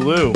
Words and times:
Liu, 0.00 0.32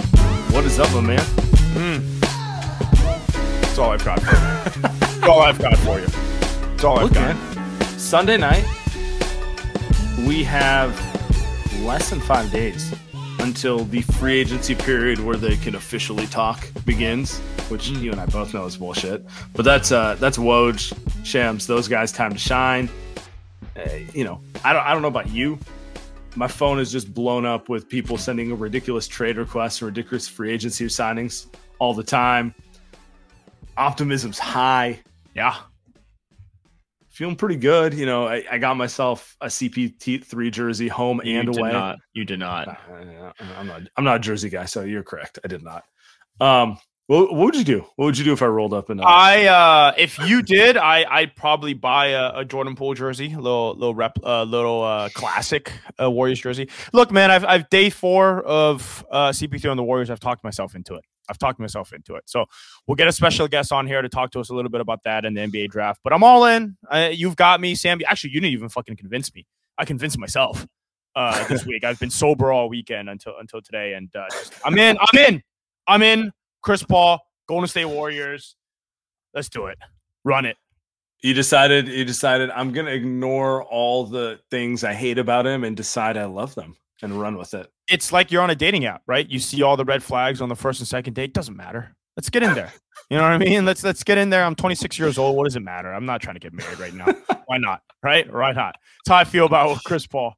what 0.50 0.64
is 0.66 0.78
up, 0.78 0.92
my 0.92 1.00
man? 1.00 2.20
That's 2.20 3.78
all 3.78 3.92
I've 3.92 4.04
got 4.04 4.20
for 4.20 4.34
you. 4.34 4.82
That's 5.00 5.22
all 5.22 5.40
I've 5.40 5.58
got 5.58 5.78
for 5.78 5.98
you. 5.98 6.06
That's 6.06 6.84
all 6.84 6.98
I've 6.98 7.04
Look, 7.04 7.14
got. 7.14 7.34
man, 7.34 7.80
Sunday 7.98 8.36
night, 8.36 8.64
we 10.26 10.44
have 10.44 10.92
less 11.82 12.10
than 12.10 12.20
five 12.20 12.50
days 12.52 12.94
until 13.40 13.86
the 13.86 14.02
free 14.02 14.38
agency 14.38 14.74
period 14.74 15.18
where 15.20 15.36
they 15.36 15.56
can 15.56 15.76
officially 15.76 16.26
talk 16.26 16.68
begins, 16.84 17.38
which 17.70 17.88
you 17.88 18.12
and 18.12 18.20
I 18.20 18.26
both 18.26 18.52
know 18.52 18.66
is 18.66 18.76
bullshit. 18.76 19.24
But 19.54 19.64
that's 19.64 19.90
uh 19.92 20.16
that's 20.16 20.36
Woj, 20.36 20.92
Shams, 21.24 21.66
those 21.66 21.88
guys' 21.88 22.12
time 22.12 22.32
to 22.34 22.38
shine. 22.38 22.90
Uh, 23.74 23.88
you 24.12 24.24
know, 24.24 24.42
I 24.62 24.74
don't 24.74 24.84
I 24.84 24.92
don't 24.92 25.00
know 25.00 25.08
about 25.08 25.30
you. 25.30 25.58
My 26.36 26.48
phone 26.48 26.80
is 26.80 26.90
just 26.90 27.14
blown 27.14 27.46
up 27.46 27.68
with 27.68 27.88
people 27.88 28.18
sending 28.18 28.56
ridiculous 28.58 29.06
trade 29.06 29.36
requests 29.36 29.80
and 29.80 29.86
ridiculous 29.86 30.26
free 30.28 30.50
agency 30.52 30.86
signings 30.86 31.46
all 31.78 31.94
the 31.94 32.02
time. 32.02 32.54
Optimism's 33.76 34.38
high. 34.38 35.00
Yeah. 35.34 35.54
feeling 37.10 37.36
pretty 37.36 37.56
good. 37.56 37.94
You 37.94 38.06
know, 38.06 38.26
I, 38.26 38.44
I 38.50 38.58
got 38.58 38.76
myself 38.76 39.36
a 39.40 39.46
CP3 39.46 40.50
jersey 40.50 40.88
home 40.88 41.20
You 41.24 41.38
and 41.40 41.48
away. 41.56 41.72
not. 41.72 41.98
You 42.14 42.24
did 42.24 42.40
not. 42.40 42.66
Uh, 42.68 43.32
I'm 43.56 43.66
not. 43.68 43.82
I'm 43.96 44.04
not 44.04 44.16
a 44.16 44.20
jersey 44.20 44.48
guy, 44.48 44.64
so 44.64 44.82
you're 44.82 45.02
correct. 45.04 45.38
I 45.44 45.48
did 45.48 45.62
not. 45.62 45.84
Um, 46.40 46.78
what, 47.06 47.32
what 47.34 47.44
would 47.46 47.56
you 47.56 47.64
do? 47.64 47.80
What 47.96 48.06
would 48.06 48.18
you 48.18 48.24
do 48.24 48.32
if 48.32 48.40
I 48.40 48.46
rolled 48.46 48.72
up 48.72 48.88
in? 48.88 48.98
Uh, 48.98 49.04
I 49.04 49.44
uh 49.44 49.94
if 49.98 50.18
you 50.18 50.42
did, 50.42 50.76
I 50.76 51.04
I'd 51.04 51.36
probably 51.36 51.74
buy 51.74 52.06
a, 52.08 52.38
a 52.38 52.44
Jordan 52.44 52.74
Poole 52.74 52.94
jersey, 52.94 53.32
a 53.32 53.36
little 53.36 53.74
little 53.74 53.94
rep, 53.94 54.18
uh, 54.24 54.44
little 54.44 54.82
uh, 54.82 55.10
classic 55.10 55.72
uh, 56.00 56.10
Warriors 56.10 56.40
jersey. 56.40 56.68
Look, 56.92 57.12
man, 57.12 57.30
I've 57.30 57.44
I've 57.44 57.68
day 57.68 57.90
four 57.90 58.42
of 58.42 59.04
uh, 59.10 59.30
CP3 59.30 59.70
on 59.70 59.76
the 59.76 59.82
Warriors. 59.82 60.08
I've 60.08 60.20
talked 60.20 60.44
myself 60.44 60.74
into 60.74 60.94
it. 60.94 61.04
I've 61.28 61.38
talked 61.38 61.58
myself 61.58 61.92
into 61.92 62.14
it. 62.14 62.24
So 62.26 62.46
we'll 62.86 62.96
get 62.96 63.08
a 63.08 63.12
special 63.12 63.48
guest 63.48 63.72
on 63.72 63.86
here 63.86 64.02
to 64.02 64.08
talk 64.08 64.30
to 64.32 64.40
us 64.40 64.50
a 64.50 64.54
little 64.54 64.70
bit 64.70 64.80
about 64.80 65.00
that 65.04 65.24
and 65.24 65.36
the 65.36 65.42
NBA 65.42 65.70
draft. 65.70 66.00
But 66.04 66.12
I'm 66.12 66.22
all 66.22 66.44
in. 66.46 66.76
Uh, 66.90 67.10
you've 67.12 67.36
got 67.36 67.60
me, 67.60 67.74
Sam. 67.74 68.00
Actually, 68.06 68.30
you 68.30 68.40
didn't 68.40 68.52
even 68.52 68.68
fucking 68.68 68.96
convince 68.96 69.34
me. 69.34 69.46
I 69.78 69.84
convinced 69.84 70.18
myself 70.18 70.66
uh, 71.16 71.46
this 71.48 71.66
week. 71.66 71.84
I've 71.84 71.98
been 71.98 72.10
sober 72.10 72.52
all 72.52 72.68
weekend 72.68 73.08
until 73.08 73.34
until 73.38 73.60
today, 73.60 73.94
and 73.94 74.14
uh, 74.16 74.26
just, 74.30 74.54
I'm 74.64 74.78
in. 74.78 74.96
I'm 74.98 75.18
in. 75.18 75.42
I'm 75.86 76.02
in. 76.02 76.32
Chris 76.64 76.82
Paul, 76.82 77.20
Golden 77.46 77.68
State 77.68 77.84
Warriors. 77.84 78.56
Let's 79.34 79.50
do 79.50 79.66
it. 79.66 79.76
Run 80.24 80.46
it. 80.46 80.56
you 81.22 81.34
decided. 81.34 81.88
You 81.88 82.04
decided. 82.06 82.50
I'm 82.50 82.72
gonna 82.72 82.90
ignore 82.90 83.62
all 83.64 84.06
the 84.06 84.40
things 84.50 84.82
I 84.82 84.94
hate 84.94 85.18
about 85.18 85.46
him 85.46 85.62
and 85.62 85.76
decide 85.76 86.16
I 86.16 86.24
love 86.24 86.54
them 86.54 86.74
and 87.02 87.20
run 87.20 87.36
with 87.36 87.52
it. 87.52 87.70
It's 87.88 88.12
like 88.12 88.32
you're 88.32 88.42
on 88.42 88.48
a 88.48 88.54
dating 88.54 88.86
app, 88.86 89.02
right? 89.06 89.28
You 89.28 89.38
see 89.38 89.62
all 89.62 89.76
the 89.76 89.84
red 89.84 90.02
flags 90.02 90.40
on 90.40 90.48
the 90.48 90.56
first 90.56 90.80
and 90.80 90.88
second 90.88 91.12
date. 91.14 91.34
Doesn't 91.34 91.56
matter. 91.56 91.94
Let's 92.16 92.30
get 92.30 92.42
in 92.42 92.54
there. 92.54 92.72
You 93.10 93.18
know 93.18 93.24
what 93.24 93.32
I 93.32 93.38
mean? 93.38 93.66
Let's 93.66 93.84
let's 93.84 94.02
get 94.02 94.16
in 94.16 94.30
there. 94.30 94.44
I'm 94.44 94.54
26 94.54 94.98
years 94.98 95.18
old. 95.18 95.36
What 95.36 95.44
does 95.44 95.56
it 95.56 95.60
matter? 95.60 95.92
I'm 95.92 96.06
not 96.06 96.22
trying 96.22 96.36
to 96.36 96.40
get 96.40 96.54
married 96.54 96.78
right 96.78 96.94
now. 96.94 97.04
Why 97.46 97.58
not? 97.58 97.82
Right? 98.02 98.32
Right 98.32 98.56
hot. 98.56 98.76
That's 99.04 99.14
how 99.14 99.16
I 99.16 99.24
feel 99.24 99.44
about 99.44 99.84
Chris 99.84 100.06
Paul. 100.06 100.34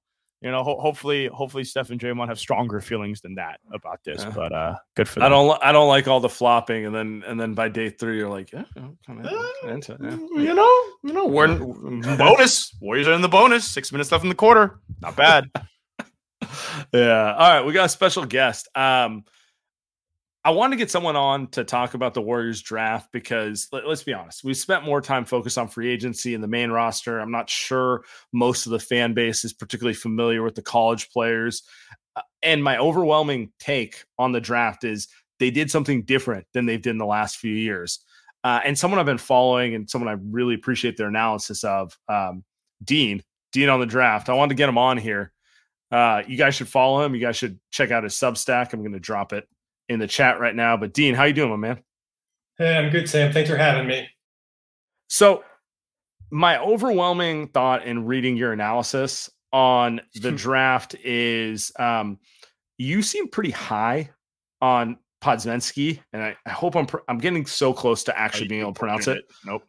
You 0.47 0.53
know, 0.53 0.62
ho- 0.62 0.79
hopefully, 0.79 1.27
hopefully, 1.27 1.65
Steph 1.65 1.91
and 1.91 1.99
Draymond 1.99 2.29
have 2.29 2.39
stronger 2.39 2.81
feelings 2.81 3.21
than 3.21 3.34
that 3.34 3.59
about 3.73 4.05
this. 4.05 4.23
Yeah. 4.23 4.31
But 4.31 4.53
uh, 4.53 4.77
good 4.95 5.09
for 5.09 5.19
them. 5.19 5.27
I 5.27 5.29
don't. 5.29 5.61
I 5.61 5.73
don't 5.73 5.89
like 5.89 6.07
all 6.07 6.21
the 6.21 6.29
flopping, 6.29 6.87
and 6.87 6.95
then 6.95 7.25
and 7.27 7.41
then 7.41 7.55
by 7.55 7.69
day 7.69 7.91
three, 7.91 8.19
you're 8.19 8.29
like, 8.29 8.53
yeah, 8.53 8.62
I'm 8.77 8.97
kind 9.05 9.27
of 9.27 9.69
into 9.69 9.95
it. 9.95 10.01
Yeah. 10.01 10.11
You 10.41 10.55
know, 10.55 10.84
you 11.03 11.12
know, 11.12 11.27
we're 11.27 11.47
in 11.47 12.01
bonus. 12.17 12.73
Warriors 12.81 13.09
are 13.09 13.15
in 13.15 13.23
the 13.23 13.29
bonus. 13.29 13.67
Six 13.67 13.91
minutes 13.91 14.12
left 14.12 14.23
in 14.23 14.29
the 14.29 14.37
quarter. 14.37 14.79
Not 15.03 15.17
bad. 15.17 15.51
yeah. 16.95 17.34
All 17.34 17.51
right. 17.51 17.63
We 17.63 17.73
got 17.73 17.87
a 17.87 17.89
special 17.89 18.25
guest. 18.25 18.69
Um, 18.77 19.25
I 20.47 20.51
want 20.51 20.73
to 20.73 20.77
get 20.77 20.93
someone 20.93 21.17
on 21.17 21.49
to 21.49 21.65
talk 21.65 21.95
about 21.95 22.15
the 22.15 22.23
Warriors 22.23 22.62
draft 22.62 23.11
because 23.11 23.67
let, 23.73 23.84
us 23.84 24.05
be 24.05 24.12
honest, 24.12 24.45
we 24.45 24.55
spent 24.55 24.84
more 24.84 25.01
time 25.01 25.25
focused 25.25 25.59
on 25.59 25.67
free 25.67 25.91
agency 25.91 26.37
and 26.37 26.45
the 26.45 26.47
main 26.47 26.71
roster. 26.71 27.19
I'm 27.19 27.33
not 27.33 27.51
sure 27.51 28.05
most 28.33 28.65
of 28.65 28.71
the 28.71 28.79
fan 28.79 29.12
base 29.12 29.45
is 29.45 29.53
particularly 29.53 29.97
familiar 29.97 30.45
with 30.45 30.55
the 30.55 30.62
college 30.62 31.11
players. 31.11 31.65
Uh, 32.15 32.23
and 32.45 32.62
my 32.62 32.79
overwhelming 32.79 33.51
take 33.59 34.05
on 34.21 34.31
the 34.31 34.41
draft 34.41 34.84
is 34.84 35.09
they 35.41 35.51
did 35.51 35.69
something 35.69 36.03
different 36.03 36.47
than 36.55 36.65
they've 36.65 36.81
did 36.81 36.91
in 36.91 36.99
the 36.99 37.07
last 37.07 37.39
few 37.39 37.53
years. 37.53 37.99
Uh, 38.45 38.61
and 38.65 38.78
someone 38.78 39.01
I've 39.01 39.07
been 39.07 39.19
following 39.19 39.75
and 39.75 39.91
someone 39.91 40.09
I 40.09 40.17
really 40.31 40.55
appreciate 40.55 40.97
their 40.97 41.09
analysis 41.09 41.65
of, 41.65 41.99
um, 42.09 42.45
Dean, 42.84 43.21
Dean 43.51 43.69
on 43.69 43.81
the 43.81 43.87
draft. 43.87 44.28
I 44.28 44.34
wanted 44.34 44.51
to 44.51 44.59
get 44.59 44.69
him 44.69 44.78
on 44.78 44.97
here. 44.97 45.33
Uh, 45.91 46.23
you 46.28 46.37
guys 46.37 46.55
should 46.55 46.69
follow 46.69 47.05
him. 47.05 47.17
You 47.17 47.21
guys 47.21 47.37
should 47.37 47.59
check 47.73 47.91
out 47.91 48.05
his 48.05 48.15
Substack. 48.15 48.73
I'm 48.73 48.83
going 48.83 48.93
to 48.93 49.01
drop 49.01 49.33
it 49.33 49.49
in 49.88 49.98
the 49.98 50.06
chat 50.06 50.41
right 50.41 50.54
now. 50.54 50.76
But 50.76 50.92
Dean, 50.92 51.14
how 51.14 51.24
you 51.24 51.32
doing, 51.32 51.50
my 51.50 51.56
man? 51.56 51.82
Hey, 52.58 52.76
I'm 52.76 52.91
good, 52.91 53.08
Sam. 53.08 53.32
Thanks 53.32 53.50
for 53.50 53.56
having 53.56 53.86
me. 53.86 54.08
So, 55.08 55.44
my 56.30 56.58
overwhelming 56.58 57.48
thought 57.48 57.84
in 57.86 58.06
reading 58.06 58.36
your 58.36 58.52
analysis 58.52 59.30
on 59.52 60.00
the 60.20 60.32
draft 60.32 60.94
is 61.04 61.70
um, 61.78 62.19
you 62.78 63.02
seem 63.02 63.28
pretty 63.28 63.50
high 63.50 64.10
on 64.60 64.98
Podzmensky, 65.22 66.00
and 66.12 66.22
I, 66.22 66.36
I 66.47 66.50
hope 66.50 66.76
I'm 66.76 66.86
pr- 66.86 67.04
I'm 67.08 67.18
getting 67.18 67.47
so 67.47 67.72
close 67.72 68.04
to 68.04 68.18
actually 68.18 68.48
being 68.48 68.62
able 68.62 68.72
to 68.72 68.78
pronounce 68.78 69.06
it. 69.06 69.24
Nope. 69.44 69.62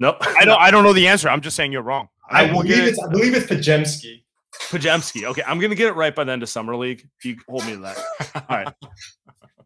Nope, 0.00 0.16
I 0.20 0.44
don't. 0.44 0.60
I 0.60 0.70
don't 0.70 0.84
know 0.84 0.92
the 0.92 1.08
answer. 1.08 1.28
I'm 1.28 1.40
just 1.40 1.56
saying 1.56 1.72
you're 1.72 1.82
wrong. 1.82 2.08
I, 2.30 2.44
will 2.44 2.62
believe 2.62 2.78
it. 2.78 2.88
it's 2.88 3.02
I 3.02 3.08
believe 3.08 3.34
it's 3.34 3.46
Pajemski. 3.46 4.22
Pajemski. 4.70 5.24
Okay, 5.24 5.42
I'm 5.46 5.58
gonna 5.58 5.74
get 5.74 5.88
it 5.88 5.94
right 5.94 6.14
by 6.14 6.24
the 6.24 6.32
end 6.32 6.42
of 6.42 6.48
summer 6.48 6.76
league. 6.76 7.08
If 7.18 7.24
you 7.24 7.36
hold 7.48 7.66
me 7.66 7.72
to 7.72 7.78
that. 7.78 7.98
All 8.48 8.56
right. 8.56 8.74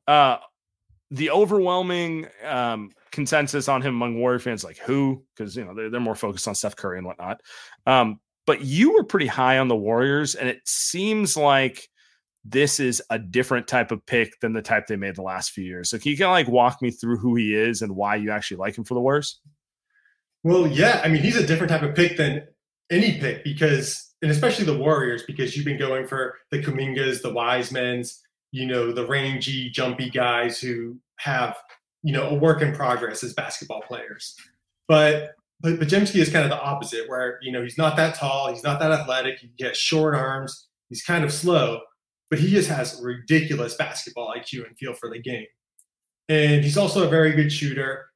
Uh, 0.07 0.39
the 1.11 1.31
overwhelming 1.31 2.27
um, 2.45 2.91
consensus 3.11 3.69
on 3.69 3.83
him 3.83 3.95
among 3.95 4.19
Warrior 4.19 4.39
fans, 4.39 4.65
like 4.65 4.79
who, 4.79 5.23
because 5.37 5.55
you 5.55 5.65
know 5.65 5.75
they're, 5.75 5.91
they're 5.91 6.01
more 6.01 6.15
focused 6.15 6.49
on 6.49 6.55
Steph 6.55 6.77
Curry 6.77 6.99
and 6.99 7.07
whatnot. 7.07 7.41
Um, 7.87 8.19
but 8.47 8.63
you 8.63 8.95
were 8.95 9.05
pretty 9.05 9.27
high 9.27 9.59
on 9.59 9.69
the 9.69 9.77
Warriors, 9.77 10.35
and 10.35 10.49
it 10.49 10.61
seems 10.65 11.37
like 11.37 11.89
this 12.45 12.81
is 12.81 13.01
a 13.11 13.19
different 13.19 13.69
type 13.69 13.93
of 13.93 14.05
pick 14.05 14.41
than 14.41 14.53
the 14.53 14.63
type 14.63 14.87
they 14.87 14.97
made 14.97 15.15
the 15.15 15.23
last 15.23 15.53
few 15.53 15.65
years. 15.65 15.91
So 15.91 15.99
can 15.99 16.11
you 16.11 16.17
kind 16.17 16.29
of 16.29 16.33
like 16.33 16.49
walk 16.49 16.83
me 16.83 16.91
through 16.91 17.19
who 17.19 17.37
he 17.37 17.55
is 17.55 17.83
and 17.83 17.95
why 17.95 18.17
you 18.17 18.31
actually 18.33 18.57
like 18.57 18.77
him 18.77 18.85
for 18.85 18.95
the 18.95 19.01
Warriors? 19.01 19.39
Well, 20.43 20.67
yeah, 20.67 21.01
I 21.05 21.09
mean 21.09 21.23
he's 21.23 21.37
a 21.37 21.47
different 21.47 21.71
type 21.71 21.83
of 21.83 21.95
pick 21.95 22.17
than 22.17 22.43
any 22.91 23.19
pick 23.19 23.45
because, 23.45 24.13
and 24.23 24.31
especially 24.31 24.65
the 24.65 24.77
Warriors, 24.77 25.23
because 25.23 25.57
you've 25.57 25.65
been 25.65 25.79
going 25.79 26.07
for 26.07 26.37
the 26.51 26.61
Kumingas, 26.61 27.23
the 27.23 27.33
Wisemans, 27.33 28.19
you 28.53 28.67
know, 28.67 28.93
the 28.93 29.07
rangy, 29.07 29.71
jumpy 29.71 30.11
guys 30.11 30.61
who 30.61 30.99
have, 31.17 31.57
you 32.03 32.13
know, 32.13 32.29
a 32.29 32.35
work 32.35 32.63
in 32.63 32.75
progress 32.75 33.25
as 33.25 33.33
basketball 33.33 33.83
players. 33.83 34.37
But 34.87 35.33
but 35.61 35.79
Podziemski 35.79 36.17
is 36.17 36.29
kind 36.29 36.45
of 36.45 36.51
the 36.51 36.61
opposite, 36.61 37.09
where 37.09 37.39
you 37.41 37.53
know 37.53 37.63
he's 37.63 37.79
not 37.79 37.97
that 37.97 38.15
tall, 38.15 38.53
he's 38.53 38.65
not 38.65 38.81
that 38.81 38.93
athletic, 38.93 39.39
he 39.39 39.65
has 39.65 39.77
short 39.77 40.15
arms, 40.15 40.69
he's 40.89 41.03
kind 41.03 41.25
of 41.25 41.33
slow, 41.33 41.81
but 42.31 42.39
he 42.39 42.51
just 42.51 42.69
has 42.69 43.01
ridiculous 43.03 43.75
basketball 43.77 44.35
IQ 44.37 44.67
and 44.67 44.77
feel 44.77 44.93
for 44.93 45.09
the 45.09 45.19
game. 45.19 45.47
And 46.29 46.65
he's 46.65 46.77
also 46.77 47.05
a 47.05 47.09
very 47.09 47.33
good 47.33 47.53
shooter. 47.53 48.07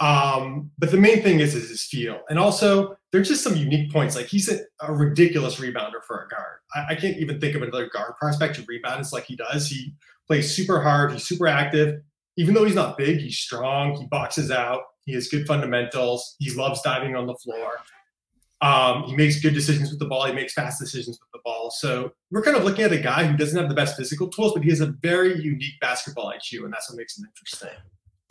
Um, 0.00 0.70
but 0.78 0.90
the 0.90 0.96
main 0.96 1.22
thing 1.22 1.40
is, 1.40 1.54
is 1.54 1.68
his 1.68 1.84
feel. 1.84 2.20
And 2.28 2.38
also, 2.38 2.96
there's 3.14 3.28
just 3.28 3.44
some 3.44 3.54
unique 3.54 3.92
points. 3.92 4.16
Like 4.16 4.26
he's 4.26 4.48
a, 4.48 4.58
a 4.80 4.92
ridiculous 4.92 5.60
rebounder 5.60 6.02
for 6.04 6.24
a 6.24 6.28
guard. 6.28 6.58
I, 6.74 6.94
I, 6.94 6.94
can't 6.96 7.16
even 7.18 7.40
think 7.40 7.54
of 7.54 7.62
another 7.62 7.88
guard 7.88 8.14
prospect 8.18 8.56
who 8.56 8.64
rebounds 8.66 9.12
like 9.12 9.24
he 9.24 9.36
does. 9.36 9.68
He 9.68 9.94
plays 10.26 10.52
super 10.52 10.80
hard. 10.80 11.12
He's 11.12 11.22
super 11.22 11.46
active. 11.46 12.00
Even 12.36 12.54
though 12.54 12.64
he's 12.64 12.74
not 12.74 12.98
big, 12.98 13.20
he's 13.20 13.38
strong. 13.38 13.94
He 13.94 14.06
boxes 14.06 14.50
out. 14.50 14.82
He 15.04 15.12
has 15.12 15.28
good 15.28 15.46
fundamentals. 15.46 16.34
He 16.40 16.52
loves 16.54 16.82
diving 16.82 17.14
on 17.14 17.28
the 17.28 17.36
floor. 17.36 17.74
Um, 18.60 19.04
he 19.04 19.14
makes 19.14 19.40
good 19.40 19.54
decisions 19.54 19.90
with 19.90 20.00
the 20.00 20.06
ball. 20.06 20.26
He 20.26 20.32
makes 20.32 20.52
fast 20.52 20.80
decisions 20.80 21.20
with 21.20 21.30
the 21.32 21.40
ball. 21.44 21.70
So 21.70 22.10
we're 22.32 22.42
kind 22.42 22.56
of 22.56 22.64
looking 22.64 22.84
at 22.84 22.92
a 22.92 22.98
guy 22.98 23.26
who 23.26 23.36
doesn't 23.36 23.56
have 23.56 23.68
the 23.68 23.76
best 23.76 23.96
physical 23.96 24.26
tools, 24.26 24.54
but 24.54 24.64
he 24.64 24.70
has 24.70 24.80
a 24.80 24.86
very 24.86 25.40
unique 25.40 25.78
basketball 25.80 26.32
IQ, 26.32 26.64
and 26.64 26.72
that's 26.72 26.90
what 26.90 26.96
makes 26.96 27.16
him 27.16 27.26
interesting 27.26 27.78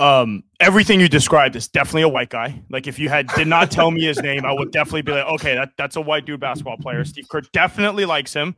um, 0.03 0.43
everything 0.59 0.99
you 0.99 1.07
described 1.07 1.55
is 1.55 1.69
definitely 1.69 2.01
a 2.01 2.09
white 2.09 2.29
guy. 2.29 2.61
Like 2.69 2.87
if 2.87 2.99
you 2.99 3.07
had 3.07 3.27
did 3.37 3.47
not 3.47 3.71
tell 3.71 3.89
me 3.89 4.03
his 4.03 4.21
name, 4.21 4.45
I 4.45 4.51
would 4.51 4.71
definitely 4.71 5.03
be 5.03 5.13
like, 5.13 5.25
okay, 5.25 5.55
that, 5.55 5.69
that's 5.77 5.95
a 5.95 6.01
white 6.01 6.25
dude 6.25 6.41
basketball 6.41 6.75
player. 6.75 7.05
Steve 7.05 7.29
Kerr 7.29 7.39
definitely 7.53 8.03
likes 8.03 8.33
him. 8.33 8.57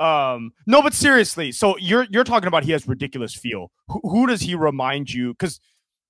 Um, 0.00 0.52
no, 0.66 0.80
but 0.80 0.94
seriously, 0.94 1.52
so 1.52 1.76
you're 1.76 2.06
you're 2.10 2.24
talking 2.24 2.46
about 2.46 2.64
he 2.64 2.72
has 2.72 2.88
ridiculous 2.88 3.34
feel. 3.34 3.70
Who, 3.88 4.00
who 4.02 4.26
does 4.26 4.40
he 4.40 4.54
remind 4.54 5.12
you? 5.12 5.34
Because 5.34 5.60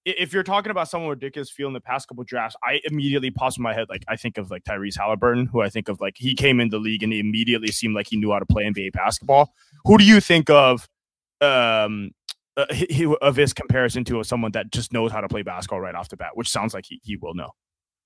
if 0.05 0.33
you're 0.33 0.45
talking 0.45 0.71
about 0.71 0.89
someone 0.89 1.11
ridiculous 1.11 1.51
feel 1.51 1.67
in 1.67 1.73
the 1.73 1.81
past 1.81 2.07
couple 2.07 2.23
drafts, 2.23 2.55
I 2.63 2.81
immediately 2.85 3.33
pops 3.33 3.57
in 3.57 3.65
my 3.65 3.75
head 3.75 3.87
like 3.89 4.05
I 4.07 4.15
think 4.15 4.39
of 4.39 4.49
like 4.49 4.63
Tyrese 4.63 4.97
Halliburton, 4.97 5.47
who 5.47 5.61
I 5.61 5.71
think 5.71 5.89
of 5.89 6.01
like 6.01 6.15
he 6.19 6.35
came 6.35 6.61
in 6.61 6.69
the 6.69 6.79
league 6.79 7.03
and 7.03 7.13
he 7.13 7.19
immediately 7.19 7.73
seemed 7.73 7.97
like 7.97 8.07
he 8.09 8.17
knew 8.17 8.31
how 8.31 8.39
to 8.39 8.47
play 8.47 8.63
NBA 8.65 8.93
basketball. 8.93 9.53
Who 9.87 9.99
do 9.99 10.05
you 10.05 10.21
think 10.21 10.51
of 10.51 10.89
um 11.41 12.13
uh, 12.59 12.67
he, 12.75 13.07
of 13.23 13.37
his 13.37 13.55
comparison 13.55 14.05
to 14.05 14.23
someone 14.25 14.53
that 14.53 14.71
just 14.73 14.93
knows 14.93 15.13
how 15.13 15.21
to 15.21 15.29
play 15.29 15.43
basketball 15.43 15.81
right 15.81 15.95
off 15.95 16.09
the 16.09 16.17
bat, 16.17 16.31
which 16.35 16.49
sounds 16.49 16.75
like 16.75 16.85
he, 16.87 17.01
he 17.03 17.17
will 17.17 17.35
know. 17.35 17.51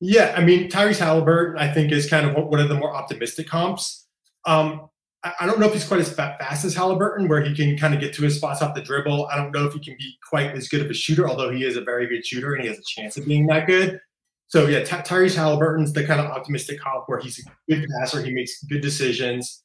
Yeah, 0.01 0.35
I 0.37 0.45
mean 0.45 0.69
Tyrese 0.69 0.99
Halliburton, 0.99 1.59
I 1.59 1.73
think 1.73 1.91
is 1.91 2.09
kind 2.09 2.27
of 2.27 2.47
one 2.47 2.61
of 2.61 2.69
the 2.69 2.75
more 2.75 2.95
optimistic 2.95 3.49
comps. 3.49 4.07
Um, 4.45 4.89
I, 5.25 5.33
I 5.41 5.47
don't 5.47 5.59
know 5.59 5.67
if 5.67 5.73
he's 5.73 5.87
quite 5.87 6.01
as 6.01 6.13
fast 6.13 6.65
as 6.65 6.75
Halliburton, 6.75 7.29
where 7.29 7.43
he 7.43 7.55
can 7.55 7.79
kind 7.79 7.95
of 7.95 8.01
get 8.01 8.13
to 8.15 8.23
his 8.23 8.37
spots 8.37 8.61
off 8.61 8.75
the 8.75 8.83
dribble. 8.83 9.27
I 9.27 9.37
don't 9.37 9.53
know 9.53 9.65
if 9.65 9.73
he 9.73 9.81
can 9.81 9.97
be 9.99 10.19
quite 10.29 10.51
as 10.51 10.69
good 10.69 10.83
of 10.83 10.91
a 10.91 10.95
shooter, 10.95 11.29
although 11.29 11.51
he 11.51 11.65
is 11.65 11.77
a 11.77 11.83
very 11.83 12.07
good 12.07 12.27
shooter 12.27 12.55
and 12.55 12.63
he 12.63 12.69
has 12.69 12.79
a 12.79 12.83
chance 12.85 13.17
of 13.17 13.27
being 13.27 13.47
that 13.47 13.67
good. 13.67 14.01
So 14.49 14.67
yeah, 14.67 14.85
Ty- 14.85 15.01
Tyrese 15.03 15.35
Halliburton's 15.35 15.95
the 15.95 16.05
kind 16.05 16.21
of 16.21 16.27
optimistic 16.27 16.79
comp 16.79 17.05
where 17.07 17.21
he's 17.21 17.39
a 17.39 17.43
good 17.71 17.87
passer, 17.99 18.23
he 18.23 18.33
makes 18.33 18.63
good 18.65 18.83
decisions. 18.83 19.63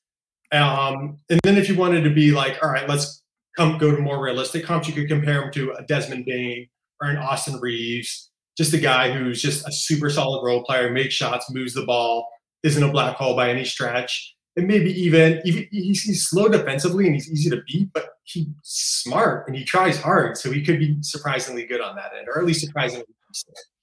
Um, 0.54 1.18
and 1.30 1.42
then 1.44 1.58
if 1.58 1.68
you 1.68 1.76
wanted 1.76 2.04
to 2.04 2.10
be 2.10 2.32
like, 2.32 2.58
all 2.64 2.70
right, 2.70 2.88
let's 2.88 3.22
go 3.58 3.96
to 3.96 4.02
more 4.02 4.24
realistic 4.24 4.66
comps, 4.66 4.88
you 4.88 4.94
could 4.94 5.08
compare 5.08 5.44
him 5.44 5.52
to 5.54 5.74
a 5.74 5.84
Desmond 5.84 6.26
Bane 6.26 6.68
or 7.02 7.10
an 7.10 7.18
Austin 7.18 7.60
Reaves, 7.60 8.32
just 8.58 8.74
a 8.74 8.78
guy 8.78 9.12
who's 9.12 9.42
just 9.42 9.68
a 9.68 9.72
super 9.72 10.10
solid 10.10 10.44
role 10.44 10.64
player, 10.64 10.92
makes 10.92 11.14
shots, 11.14 11.52
moves 11.52 11.74
the 11.74 11.86
ball, 11.86 12.28
isn't 12.64 12.84
a 12.84 12.92
black 12.92 13.16
hole 13.16 13.36
by 13.36 13.50
any 13.50 13.66
stretch. 13.66 14.36
And 14.56 14.68
maybe 14.68 14.92
even, 15.00 15.42
even 15.46 15.68
he's, 15.72 16.02
he's 16.02 16.28
slow 16.28 16.48
defensively 16.48 17.06
and 17.06 17.14
he's 17.14 17.32
easy 17.32 17.50
to 17.52 17.62
beat, 17.68 17.90
but 17.94 18.10
he's 18.24 18.48
smart 18.64 19.48
and 19.48 19.56
he 19.56 19.64
tries 19.64 20.02
hard. 20.02 20.38
So 20.38 20.52
he 20.52 20.64
could 20.64 20.80
be 20.80 20.98
surprisingly 21.02 21.66
good 21.66 21.82
on 21.82 21.96
that 21.96 22.12
end, 22.18 22.28
or 22.28 22.40
at 22.40 22.46
least 22.46 22.66
surprisingly. 22.66 23.06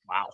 Wow. 0.08 0.26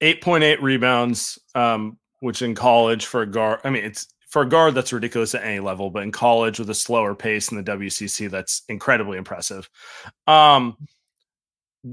8.8 0.00 0.62
rebounds, 0.62 1.38
um, 1.54 1.98
which 2.20 2.40
in 2.40 2.54
college 2.54 3.04
for 3.04 3.22
a 3.22 3.26
guard, 3.26 3.60
I 3.64 3.70
mean, 3.70 3.84
it's 3.84 4.08
for 4.28 4.42
a 4.42 4.48
guard, 4.48 4.74
that's 4.74 4.92
ridiculous 4.92 5.34
at 5.34 5.42
any 5.42 5.60
level, 5.60 5.90
but 5.90 6.02
in 6.02 6.12
college 6.12 6.58
with 6.58 6.68
a 6.68 6.74
slower 6.74 7.14
pace 7.14 7.50
in 7.50 7.56
the 7.56 7.72
WCC, 7.72 8.30
that's 8.30 8.62
incredibly 8.68 9.16
impressive. 9.16 9.68
Um, 10.26 10.76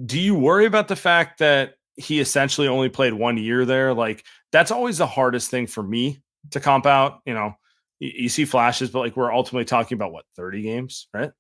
do 0.05 0.19
you 0.19 0.35
worry 0.35 0.65
about 0.65 0.87
the 0.87 0.95
fact 0.95 1.39
that 1.39 1.75
he 1.95 2.19
essentially 2.19 2.67
only 2.67 2.89
played 2.89 3.13
one 3.13 3.37
year 3.37 3.65
there? 3.65 3.93
Like, 3.93 4.25
that's 4.51 4.71
always 4.71 4.97
the 4.97 5.07
hardest 5.07 5.49
thing 5.49 5.67
for 5.67 5.81
me 5.81 6.21
to 6.51 6.59
comp 6.59 6.85
out. 6.85 7.19
You 7.25 7.33
know, 7.33 7.53
you, 7.99 8.11
you 8.15 8.29
see 8.29 8.43
flashes, 8.43 8.89
but 8.89 8.99
like, 8.99 9.15
we're 9.15 9.33
ultimately 9.33 9.65
talking 9.65 9.95
about 9.95 10.11
what, 10.11 10.25
30 10.35 10.61
games, 10.61 11.07
right? 11.13 11.31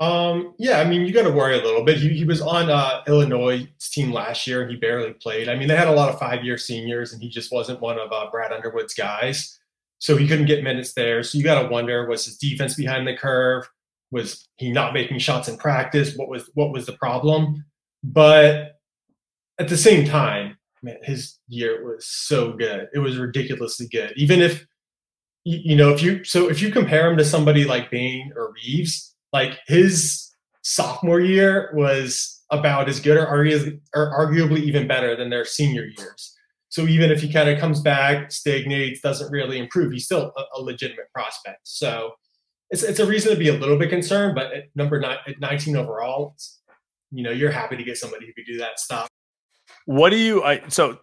Um, 0.00 0.54
yeah, 0.58 0.78
I 0.78 0.84
mean, 0.84 1.02
you 1.02 1.12
got 1.12 1.24
to 1.24 1.32
worry 1.32 1.58
a 1.58 1.62
little 1.62 1.82
bit. 1.82 1.98
He, 1.98 2.10
he 2.10 2.24
was 2.24 2.40
on 2.40 2.70
uh, 2.70 3.02
Illinois' 3.08 3.66
team 3.80 4.12
last 4.12 4.46
year, 4.46 4.62
and 4.62 4.70
he 4.70 4.76
barely 4.76 5.12
played. 5.12 5.48
I 5.48 5.56
mean, 5.56 5.66
they 5.66 5.76
had 5.76 5.88
a 5.88 5.92
lot 5.92 6.08
of 6.08 6.20
five-year 6.20 6.56
seniors, 6.56 7.12
and 7.12 7.20
he 7.20 7.28
just 7.28 7.50
wasn't 7.50 7.80
one 7.80 7.98
of 7.98 8.12
uh, 8.12 8.30
Brad 8.30 8.52
Underwood's 8.52 8.94
guys, 8.94 9.58
so 9.98 10.16
he 10.16 10.28
couldn't 10.28 10.46
get 10.46 10.62
minutes 10.62 10.92
there. 10.92 11.24
So 11.24 11.36
you 11.36 11.42
got 11.42 11.62
to 11.62 11.68
wonder: 11.68 12.06
was 12.06 12.24
his 12.26 12.36
defense 12.36 12.74
behind 12.74 13.08
the 13.08 13.16
curve? 13.16 13.68
Was 14.12 14.48
he 14.56 14.70
not 14.70 14.94
making 14.94 15.18
shots 15.18 15.48
in 15.48 15.56
practice? 15.56 16.14
What 16.16 16.28
was 16.28 16.48
what 16.54 16.72
was 16.72 16.86
the 16.86 16.92
problem? 16.92 17.64
But 18.04 18.78
at 19.58 19.68
the 19.68 19.76
same 19.76 20.06
time, 20.06 20.56
man, 20.80 20.98
his 21.02 21.38
year 21.48 21.84
was 21.84 22.06
so 22.06 22.52
good. 22.52 22.88
It 22.94 23.00
was 23.00 23.18
ridiculously 23.18 23.88
good. 23.88 24.12
Even 24.16 24.40
if 24.40 24.64
you 25.44 25.74
know, 25.74 25.90
if 25.90 26.02
you 26.02 26.22
so 26.22 26.48
if 26.48 26.62
you 26.62 26.70
compare 26.70 27.10
him 27.10 27.16
to 27.16 27.24
somebody 27.24 27.64
like 27.64 27.90
Bane 27.90 28.32
or 28.36 28.52
Reaves 28.52 29.16
like 29.32 29.58
his 29.66 30.34
sophomore 30.62 31.20
year 31.20 31.70
was 31.74 32.42
about 32.50 32.88
as 32.88 33.00
good 33.00 33.16
or, 33.16 33.26
arguably, 33.26 33.80
or 33.94 34.12
arguably 34.12 34.60
even 34.60 34.88
better 34.88 35.16
than 35.16 35.30
their 35.30 35.44
senior 35.44 35.84
years. 35.84 36.34
So 36.70 36.82
even 36.82 37.10
if 37.10 37.20
he 37.20 37.32
kind 37.32 37.48
of 37.48 37.58
comes 37.58 37.80
back, 37.80 38.30
stagnates, 38.30 39.00
doesn't 39.00 39.30
really 39.30 39.58
improve, 39.58 39.92
he's 39.92 40.04
still 40.04 40.32
a, 40.36 40.42
a, 40.58 40.60
legitimate 40.60 41.10
prospect. 41.14 41.60
So 41.64 42.12
it's 42.70 42.82
it's 42.82 43.00
a 43.00 43.06
reason 43.06 43.32
to 43.32 43.38
be 43.38 43.48
a 43.48 43.54
little 43.54 43.78
bit 43.78 43.88
concerned. 43.88 44.34
But 44.34 44.52
at 44.52 44.64
number 44.74 45.00
nine, 45.00 45.16
at 45.26 45.40
19 45.40 45.76
overall, 45.76 46.36
you 47.10 47.22
know, 47.22 47.30
you're 47.30 47.50
happy 47.50 47.76
to 47.76 47.82
get 47.82 47.96
somebody 47.96 48.26
who 48.26 48.32
could 48.34 48.44
do 48.46 48.58
that 48.58 48.78
stuff. 48.78 49.08
What 49.86 50.10
do 50.10 50.16
you? 50.16 50.42
I, 50.44 50.68
so 50.68 50.98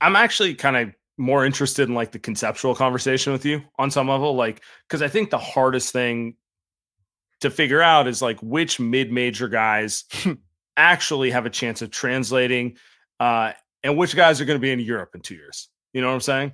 I'm 0.00 0.14
actually 0.14 0.54
kind 0.54 0.76
of 0.76 0.94
more 1.16 1.44
interested 1.44 1.88
in 1.88 1.94
like 1.96 2.12
the 2.12 2.20
conceptual 2.20 2.76
conversation 2.76 3.32
with 3.32 3.44
you 3.44 3.62
on 3.76 3.90
some 3.90 4.08
level, 4.08 4.36
like 4.36 4.62
because 4.88 5.02
I 5.02 5.08
think 5.08 5.30
the 5.30 5.38
hardest 5.38 5.92
thing 5.92 6.36
to 7.40 7.50
figure 7.50 7.82
out 7.82 8.08
is 8.08 8.22
like 8.22 8.38
which 8.40 8.80
mid-major 8.80 9.48
guys 9.48 10.04
actually 10.76 11.30
have 11.30 11.46
a 11.46 11.50
chance 11.50 11.82
of 11.82 11.90
translating 11.90 12.76
uh, 13.20 13.52
and 13.82 13.96
which 13.96 14.16
guys 14.16 14.40
are 14.40 14.44
going 14.44 14.58
to 14.58 14.62
be 14.62 14.72
in 14.72 14.80
Europe 14.80 15.10
in 15.14 15.20
two 15.20 15.34
years. 15.34 15.68
You 15.92 16.00
know 16.00 16.08
what 16.08 16.14
I'm 16.14 16.20
saying? 16.20 16.52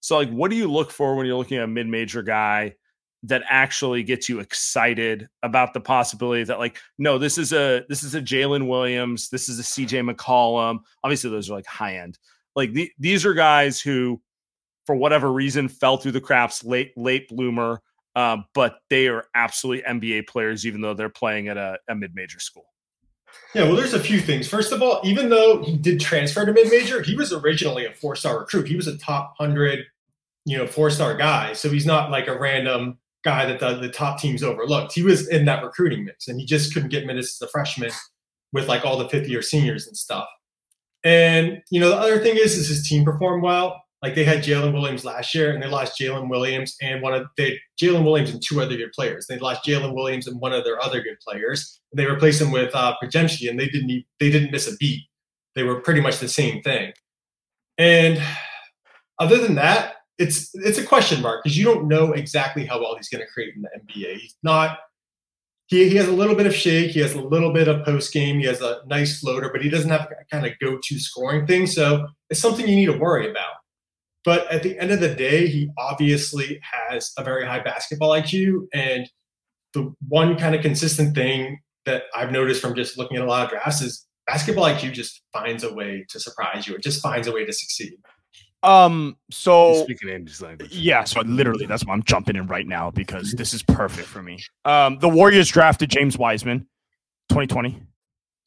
So 0.00 0.16
like 0.16 0.30
what 0.30 0.50
do 0.50 0.56
you 0.56 0.70
look 0.70 0.90
for 0.90 1.16
when 1.16 1.26
you're 1.26 1.36
looking 1.36 1.58
at 1.58 1.64
a 1.64 1.68
mid-major 1.68 2.22
guy 2.22 2.74
that 3.22 3.42
actually 3.48 4.02
gets 4.02 4.28
you 4.28 4.40
excited 4.40 5.28
about 5.42 5.74
the 5.74 5.80
possibility 5.80 6.44
that 6.44 6.58
like 6.58 6.78
no 6.98 7.18
this 7.18 7.38
is 7.38 7.52
a 7.52 7.84
this 7.88 8.02
is 8.02 8.14
a 8.14 8.20
Jalen 8.20 8.68
Williams 8.68 9.30
this 9.30 9.48
is 9.48 9.58
a 9.58 9.62
CJ 9.62 10.08
McCollum 10.08 10.80
obviously 11.02 11.30
those 11.30 11.50
are 11.50 11.54
like 11.54 11.66
high 11.66 11.96
end 11.96 12.18
like 12.54 12.72
the, 12.72 12.90
these 12.98 13.24
are 13.26 13.34
guys 13.34 13.80
who 13.80 14.20
for 14.84 14.94
whatever 14.94 15.32
reason 15.32 15.68
fell 15.68 15.96
through 15.96 16.12
the 16.12 16.20
cracks 16.20 16.62
late 16.62 16.92
late 16.96 17.28
bloomer 17.28 17.82
uh, 18.16 18.38
but 18.54 18.78
they 18.88 19.08
are 19.08 19.26
absolutely 19.34 19.84
NBA 19.84 20.26
players, 20.26 20.66
even 20.66 20.80
though 20.80 20.94
they're 20.94 21.10
playing 21.10 21.48
at 21.48 21.58
a, 21.58 21.78
a 21.88 21.94
mid 21.94 22.14
major 22.14 22.40
school. 22.40 22.64
Yeah, 23.54 23.64
well, 23.64 23.76
there's 23.76 23.92
a 23.92 24.00
few 24.00 24.20
things. 24.20 24.48
First 24.48 24.72
of 24.72 24.82
all, 24.82 25.00
even 25.04 25.28
though 25.28 25.62
he 25.62 25.76
did 25.76 26.00
transfer 26.00 26.44
to 26.46 26.52
mid 26.52 26.70
major, 26.70 27.02
he 27.02 27.14
was 27.14 27.32
originally 27.32 27.84
a 27.84 27.92
four 27.92 28.16
star 28.16 28.38
recruit. 28.38 28.68
He 28.68 28.74
was 28.74 28.86
a 28.86 28.96
top 28.96 29.34
100, 29.36 29.84
you 30.46 30.56
know, 30.56 30.66
four 30.66 30.88
star 30.88 31.14
guy. 31.14 31.52
So 31.52 31.68
he's 31.68 31.84
not 31.84 32.10
like 32.10 32.26
a 32.26 32.38
random 32.38 32.98
guy 33.22 33.44
that 33.44 33.60
the, 33.60 33.74
the 33.74 33.90
top 33.90 34.18
teams 34.18 34.42
overlooked. 34.42 34.94
He 34.94 35.02
was 35.02 35.28
in 35.28 35.44
that 35.44 35.62
recruiting 35.62 36.06
mix 36.06 36.26
and 36.26 36.40
he 36.40 36.46
just 36.46 36.72
couldn't 36.72 36.88
get 36.88 37.04
minutes 37.04 37.40
as 37.40 37.46
a 37.46 37.50
freshman 37.50 37.90
with 38.52 38.66
like 38.66 38.86
all 38.86 38.96
the 38.96 39.08
fifth 39.10 39.28
year 39.28 39.42
seniors 39.42 39.86
and 39.86 39.96
stuff. 39.96 40.26
And, 41.04 41.62
you 41.70 41.80
know, 41.80 41.90
the 41.90 41.96
other 41.96 42.18
thing 42.18 42.36
is, 42.36 42.56
is 42.56 42.68
his 42.68 42.88
team 42.88 43.04
performed 43.04 43.42
well. 43.42 43.82
Like 44.06 44.14
they 44.14 44.22
had 44.22 44.44
Jalen 44.44 44.72
Williams 44.72 45.04
last 45.04 45.34
year, 45.34 45.52
and 45.52 45.60
they 45.60 45.66
lost 45.66 46.00
Jalen 46.00 46.28
Williams 46.28 46.76
and 46.80 47.02
one 47.02 47.12
of 47.12 47.26
they 47.36 47.58
Jalen 47.76 48.04
Williams 48.04 48.30
and 48.30 48.40
two 48.40 48.60
other 48.60 48.76
good 48.76 48.92
players. 48.92 49.26
They 49.26 49.36
lost 49.36 49.64
Jalen 49.64 49.96
Williams 49.96 50.28
and 50.28 50.40
one 50.40 50.52
of 50.52 50.62
their 50.62 50.80
other 50.80 51.00
good 51.00 51.18
players. 51.26 51.80
And 51.90 51.98
they 51.98 52.06
replaced 52.06 52.40
him 52.40 52.52
with 52.52 52.72
uh, 52.72 52.94
Podziemski, 53.02 53.50
and 53.50 53.58
they 53.58 53.66
didn't 53.66 54.04
they 54.20 54.30
didn't 54.30 54.52
miss 54.52 54.72
a 54.72 54.76
beat. 54.76 55.02
They 55.56 55.64
were 55.64 55.80
pretty 55.80 56.00
much 56.00 56.20
the 56.20 56.28
same 56.28 56.62
thing. 56.62 56.92
And 57.78 58.22
other 59.18 59.38
than 59.38 59.56
that, 59.56 59.94
it's 60.18 60.50
it's 60.54 60.78
a 60.78 60.86
question 60.86 61.20
mark 61.20 61.42
because 61.42 61.58
you 61.58 61.64
don't 61.64 61.88
know 61.88 62.12
exactly 62.12 62.64
how 62.64 62.78
well 62.78 62.94
he's 62.94 63.08
going 63.08 63.26
to 63.26 63.32
create 63.32 63.54
in 63.56 63.62
the 63.62 63.70
NBA. 63.80 64.18
He's 64.18 64.36
not. 64.44 64.78
He, 65.66 65.88
he 65.88 65.96
has 65.96 66.06
a 66.06 66.12
little 66.12 66.36
bit 66.36 66.46
of 66.46 66.54
shake. 66.54 66.92
He 66.92 67.00
has 67.00 67.14
a 67.14 67.20
little 67.20 67.52
bit 67.52 67.66
of 67.66 67.84
post 67.84 68.12
game. 68.12 68.38
He 68.38 68.46
has 68.46 68.60
a 68.60 68.82
nice 68.86 69.18
floater, 69.18 69.50
but 69.50 69.62
he 69.62 69.68
doesn't 69.68 69.90
have 69.90 70.06
kind 70.30 70.46
of 70.46 70.52
go 70.60 70.78
to 70.80 70.98
scoring 71.00 71.44
thing. 71.44 71.66
So 71.66 72.06
it's 72.30 72.38
something 72.38 72.68
you 72.68 72.76
need 72.76 72.86
to 72.86 72.98
worry 72.98 73.28
about. 73.28 73.54
But 74.26 74.50
at 74.50 74.64
the 74.64 74.76
end 74.80 74.90
of 74.90 74.98
the 74.98 75.14
day, 75.14 75.46
he 75.46 75.70
obviously 75.78 76.60
has 76.62 77.12
a 77.16 77.22
very 77.22 77.46
high 77.46 77.60
basketball 77.60 78.10
IQ. 78.10 78.66
And 78.74 79.08
the 79.72 79.94
one 80.08 80.36
kind 80.36 80.52
of 80.56 80.62
consistent 80.62 81.14
thing 81.14 81.60
that 81.84 82.02
I've 82.12 82.32
noticed 82.32 82.60
from 82.60 82.74
just 82.74 82.98
looking 82.98 83.18
at 83.18 83.22
a 83.22 83.26
lot 83.26 83.44
of 83.44 83.50
drafts 83.50 83.82
is 83.82 84.04
basketball 84.26 84.64
IQ 84.64 84.94
just 84.94 85.22
finds 85.32 85.62
a 85.62 85.72
way 85.72 86.04
to 86.08 86.18
surprise 86.18 86.66
you. 86.66 86.74
It 86.74 86.82
just 86.82 87.00
finds 87.00 87.28
a 87.28 87.32
way 87.32 87.46
to 87.46 87.52
succeed. 87.52 87.98
Um. 88.64 89.16
So 89.30 89.84
speaking 89.84 90.10
Andy's 90.10 90.42
language. 90.42 90.72
Yeah. 90.72 91.04
So 91.04 91.20
literally, 91.20 91.66
that's 91.66 91.84
why 91.84 91.94
I'm 91.94 92.02
jumping 92.02 92.34
in 92.34 92.48
right 92.48 92.66
now 92.66 92.90
because 92.90 93.30
this 93.30 93.54
is 93.54 93.62
perfect 93.62 94.08
for 94.08 94.24
me. 94.24 94.42
Um. 94.64 94.98
The 94.98 95.08
Warriors 95.08 95.48
drafted 95.48 95.88
James 95.88 96.18
Wiseman, 96.18 96.66
2020. 97.28 97.80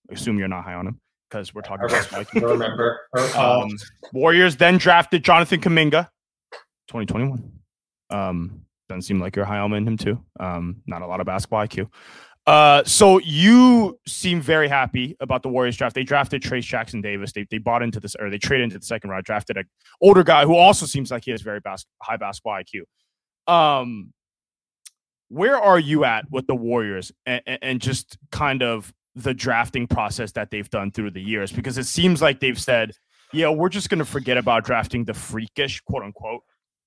I 0.09 0.13
assume 0.13 0.39
you're 0.39 0.49
not 0.49 0.65
high 0.65 0.73
on 0.73 0.87
him 0.87 0.99
because 1.29 1.53
we're 1.53 1.61
talking 1.61 1.85
about 1.85 2.03
Spike. 2.03 2.35
I 2.35 2.39
remember. 2.39 3.01
Um, 3.35 3.69
Warriors 4.13 4.55
then 4.55 4.77
drafted 4.77 5.23
Jonathan 5.23 5.61
Kuminga, 5.61 6.09
2021. 6.87 7.51
Um. 8.09 8.61
Doesn't 8.87 9.03
seem 9.03 9.19
like 9.19 9.35
you're 9.35 9.45
high 9.45 9.59
on 9.59 9.71
him 9.71 9.97
too. 9.97 10.23
Um. 10.39 10.81
Not 10.87 11.01
a 11.01 11.07
lot 11.07 11.19
of 11.19 11.27
basketball 11.27 11.65
IQ. 11.65 11.89
Uh, 12.47 12.83
so 12.83 13.19
you 13.19 13.99
seem 14.07 14.41
very 14.41 14.67
happy 14.67 15.15
about 15.19 15.43
the 15.43 15.49
Warriors 15.49 15.77
draft. 15.77 15.93
They 15.93 16.03
drafted 16.03 16.41
Trayce 16.41 16.63
Jackson 16.63 16.99
Davis. 16.99 17.31
They, 17.31 17.45
they 17.51 17.59
bought 17.59 17.83
into 17.83 17.99
this, 17.99 18.15
or 18.19 18.31
they 18.31 18.39
traded 18.39 18.63
into 18.63 18.79
the 18.79 18.85
second 18.85 19.11
round. 19.11 19.23
Drafted 19.25 19.57
an 19.57 19.65
older 20.01 20.23
guy 20.23 20.45
who 20.45 20.55
also 20.55 20.87
seems 20.87 21.11
like 21.11 21.25
he 21.25 21.31
has 21.31 21.43
very 21.43 21.59
bas- 21.59 21.85
high 22.01 22.17
basketball 22.17 22.59
IQ. 22.59 23.53
Um, 23.53 24.13
where 25.27 25.57
are 25.59 25.77
you 25.77 26.05
at 26.05 26.25
with 26.31 26.47
the 26.47 26.55
Warriors 26.55 27.11
and, 27.25 27.41
and 27.45 27.79
just 27.79 28.17
kind 28.31 28.63
of 28.63 28.91
the 29.15 29.33
drafting 29.33 29.87
process 29.87 30.31
that 30.33 30.51
they've 30.51 30.69
done 30.69 30.91
through 30.91 31.11
the 31.11 31.21
years? 31.21 31.51
Because 31.51 31.77
it 31.77 31.85
seems 31.85 32.21
like 32.21 32.39
they've 32.39 32.59
said, 32.59 32.93
"Yeah, 33.33 33.49
we're 33.49 33.69
just 33.69 33.89
going 33.89 33.99
to 33.99 34.05
forget 34.05 34.37
about 34.37 34.63
drafting 34.63 35.05
the 35.05 35.13
freakish, 35.13 35.81
quote 35.81 36.03
unquote, 36.03 36.41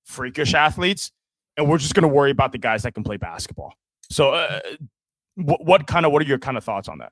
freakish 0.05 0.53
athletes, 0.53 1.11
and 1.57 1.69
we're 1.69 1.77
just 1.77 1.93
going 1.95 2.03
to 2.03 2.13
worry 2.13 2.31
about 2.31 2.51
the 2.51 2.57
guys 2.57 2.83
that 2.83 2.93
can 2.93 3.03
play 3.03 3.17
basketball." 3.17 3.73
So, 4.09 4.31
uh, 4.31 4.59
what, 5.35 5.65
what 5.65 5.87
kind 5.87 6.05
of 6.05 6.11
what 6.11 6.21
are 6.21 6.25
your 6.25 6.39
kind 6.39 6.57
of 6.57 6.63
thoughts 6.63 6.87
on 6.87 6.99
that? 6.99 7.11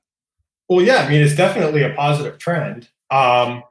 Well, 0.68 0.84
yeah, 0.84 0.98
I 0.98 1.08
mean, 1.08 1.20
it's 1.22 1.36
definitely 1.36 1.82
a 1.82 1.94
positive 1.94 2.38
trend. 2.38 2.88
Um, 3.10 3.62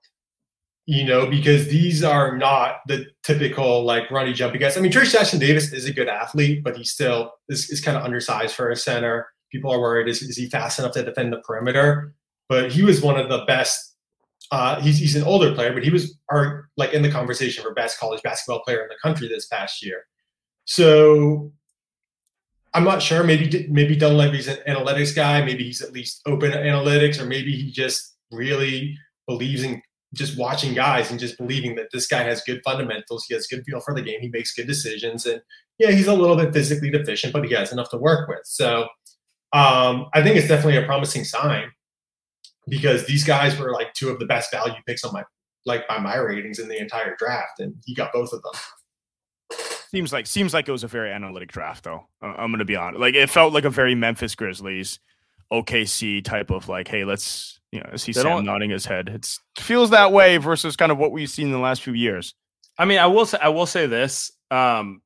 you 0.85 1.05
know, 1.05 1.25
because 1.25 1.67
these 1.67 2.03
are 2.03 2.37
not 2.37 2.81
the 2.87 3.05
typical 3.23 3.83
like 3.83 4.09
runny 4.11 4.33
jumpy 4.33 4.57
guys. 4.57 4.77
I 4.77 4.81
mean, 4.81 4.91
Trayce 4.91 5.11
Jackson 5.11 5.39
Davis 5.39 5.71
is 5.71 5.85
a 5.85 5.93
good 5.93 6.07
athlete, 6.07 6.63
but 6.63 6.75
he 6.75 6.83
still 6.83 7.31
is, 7.49 7.69
is 7.69 7.81
kind 7.81 7.97
of 7.97 8.03
undersized 8.03 8.55
for 8.55 8.69
a 8.69 8.75
center. 8.75 9.27
People 9.51 9.71
are 9.71 9.79
worried 9.79 10.07
is, 10.07 10.21
is 10.21 10.37
he 10.37 10.49
fast 10.49 10.79
enough 10.79 10.93
to 10.93 11.03
defend 11.03 11.33
the 11.33 11.39
perimeter? 11.39 12.13
But 12.49 12.71
he 12.71 12.83
was 12.83 13.01
one 13.01 13.19
of 13.19 13.29
the 13.29 13.43
best. 13.45 13.95
Uh, 14.51 14.81
he's 14.81 14.97
he's 14.97 15.15
an 15.15 15.23
older 15.23 15.53
player, 15.53 15.73
but 15.73 15.83
he 15.83 15.89
was 15.89 16.17
our 16.29 16.69
like 16.75 16.93
in 16.93 17.01
the 17.01 17.11
conversation 17.11 17.63
for 17.63 17.73
best 17.73 17.99
college 17.99 18.21
basketball 18.21 18.61
player 18.63 18.81
in 18.81 18.89
the 18.89 18.97
country 19.01 19.27
this 19.27 19.47
past 19.47 19.83
year. 19.85 20.03
So 20.65 21.51
I'm 22.73 22.83
not 22.83 23.01
sure. 23.01 23.23
Maybe 23.23 23.67
maybe 23.69 23.95
Dunleavy's 23.95 24.47
an 24.47 24.57
analytics 24.67 25.15
guy. 25.15 25.43
Maybe 25.43 25.63
he's 25.63 25.81
at 25.81 25.91
least 25.91 26.21
open 26.25 26.51
analytics, 26.51 27.19
or 27.19 27.25
maybe 27.25 27.53
he 27.55 27.71
just 27.71 28.15
really 28.31 28.97
believes 29.27 29.63
in 29.63 29.81
just 30.13 30.37
watching 30.37 30.73
guys 30.73 31.09
and 31.09 31.19
just 31.19 31.37
believing 31.37 31.75
that 31.75 31.87
this 31.93 32.07
guy 32.07 32.23
has 32.23 32.41
good 32.41 32.61
fundamentals. 32.63 33.25
He 33.27 33.33
has 33.33 33.47
good 33.47 33.63
feel 33.65 33.79
for 33.79 33.93
the 33.93 34.01
game. 34.01 34.19
He 34.21 34.29
makes 34.29 34.53
good 34.53 34.67
decisions, 34.67 35.25
and 35.25 35.41
yeah, 35.79 35.91
he's 35.91 36.07
a 36.07 36.13
little 36.13 36.35
bit 36.35 36.53
physically 36.53 36.89
deficient, 36.89 37.33
but 37.33 37.45
he 37.45 37.53
has 37.53 37.71
enough 37.71 37.89
to 37.89 37.97
work 37.97 38.29
with. 38.29 38.41
So 38.43 38.87
um, 39.53 40.07
I 40.13 40.23
think 40.23 40.37
it's 40.37 40.47
definitely 40.47 40.77
a 40.77 40.85
promising 40.85 41.23
sign 41.23 41.71
because 42.67 43.05
these 43.05 43.23
guys 43.23 43.57
were 43.57 43.71
like 43.71 43.93
two 43.93 44.09
of 44.09 44.19
the 44.19 44.25
best 44.25 44.51
value 44.51 44.75
picks 44.87 45.03
on 45.03 45.13
my 45.13 45.23
like 45.65 45.87
by 45.87 45.99
my 45.99 46.15
ratings 46.15 46.59
in 46.59 46.67
the 46.67 46.79
entire 46.79 47.15
draft, 47.17 47.59
and 47.59 47.75
he 47.85 47.93
got 47.93 48.13
both 48.13 48.33
of 48.33 48.41
them. 48.41 48.53
Seems 49.91 50.13
like 50.13 50.25
seems 50.25 50.53
like 50.53 50.67
it 50.67 50.71
was 50.71 50.83
a 50.83 50.87
very 50.87 51.11
analytic 51.11 51.51
draft, 51.51 51.83
though. 51.83 52.07
I'm 52.21 52.51
gonna 52.51 52.65
be 52.65 52.75
honest. 52.75 52.99
Like 52.99 53.15
it 53.15 53.29
felt 53.29 53.53
like 53.53 53.65
a 53.65 53.69
very 53.69 53.93
Memphis 53.93 54.35
Grizzlies, 54.35 54.99
OKC 55.51 56.23
type 56.23 56.49
of 56.49 56.69
like, 56.69 56.87
hey, 56.87 57.03
let's 57.03 57.59
you 57.71 57.79
know, 57.79 57.89
I 57.91 57.97
see 57.97 58.13
Sam 58.13 58.45
nodding 58.45 58.69
his 58.69 58.85
head. 58.85 59.09
It 59.09 59.37
feels 59.59 59.89
that 59.89 60.11
way 60.11 60.37
versus 60.37 60.75
kind 60.75 60.91
of 60.91 60.97
what 60.97 61.11
we've 61.11 61.29
seen 61.29 61.47
in 61.47 61.51
the 61.51 61.59
last 61.59 61.81
few 61.81 61.93
years. 61.93 62.33
I 62.77 62.85
mean, 62.85 62.99
I 62.99 63.07
will 63.07 63.25
say 63.25 63.37
I 63.41 63.49
will 63.49 63.65
say 63.65 63.85
this. 63.85 64.31
Um, 64.49 65.01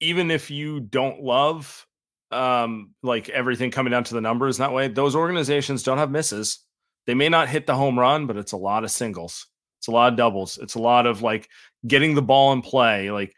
even 0.00 0.30
if 0.30 0.50
you 0.50 0.80
don't 0.80 1.22
love 1.22 1.86
um 2.30 2.94
like 3.02 3.28
everything 3.28 3.70
coming 3.70 3.90
down 3.90 4.04
to 4.04 4.14
the 4.14 4.20
numbers 4.20 4.58
that 4.58 4.72
way, 4.72 4.88
those 4.88 5.16
organizations 5.16 5.82
don't 5.82 5.98
have 5.98 6.10
misses. 6.10 6.60
They 7.06 7.14
may 7.14 7.28
not 7.28 7.48
hit 7.48 7.66
the 7.66 7.74
home 7.74 7.98
run, 7.98 8.26
but 8.26 8.36
it's 8.36 8.52
a 8.52 8.56
lot 8.56 8.84
of 8.84 8.90
singles. 8.90 9.46
It's 9.78 9.88
a 9.88 9.92
lot 9.92 10.12
of 10.12 10.18
doubles. 10.18 10.58
It's 10.58 10.74
a 10.74 10.80
lot 10.80 11.06
of 11.06 11.22
like 11.22 11.48
getting 11.86 12.14
the 12.14 12.22
ball 12.22 12.52
in 12.52 12.62
play. 12.62 13.10
Like 13.10 13.34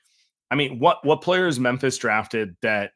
I 0.50 0.54
mean, 0.54 0.78
what 0.78 1.04
what 1.04 1.22
players 1.22 1.58
Memphis 1.58 1.96
drafted 1.96 2.56
that 2.62 2.92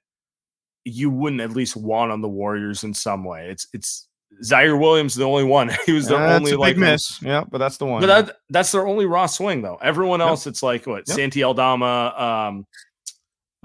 you 0.85 1.11
wouldn't 1.11 1.41
at 1.41 1.51
least 1.51 1.77
want 1.77 2.13
on 2.13 2.21
the 2.21 2.29
Warriors 2.29 2.85
in 2.85 2.93
some 2.93 3.25
way? 3.25 3.49
It's 3.49 3.67
it's 3.73 4.09
Ziaire 4.45 4.79
Williams, 4.79 5.15
the 5.15 5.25
only 5.25 5.45
one. 5.45 5.71
he 5.87 5.93
was 5.93 6.09
the 6.09 6.17
only 6.17 6.53
like 6.53 6.77
miss. 6.77 7.23
Yeah, 7.23 7.45
but 7.51 7.59
that's 7.59 7.79
the 7.79 7.87
one. 7.87 8.01
But 8.01 8.07
that, 8.07 8.37
that's 8.51 8.73
their 8.73 8.87
only 8.87 9.07
raw 9.07 9.27
swing 9.27 9.63
though. 9.63 9.79
Everyone 9.83 10.21
else, 10.21 10.45
yep. 10.45 10.53
it's 10.53 10.63
like 10.63 10.87
what 10.87 11.05
yep. 11.07 11.17
Santi 11.17 11.43
Aldama. 11.43 12.49
Um, 12.49 12.67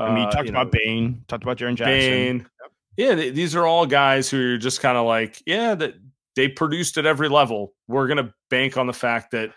I 0.03 0.09
mean, 0.09 0.23
you 0.23 0.27
uh, 0.27 0.31
talked 0.31 0.45
you 0.45 0.51
about 0.51 0.73
know, 0.73 0.79
Bane, 0.83 1.23
talked 1.27 1.43
about 1.43 1.57
Jaren 1.57 1.75
Jackson. 1.75 1.91
Bane. 1.93 2.37
Yep. 2.37 2.71
Yeah, 2.97 3.15
th- 3.15 3.33
these 3.33 3.55
are 3.55 3.65
all 3.65 3.85
guys 3.85 4.29
who 4.29 4.55
are 4.55 4.57
just 4.57 4.81
kind 4.81 4.97
of 4.97 5.05
like, 5.05 5.41
yeah, 5.45 5.75
that 5.75 5.95
they 6.35 6.47
produced 6.47 6.97
at 6.97 7.05
every 7.05 7.29
level. 7.29 7.73
We're 7.87 8.07
gonna 8.07 8.33
bank 8.49 8.77
on 8.77 8.87
the 8.87 8.93
fact 8.93 9.31
that 9.31 9.51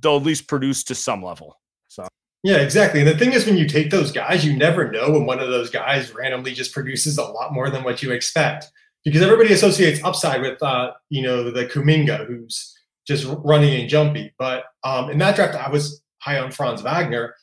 they'll 0.00 0.16
at 0.16 0.22
least 0.22 0.48
produce 0.48 0.84
to 0.84 0.94
some 0.94 1.22
level. 1.22 1.58
So 1.88 2.06
yeah, 2.42 2.58
exactly. 2.58 3.00
And 3.00 3.08
the 3.08 3.18
thing 3.18 3.32
is, 3.32 3.46
when 3.46 3.56
you 3.56 3.66
take 3.66 3.90
those 3.90 4.12
guys, 4.12 4.44
you 4.44 4.56
never 4.56 4.90
know 4.90 5.10
when 5.10 5.26
one 5.26 5.40
of 5.40 5.48
those 5.48 5.70
guys 5.70 6.14
randomly 6.14 6.54
just 6.54 6.72
produces 6.72 7.18
a 7.18 7.24
lot 7.24 7.52
more 7.52 7.70
than 7.70 7.82
what 7.82 8.02
you 8.02 8.12
expect 8.12 8.70
because 9.04 9.22
everybody 9.22 9.52
associates 9.52 10.02
upside 10.04 10.42
with, 10.42 10.62
uh, 10.62 10.92
you 11.10 11.22
know, 11.22 11.50
the 11.50 11.66
Kuminga 11.66 12.26
who's 12.26 12.74
just 13.06 13.26
running 13.44 13.80
and 13.80 13.88
jumpy. 13.88 14.32
But 14.38 14.64
um, 14.84 15.10
in 15.10 15.18
that 15.18 15.34
draft, 15.34 15.54
I 15.54 15.68
was 15.70 16.02
high 16.20 16.38
on 16.38 16.52
Franz 16.52 16.82
Wagner. 16.82 17.34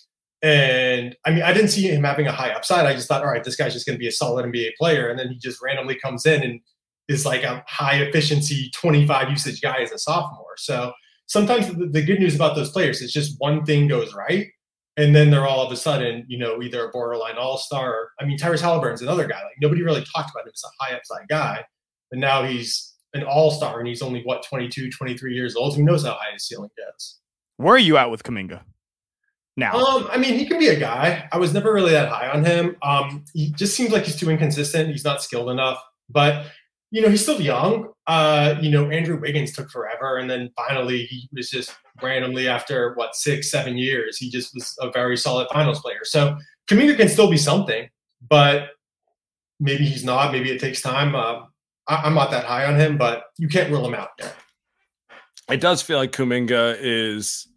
And 0.46 1.16
I 1.26 1.32
mean, 1.32 1.42
I 1.42 1.54
didn't 1.54 1.70
see 1.70 1.88
him 1.88 2.04
having 2.04 2.28
a 2.28 2.32
high 2.32 2.52
upside. 2.52 2.86
I 2.86 2.94
just 2.94 3.08
thought, 3.08 3.24
all 3.24 3.32
right, 3.32 3.44
this 3.44 3.56
guy's 3.56 3.74
just 3.74 3.88
going 3.88 3.96
to 3.96 4.00
be 4.00 4.08
a 4.08 4.12
solid 4.12 4.46
NBA 4.46 4.76
player. 4.78 5.10
And 5.10 5.18
then 5.18 5.30
he 5.30 5.40
just 5.40 5.60
randomly 5.60 5.96
comes 5.96 6.28
in 6.28 6.44
and 6.44 6.60
is 7.08 7.26
like 7.26 7.42
a 7.42 7.64
high 7.68 7.96
efficiency 7.96 8.70
25 8.76 9.32
usage 9.32 9.60
guy 9.60 9.78
as 9.78 9.92
a 9.92 9.98
sophomore. 9.98 10.54
So 10.58 10.92
sometimes 11.26 11.68
the, 11.70 11.88
the 11.88 12.04
good 12.04 12.20
news 12.20 12.36
about 12.36 12.56
those 12.56 12.70
players 12.70 13.02
is 13.02 13.12
just 13.12 13.40
one 13.40 13.66
thing 13.66 13.88
goes 13.88 14.14
right 14.14 14.50
and 14.98 15.16
then 15.16 15.32
they're 15.32 15.48
all 15.48 15.66
of 15.66 15.72
a 15.72 15.76
sudden, 15.76 16.26
you 16.28 16.38
know, 16.38 16.62
either 16.62 16.88
a 16.88 16.92
borderline 16.92 17.38
all 17.38 17.58
star. 17.58 18.10
I 18.20 18.26
mean, 18.26 18.38
Tyrese 18.38 18.62
Halliburton's 18.62 19.02
another 19.02 19.28
guy. 19.28 19.38
Like 19.38 19.56
nobody 19.60 19.82
really 19.82 20.06
talked 20.16 20.30
about 20.30 20.46
him 20.46 20.52
as 20.54 20.64
a 20.64 20.84
high 20.84 20.96
upside 20.96 21.28
guy, 21.28 21.66
but 22.12 22.20
now 22.20 22.44
he's 22.44 22.94
an 23.16 23.24
all 23.24 23.50
star 23.50 23.80
and 23.80 23.88
he's 23.88 24.04
only 24.04 24.22
what 24.24 24.46
22, 24.48 24.92
23 24.92 25.34
years 25.34 25.56
old. 25.56 25.76
Who 25.76 25.84
knows 25.84 26.06
how 26.06 26.12
high 26.12 26.34
his 26.34 26.48
ceiling 26.48 26.70
gets? 26.78 27.20
Where 27.58 27.74
are 27.74 27.80
you 27.80 27.98
at 27.98 28.12
with 28.12 28.22
Kuminga? 28.22 28.62
Now, 29.58 29.74
um, 29.74 30.08
I 30.12 30.18
mean, 30.18 30.38
he 30.38 30.46
can 30.46 30.60
be 30.60 30.68
a 30.68 30.78
guy. 30.78 31.30
I 31.32 31.38
was 31.38 31.54
never 31.54 31.74
really 31.74 31.92
that 31.94 32.10
high 32.10 32.30
on 32.30 32.44
him. 32.44 32.76
Um, 32.82 33.24
he 33.34 33.52
just 33.52 33.76
seems 33.76 33.92
like 33.92 34.04
he's 34.04 34.18
too 34.18 34.30
inconsistent. 34.30 34.90
He's 34.90 35.06
not 35.06 35.24
skilled 35.24 35.50
enough, 35.50 35.82
but 36.10 36.48
you 36.92 37.02
know, 37.02 37.10
he's 37.10 37.22
still 37.22 37.42
young. 37.42 37.90
Uh, 38.08 38.56
you 38.62 38.70
know, 38.70 38.90
Andrew 38.90 39.20
Wiggins 39.20 39.54
took 39.54 39.70
forever, 39.70 40.18
and 40.18 40.30
then 40.30 40.50
finally 40.56 41.06
he 41.06 41.28
was 41.34 41.50
just 41.50 41.76
randomly 42.02 42.48
after 42.48 42.94
what 42.96 43.16
six, 43.16 43.50
seven 43.50 43.78
years, 43.78 44.18
he 44.18 44.30
just 44.30 44.54
was 44.54 44.78
a 44.82 44.92
very 44.92 45.18
solid 45.18 45.48
finals 45.52 45.80
player. 45.80 46.02
So 46.04 46.38
Kuminga 46.70 46.98
can 46.98 47.10
still 47.10 47.30
be 47.30 47.38
something, 47.38 47.90
but 48.30 48.70
maybe 49.60 49.86
he's 49.86 50.04
not. 50.04 50.32
Maybe 50.32 50.52
it 50.52 50.60
takes 50.60 50.82
time. 50.82 51.16
Uh, 51.16 51.42
I, 51.88 52.08
am 52.08 52.16
not 52.16 52.32
that 52.32 52.46
high 52.46 52.66
on 52.66 52.80
him, 52.80 52.98
but 52.98 53.26
you 53.38 53.48
can't 53.48 53.72
rule 53.72 53.86
him 53.86 53.96
out. 53.96 54.10
It 55.50 55.62
does 55.62 55.82
feel 55.82 55.98
like 55.98 56.12
Kuminga 56.12 56.78
is, 56.80 57.48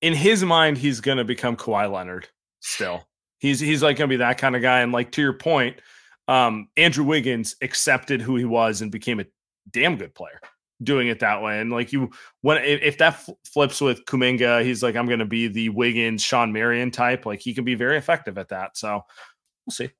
in 0.00 0.14
his 0.14 0.44
mind, 0.44 0.78
he's 0.78 1.00
going 1.00 1.18
to 1.18 1.24
become 1.24 1.56
Kawhi 1.56 1.90
Leonard. 1.90 2.28
Still, 2.60 3.06
he's 3.38 3.60
he's 3.60 3.82
like 3.82 3.96
going 3.96 4.08
to 4.08 4.12
be 4.12 4.18
that 4.18 4.38
kind 4.38 4.56
of 4.56 4.62
guy. 4.62 4.80
And 4.80 4.92
like 4.92 5.12
to 5.12 5.22
your 5.22 5.32
point, 5.32 5.80
um, 6.28 6.68
Andrew 6.76 7.04
Wiggins 7.04 7.56
accepted 7.62 8.20
who 8.20 8.36
he 8.36 8.44
was 8.44 8.82
and 8.82 8.90
became 8.90 9.20
a 9.20 9.26
damn 9.70 9.96
good 9.96 10.14
player 10.14 10.40
doing 10.82 11.08
it 11.08 11.20
that 11.20 11.42
way. 11.42 11.60
And 11.60 11.70
like 11.70 11.92
you, 11.92 12.10
when 12.42 12.62
if 12.62 12.98
that 12.98 13.24
flips 13.44 13.80
with 13.80 14.04
Kuminga, 14.04 14.64
he's 14.64 14.82
like, 14.82 14.96
I'm 14.96 15.06
going 15.06 15.20
to 15.20 15.24
be 15.24 15.48
the 15.48 15.68
Wiggins, 15.70 16.22
Shawn 16.22 16.52
Marion 16.52 16.90
type. 16.90 17.26
Like 17.26 17.40
he 17.40 17.54
can 17.54 17.64
be 17.64 17.74
very 17.74 17.96
effective 17.96 18.38
at 18.38 18.48
that. 18.48 18.76
So 18.76 19.02
we'll 19.66 19.72
see. 19.72 19.90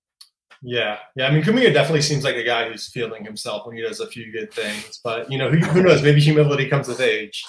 Yeah, 0.62 0.98
yeah. 1.14 1.26
I 1.26 1.30
mean, 1.30 1.42
Kuminga 1.42 1.72
definitely 1.72 2.02
seems 2.02 2.24
like 2.24 2.36
a 2.36 2.42
guy 2.42 2.68
who's 2.68 2.88
feeling 2.88 3.24
himself 3.24 3.66
when 3.66 3.76
he 3.76 3.82
does 3.82 4.00
a 4.00 4.06
few 4.06 4.32
good 4.32 4.52
things. 4.52 5.00
But 5.04 5.30
you 5.30 5.38
know, 5.38 5.50
who, 5.50 5.58
who 5.58 5.82
knows? 5.82 6.02
Maybe 6.02 6.20
humility 6.20 6.68
comes 6.68 6.88
with 6.88 7.00
age. 7.00 7.44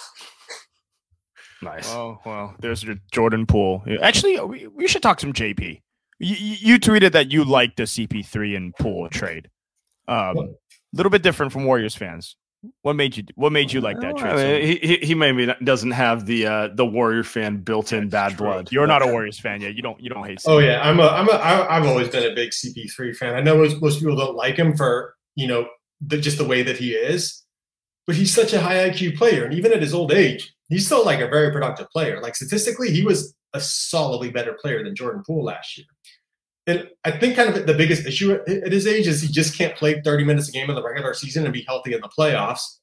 Nice. 1.62 1.90
Oh 1.92 2.20
well, 2.26 2.56
there's 2.60 2.84
your 2.84 2.96
Jordan 3.12 3.46
Poole. 3.46 3.84
Actually, 4.02 4.40
we, 4.42 4.68
we 4.68 4.88
should 4.88 5.02
talk 5.02 5.20
some 5.20 5.34
JP. 5.34 5.82
You, 6.20 6.36
you 6.36 6.80
tweeted 6.80 7.12
that 7.12 7.32
you 7.32 7.44
liked 7.44 7.78
the 7.78 7.84
CP3 7.84 8.58
and 8.58 8.76
Poole 8.76 9.10
trade. 9.10 9.50
A 10.08 10.14
um, 10.14 10.56
little 10.94 11.10
bit 11.10 11.22
different 11.22 11.52
from 11.52 11.66
Warriors 11.66 11.96
fans. 11.96 12.36
What 12.82 12.96
made 12.96 13.16
you? 13.18 13.24
What 13.36 13.52
made 13.52 13.72
you 13.72 13.82
like 13.82 14.00
that 14.00 14.18
trade? 14.18 14.34
I 14.34 14.60
mean, 14.60 14.80
he 14.82 14.98
he 14.98 15.14
maybe 15.14 15.54
doesn't 15.64 15.92
have 15.92 16.26
the 16.26 16.48
uh, 16.48 16.70
the 16.74 16.86
Warrior 16.86 17.24
fan 17.24 17.58
built 17.58 17.94
in 17.94 18.10
bad 18.10 18.30
true. 18.30 18.48
blood. 18.48 18.72
You're 18.72 18.88
not 18.88 19.04
a 19.04 19.08
Warriors 19.08 19.40
fan 19.40 19.62
yet. 19.62 19.76
You 19.76 19.84
don't 19.84 20.00
you 20.02 20.10
don't 20.10 20.26
hate. 20.26 20.40
CP3. 20.40 20.44
Oh 20.48 20.58
yeah, 20.58 20.82
I'm 20.82 21.00
a 21.00 21.08
I'm 21.08 21.30
a 21.30 21.34
I've 21.34 21.86
always 21.86 22.10
been 22.10 22.30
a 22.30 22.34
big 22.34 22.50
CP3 22.50 23.16
fan. 23.16 23.36
I 23.36 23.42
know 23.42 23.58
most, 23.58 23.82
most 23.82 24.00
people 24.00 24.16
don't 24.16 24.36
like 24.36 24.56
him 24.56 24.76
for 24.76 25.16
you 25.36 25.48
know 25.48 25.68
the, 26.02 26.18
just 26.18 26.40
the 26.40 26.46
way 26.46 26.64
that 26.64 26.78
he 26.78 26.94
is, 26.94 27.44
but 28.08 28.16
he's 28.16 28.34
such 28.34 28.54
a 28.54 28.62
high 28.62 28.90
IQ 28.90 29.18
player. 29.18 29.46
And 29.46 29.54
even 29.54 29.72
at 29.72 29.82
his 29.82 29.94
old 29.94 30.12
age, 30.12 30.56
he's 30.70 30.86
still 30.86 31.06
like 31.06 31.20
a 31.20 31.28
very 31.28 31.52
productive 31.52 31.90
player. 31.90 32.22
Like 32.22 32.36
statistically, 32.36 32.92
he 32.92 33.04
was 33.04 33.36
a 33.54 33.60
solidly 33.60 34.30
better 34.30 34.54
player 34.54 34.84
than 34.84 34.96
Jordan 34.96 35.24
Poole 35.26 35.44
last 35.44 35.78
year. 35.78 35.88
And 36.68 36.90
I 37.06 37.12
think 37.12 37.38
kind 37.38 37.56
of 37.56 37.66
the 37.66 37.74
biggest 37.74 38.06
issue 38.06 38.34
at 38.34 38.72
his 38.72 38.88
age 38.88 39.08
is 39.08 39.22
he 39.22 39.30
just 39.30 39.58
can't 39.58 39.76
play 39.76 40.02
30 40.02 40.26
minutes 40.26 40.50
a 40.50 40.52
game 40.52 40.70
in 40.70 40.76
the 40.76 40.84
regular 40.84 41.14
season 41.14 41.46
and 41.46 41.54
be 41.54 41.64
healthy 41.66 41.94
in 41.94 42.02
the 42.02 42.10
playoffs. 42.10 42.80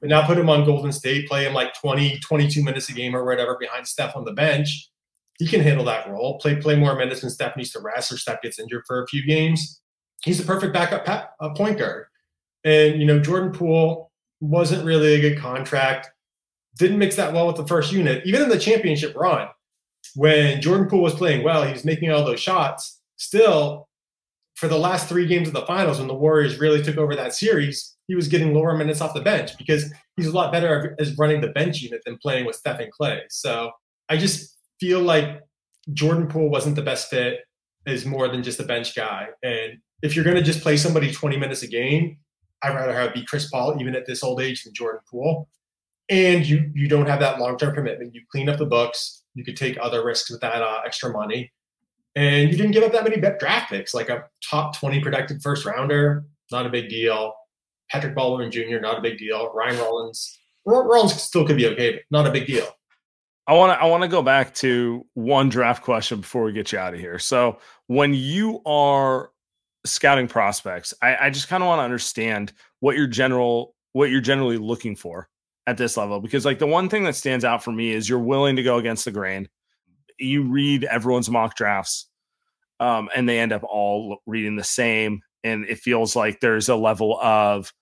But 0.00 0.08
now 0.08 0.24
put 0.24 0.38
him 0.38 0.48
on 0.48 0.64
Golden 0.64 0.92
State, 0.92 1.28
play 1.28 1.44
him 1.44 1.52
like 1.52 1.74
20, 1.74 2.20
22 2.20 2.62
minutes 2.62 2.88
a 2.88 2.92
game 2.92 3.14
or 3.14 3.24
whatever 3.24 3.56
behind 3.58 3.88
Steph 3.88 4.14
on 4.14 4.24
the 4.24 4.32
bench. 4.32 4.88
He 5.38 5.48
can 5.48 5.60
handle 5.60 5.84
that 5.86 6.08
role. 6.08 6.38
Play 6.38 6.56
play 6.56 6.76
more 6.76 6.94
minutes 6.94 7.22
when 7.22 7.30
Steph 7.30 7.56
needs 7.56 7.70
to 7.70 7.80
rest 7.80 8.12
or 8.12 8.18
Steph 8.18 8.40
gets 8.40 8.60
injured 8.60 8.84
for 8.86 9.02
a 9.02 9.06
few 9.08 9.26
games. 9.26 9.80
He's 10.22 10.38
the 10.38 10.44
perfect 10.44 10.72
backup 10.72 11.34
uh, 11.40 11.50
point 11.54 11.78
guard. 11.78 12.06
And 12.62 13.00
you 13.00 13.06
know 13.06 13.18
Jordan 13.18 13.50
Poole 13.50 14.12
wasn't 14.40 14.84
really 14.84 15.14
a 15.14 15.20
good 15.20 15.38
contract. 15.38 16.10
Didn't 16.78 16.98
mix 16.98 17.16
that 17.16 17.32
well 17.32 17.46
with 17.46 17.56
the 17.56 17.66
first 17.66 17.92
unit. 17.92 18.22
Even 18.26 18.42
in 18.42 18.48
the 18.48 18.58
championship 18.58 19.14
run, 19.16 19.48
when 20.14 20.60
Jordan 20.60 20.88
Poole 20.88 21.02
was 21.02 21.14
playing 21.14 21.44
well, 21.44 21.64
he 21.64 21.72
was 21.72 21.84
making 21.84 22.10
all 22.10 22.24
those 22.24 22.40
shots. 22.40 23.00
Still, 23.16 23.88
for 24.54 24.68
the 24.68 24.78
last 24.78 25.08
three 25.08 25.26
games 25.26 25.48
of 25.48 25.54
the 25.54 25.66
finals, 25.66 25.98
when 25.98 26.08
the 26.08 26.14
Warriors 26.14 26.58
really 26.58 26.82
took 26.82 26.96
over 26.96 27.14
that 27.16 27.34
series, 27.34 27.96
he 28.06 28.14
was 28.14 28.28
getting 28.28 28.54
lower 28.54 28.76
minutes 28.76 29.00
off 29.00 29.14
the 29.14 29.20
bench 29.20 29.56
because 29.56 29.92
he's 30.16 30.26
a 30.26 30.32
lot 30.32 30.52
better 30.52 30.94
as 30.98 31.16
running 31.16 31.40
the 31.40 31.48
bench 31.48 31.80
unit 31.80 32.02
than 32.04 32.18
playing 32.18 32.44
with 32.44 32.56
Stephen 32.56 32.90
Klay. 32.98 33.20
So 33.30 33.70
I 34.08 34.16
just 34.16 34.56
feel 34.80 35.00
like 35.00 35.40
Jordan 35.92 36.28
Poole 36.28 36.50
wasn't 36.50 36.76
the 36.76 36.82
best 36.82 37.08
fit 37.08 37.40
as 37.86 38.06
more 38.06 38.28
than 38.28 38.42
just 38.42 38.60
a 38.60 38.64
bench 38.64 38.94
guy. 38.94 39.28
And 39.42 39.78
if 40.02 40.14
you're 40.14 40.24
going 40.24 40.36
to 40.36 40.42
just 40.42 40.60
play 40.60 40.76
somebody 40.76 41.12
20 41.12 41.36
minutes 41.36 41.62
a 41.62 41.66
game, 41.66 42.18
I'd 42.62 42.74
rather 42.74 42.94
have 42.94 43.12
be 43.12 43.24
Chris 43.24 43.50
Paul, 43.50 43.76
even 43.80 43.94
at 43.94 44.06
this 44.06 44.22
old 44.22 44.40
age, 44.40 44.64
than 44.64 44.72
Jordan 44.74 45.00
Poole. 45.10 45.48
And 46.10 46.46
you 46.46 46.70
you 46.74 46.88
don't 46.88 47.06
have 47.06 47.20
that 47.20 47.38
long 47.38 47.56
term 47.56 47.74
commitment. 47.74 48.14
You 48.14 48.22
clean 48.30 48.48
up 48.48 48.58
the 48.58 48.66
books. 48.66 49.22
You 49.34 49.44
could 49.44 49.56
take 49.56 49.78
other 49.80 50.04
risks 50.04 50.30
with 50.30 50.40
that 50.42 50.62
uh, 50.62 50.80
extra 50.84 51.10
money, 51.10 51.52
and 52.14 52.50
you 52.50 52.56
didn't 52.56 52.72
give 52.72 52.82
up 52.82 52.92
that 52.92 53.04
many 53.04 53.16
draft 53.16 53.70
picks, 53.70 53.94
like 53.94 54.08
a 54.10 54.24
top 54.48 54.76
20 54.78 55.00
protected 55.00 55.42
first 55.42 55.64
rounder. 55.64 56.24
Not 56.52 56.66
a 56.66 56.70
big 56.70 56.88
deal. 56.88 57.34
Patrick 57.90 58.14
Baldwin 58.14 58.50
Jr. 58.50 58.78
Not 58.80 58.98
a 58.98 59.02
big 59.02 59.18
deal. 59.18 59.52
Ryan 59.54 59.78
Rollins. 59.78 60.38
Rollins 60.66 61.20
still 61.20 61.46
could 61.46 61.56
be 61.56 61.66
okay, 61.68 61.92
but 61.92 62.02
not 62.10 62.26
a 62.26 62.30
big 62.30 62.46
deal. 62.46 62.66
I 63.46 63.52
want 63.54 63.78
to 63.78 63.82
I 63.82 63.86
want 63.86 64.02
to 64.02 64.08
go 64.08 64.22
back 64.22 64.54
to 64.56 65.04
one 65.14 65.48
draft 65.48 65.82
question 65.82 66.20
before 66.20 66.44
we 66.44 66.52
get 66.52 66.72
you 66.72 66.78
out 66.78 66.94
of 66.94 67.00
here. 67.00 67.18
So 67.18 67.58
when 67.88 68.14
you 68.14 68.62
are 68.64 69.30
scouting 69.84 70.28
prospects, 70.28 70.94
I, 71.02 71.16
I 71.22 71.30
just 71.30 71.48
kind 71.48 71.62
of 71.62 71.66
want 71.66 71.80
to 71.80 71.84
understand 71.84 72.52
what 72.80 72.96
your 72.96 73.06
general 73.06 73.74
what 73.92 74.10
you're 74.10 74.22
generally 74.22 74.56
looking 74.56 74.96
for 74.96 75.28
at 75.66 75.78
this 75.78 75.96
level 75.96 76.20
because 76.20 76.44
like 76.44 76.58
the 76.58 76.66
one 76.66 76.88
thing 76.88 77.04
that 77.04 77.16
stands 77.16 77.44
out 77.44 77.64
for 77.64 77.72
me 77.72 77.90
is 77.90 78.08
you're 78.08 78.18
willing 78.18 78.56
to 78.56 78.62
go 78.62 78.78
against 78.78 79.04
the 79.04 79.10
grain. 79.10 79.48
You 80.18 80.44
read 80.44 80.84
everyone's 80.84 81.30
mock 81.30 81.56
drafts, 81.56 82.06
um, 82.80 83.08
and 83.14 83.28
they 83.28 83.38
end 83.38 83.52
up 83.52 83.62
all 83.64 84.18
reading 84.26 84.56
the 84.56 84.64
same, 84.64 85.22
and 85.42 85.64
it 85.68 85.78
feels 85.78 86.14
like 86.14 86.40
there's 86.40 86.68
a 86.68 86.76
level 86.76 87.18
of 87.20 87.72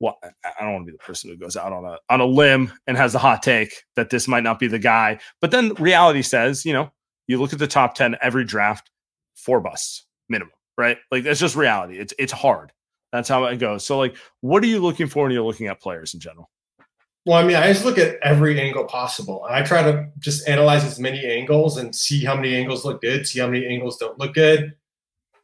well, 0.00 0.18
I 0.22 0.62
don't 0.62 0.74
want 0.74 0.86
to 0.86 0.92
be 0.92 0.96
the 0.96 1.04
person 1.04 1.28
who 1.30 1.36
goes 1.36 1.56
out 1.56 1.72
on 1.72 1.84
a 1.84 1.98
on 2.08 2.20
a 2.20 2.26
limb 2.26 2.72
and 2.86 2.96
has 2.96 3.14
a 3.14 3.18
hot 3.18 3.42
take 3.42 3.84
that 3.96 4.10
this 4.10 4.28
might 4.28 4.44
not 4.44 4.58
be 4.58 4.68
the 4.68 4.78
guy. 4.78 5.18
But 5.40 5.50
then 5.50 5.74
reality 5.74 6.22
says, 6.22 6.64
you 6.64 6.72
know, 6.72 6.92
you 7.26 7.38
look 7.38 7.52
at 7.52 7.58
the 7.58 7.66
top 7.66 7.94
10 7.94 8.16
every 8.22 8.44
draft, 8.44 8.90
four 9.34 9.60
busts 9.60 10.06
minimum, 10.28 10.52
right? 10.76 10.98
Like 11.10 11.24
that's 11.24 11.40
just 11.40 11.56
reality. 11.56 11.98
It's 11.98 12.14
it's 12.18 12.32
hard. 12.32 12.72
That's 13.12 13.28
how 13.28 13.44
it 13.46 13.56
goes. 13.56 13.84
So 13.84 13.98
like 13.98 14.16
what 14.40 14.62
are 14.62 14.68
you 14.68 14.80
looking 14.80 15.08
for 15.08 15.24
when 15.24 15.32
you're 15.32 15.42
looking 15.42 15.66
at 15.66 15.80
players 15.80 16.14
in 16.14 16.20
general? 16.20 16.48
Well, 17.28 17.36
I 17.36 17.44
mean, 17.44 17.56
I 17.56 17.70
just 17.70 17.84
look 17.84 17.98
at 17.98 18.16
every 18.22 18.58
angle 18.58 18.84
possible. 18.84 19.44
I 19.46 19.60
try 19.60 19.82
to 19.82 20.08
just 20.18 20.48
analyze 20.48 20.82
as 20.82 20.98
many 20.98 21.26
angles 21.26 21.76
and 21.76 21.94
see 21.94 22.24
how 22.24 22.34
many 22.34 22.56
angles 22.56 22.86
look 22.86 23.02
good, 23.02 23.26
see 23.26 23.38
how 23.38 23.48
many 23.48 23.66
angles 23.66 23.98
don't 23.98 24.18
look 24.18 24.32
good. 24.32 24.74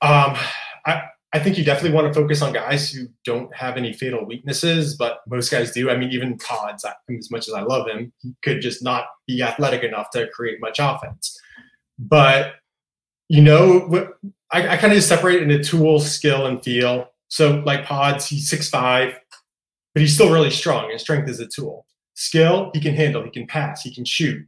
Um, 0.01 0.35
I, 0.87 1.03
I 1.35 1.41
think 1.41 1.59
you 1.59 1.63
definitely 1.63 1.95
want 1.95 2.07
to 2.07 2.19
focus 2.19 2.41
on 2.41 2.55
guys 2.55 2.91
who 2.91 3.09
don't 3.27 3.55
have 3.55 3.77
any 3.77 3.93
fatal 3.93 4.25
weaknesses, 4.25 4.97
but 4.97 5.19
most 5.29 5.51
guys 5.51 5.73
do. 5.73 5.91
I 5.91 5.97
mean, 5.99 6.11
even 6.11 6.39
Pods, 6.39 6.87
as 6.87 7.31
much 7.31 7.49
as 7.49 7.53
I 7.53 7.61
love 7.61 7.87
him, 7.87 8.15
he 8.23 8.35
could 8.43 8.63
just 8.63 8.83
not 8.83 9.05
be 9.27 9.43
athletic 9.43 9.83
enough 9.83 10.09
to 10.13 10.27
create 10.29 10.63
much 10.63 10.79
offense. 10.81 11.39
But 11.99 12.55
you 13.29 13.43
know, 13.43 14.09
I, 14.51 14.69
I 14.69 14.77
kind 14.79 14.91
of 14.91 14.97
just 14.97 15.09
separate 15.11 15.43
into 15.43 15.63
tool, 15.63 16.01
skill, 16.01 16.47
and 16.47 16.65
feel. 16.65 17.11
So, 17.29 17.63
like 17.67 17.85
Pods, 17.85 18.27
he's 18.27 18.49
six 18.49 18.71
five, 18.71 19.21
but 19.95 20.01
he's 20.01 20.15
still 20.15 20.33
really 20.33 20.51
strong, 20.51 20.91
and 20.91 21.01
strength 21.01 21.29
is 21.29 21.41
a 21.41 21.47
tool. 21.47 21.87
Skill, 22.15 22.71
he 22.75 22.81
can 22.81 22.95
handle, 22.95 23.23
he 23.23 23.31
can 23.31 23.47
pass, 23.47 23.83
he 23.83 23.95
can 23.95 24.05
shoot. 24.05 24.47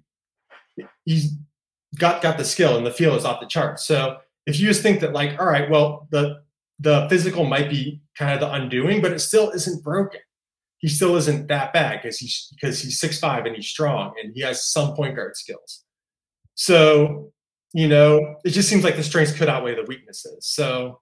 He's 1.05 1.33
got 1.97 2.21
got 2.21 2.37
the 2.37 2.45
skill, 2.45 2.77
and 2.77 2.85
the 2.85 2.91
feel 2.91 3.15
is 3.15 3.25
off 3.25 3.41
the 3.41 3.47
charts. 3.47 3.87
So, 3.87 4.19
if 4.47 4.61
you 4.61 4.67
just 4.67 4.83
think 4.83 5.01
that, 5.01 5.13
like, 5.13 5.39
all 5.41 5.47
right, 5.47 5.71
well, 5.71 6.09
the 6.11 6.43
the 6.81 7.07
physical 7.09 7.45
might 7.45 7.71
be 7.71 8.03
kind 8.19 8.33
of 8.33 8.41
the 8.41 8.53
undoing, 8.53 9.01
but 9.01 9.13
it 9.13 9.21
still 9.21 9.51
isn't 9.51 9.83
broken. 9.83 10.21
He 10.79 10.89
still 10.89 11.17
isn't 11.17 11.49
that 11.49 11.73
bad 11.73 12.03
because 12.03 12.19
he's 12.19 12.53
because 12.55 12.83
he's 12.83 13.01
six 13.01 13.19
five 13.19 13.47
and 13.47 13.57
he's 13.57 13.69
strong 13.69 14.15
and 14.23 14.33
he 14.35 14.43
has 14.43 14.67
some 14.67 14.95
point 14.95 15.17
guard 15.17 15.37
skills. 15.37 15.85
So, 16.55 17.33
you 17.73 17.89
know, 17.89 18.37
it 18.45 18.51
just 18.51 18.69
seems 18.69 18.85
like 18.85 18.97
the 18.97 19.03
strengths 19.03 19.33
could 19.33 19.49
outweigh 19.49 19.75
the 19.75 19.85
weaknesses. 19.85 20.47
So 20.47 21.01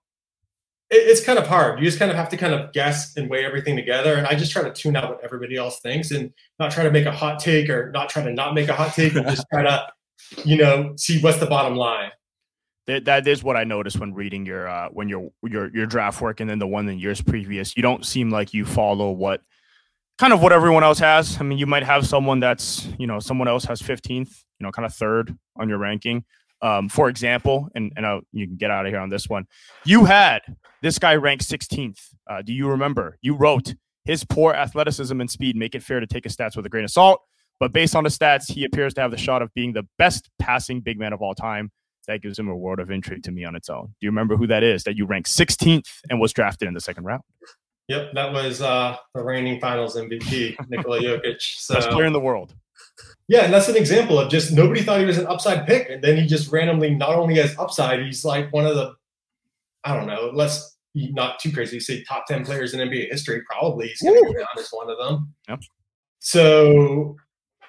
it's 0.91 1.25
kind 1.25 1.39
of 1.39 1.47
hard. 1.47 1.79
You 1.79 1.87
just 1.87 1.99
kind 1.99 2.11
of 2.11 2.17
have 2.17 2.29
to 2.29 2.37
kind 2.37 2.55
of 2.55 2.73
guess 2.73 3.17
and 3.17 3.29
weigh 3.29 3.45
everything 3.45 3.75
together. 3.77 4.15
And 4.15 4.27
I 4.27 4.35
just 4.35 4.53
try 4.53 4.63
to 4.63 4.73
tune 4.73 4.97
out 4.97 5.09
what 5.09 5.25
everybody 5.25 5.57
else 5.57 5.81
thinks 5.81 6.11
and 6.11 6.33
not 6.59 6.71
try 6.71 6.85
to 6.85 6.91
make 6.91 7.07
a 7.07 7.13
hot 7.13 7.41
take 7.41 7.69
or 7.69 7.91
not 7.93 8.09
try 8.09 8.23
to 8.23 8.33
not 8.33 8.55
make 8.55 8.69
a 8.69 8.75
hot 8.75 8.95
take 8.95 9.15
and 9.15 9.27
just 9.27 9.47
try 9.53 9.63
to, 9.63 9.87
you 10.45 10.57
know, 10.57 10.95
see 10.97 11.21
what's 11.21 11.39
the 11.39 11.47
bottom 11.47 11.77
line 11.77 12.11
that, 12.87 13.05
that 13.07 13.27
is 13.27 13.43
what 13.43 13.57
I 13.57 13.65
noticed 13.65 13.99
when 13.99 14.13
reading 14.13 14.45
your 14.45 14.69
uh, 14.69 14.89
when 14.91 15.09
your 15.09 15.31
your 15.43 15.75
your 15.75 15.87
draft 15.87 16.21
work 16.21 16.41
and 16.41 16.49
then 16.49 16.59
the 16.59 16.67
one 16.67 16.89
in 16.89 16.99
years 16.99 17.21
previous. 17.21 17.77
You 17.77 17.83
don't 17.83 18.05
seem 18.05 18.31
like 18.31 18.53
you 18.53 18.65
follow 18.65 19.11
what 19.11 19.41
kind 20.19 20.33
of 20.33 20.43
what 20.43 20.53
everyone 20.53 20.85
else 20.85 20.99
has. 20.99 21.41
I 21.41 21.45
mean, 21.45 21.59
you 21.59 21.67
might 21.67 21.83
have 21.83 22.07
someone 22.07 22.41
that's 22.41 22.87
you 22.99 23.07
know 23.07 23.21
someone 23.21 23.49
else 23.49 23.65
has 23.65 23.81
15th, 23.81 24.45
you 24.59 24.65
know, 24.65 24.71
kind 24.71 24.85
of 24.85 24.95
third 24.95 25.37
on 25.57 25.69
your 25.69 25.79
ranking. 25.79 26.25
Um, 26.65 26.89
for 26.89 27.11
example, 27.11 27.69
and 27.75 27.93
and 27.95 28.07
I'll, 28.07 28.23
you 28.33 28.47
can 28.47 28.57
get 28.57 28.71
out 28.71 28.87
of 28.87 28.91
here 28.91 28.99
on 28.99 29.11
this 29.11 29.29
one. 29.29 29.47
You 29.85 30.07
had 30.07 30.41
this 30.83 30.99
guy 30.99 31.15
ranked 31.15 31.45
16th. 31.45 32.01
Uh, 32.29 32.41
do 32.43 32.55
you 32.55 32.69
remember? 32.69 33.19
You 33.21 33.35
wrote 33.37 33.75
his 34.07 34.25
poor 34.25 34.55
athleticism 34.55 35.21
and 35.21 35.31
speed 35.31 35.57
make 35.57 35.75
it 35.75 35.83
fair 35.83 36.01
to 36.01 36.07
take 36.07 36.25
his 36.25 36.35
stats 36.35 36.57
with 36.57 36.65
a 36.65 36.69
grain 36.71 36.85
of 36.85 36.91
salt. 36.91 37.21
But 37.61 37.73
based 37.73 37.95
on 37.95 38.03
the 38.03 38.11
stats, 38.11 38.51
he 38.51 38.65
appears 38.65 38.95
to 38.95 39.03
have 39.03 39.11
the 39.11 39.19
shot 39.19 39.43
of 39.43 39.53
being 39.55 39.75
the 39.75 39.87
best 39.99 40.31
passing 40.39 40.81
big 40.81 40.99
man 40.99 41.13
of 41.13 41.23
all 41.23 41.35
time 41.35 41.71
that 42.07 42.23
gives 42.23 42.39
him 42.39 42.49
a 42.49 42.57
world 42.57 42.81
of 42.81 42.91
intrigue 42.91 43.23
to 43.25 43.31
me 43.31 43.45
on 43.45 43.55
its 43.55 43.69
own. 43.69 43.87
Do 43.87 43.93
you 44.01 44.11
remember 44.11 44.37
who 44.37 44.47
that 44.49 44.63
is 44.63 44.85
that 44.85 44.97
you 44.97 45.07
ranked 45.07 45.29
16th 45.29 45.89
and 46.11 46.21
was 46.21 46.33
drafted 46.33 46.69
in 46.69 46.75
the 46.75 46.81
second 46.81 47.05
round? 47.05 47.23
Yep, 47.89 48.13
that 48.15 48.33
was 48.33 48.63
uh, 48.63 48.97
the 49.15 49.23
reigning 49.23 49.61
Finals 49.61 49.97
MVP, 49.97 50.57
Nikola 50.69 51.01
Jokic. 51.01 51.41
So, 51.41 51.75
Best 51.75 51.91
player 51.91 52.07
in 52.07 52.15
the 52.15 52.21
world. 52.21 52.55
Yeah, 53.29 53.45
and 53.45 53.53
that's 53.53 53.69
an 53.69 53.77
example 53.77 54.19
of 54.19 54.31
just 54.31 54.53
nobody 54.53 54.83
thought 54.83 55.01
he 55.01 55.07
was 55.07 55.19
an 55.19 55.27
upside 55.27 55.67
pick, 55.67 55.89
and 55.89 56.03
then 56.03 56.17
he 56.17 56.27
just 56.27 56.53
randomly 56.53 56.95
not 56.95 57.15
only 57.15 57.37
has 57.37 57.57
upside, 57.59 58.01
he's 58.01 58.25
like 58.25 58.53
one 58.53 58.67
of 58.67 58.75
the, 58.75 58.95
I 59.85 59.97
don't 59.97 60.07
know, 60.07 60.31
let's 60.33 60.77
not 60.95 61.39
too 61.39 61.51
crazy. 61.51 61.81
Say 61.81 62.05
top 62.05 62.27
ten 62.27 62.45
players 62.45 62.75
in 62.75 62.87
NBA 62.87 63.11
history, 63.11 63.43
probably 63.51 63.89
he's 63.89 64.03
going 64.03 64.15
to 64.15 64.33
go 64.33 64.39
down 64.39 64.47
as 64.59 64.69
one 64.71 64.91
of 64.91 64.99
them. 64.99 65.35
Yep. 65.49 65.61
So 66.21 67.17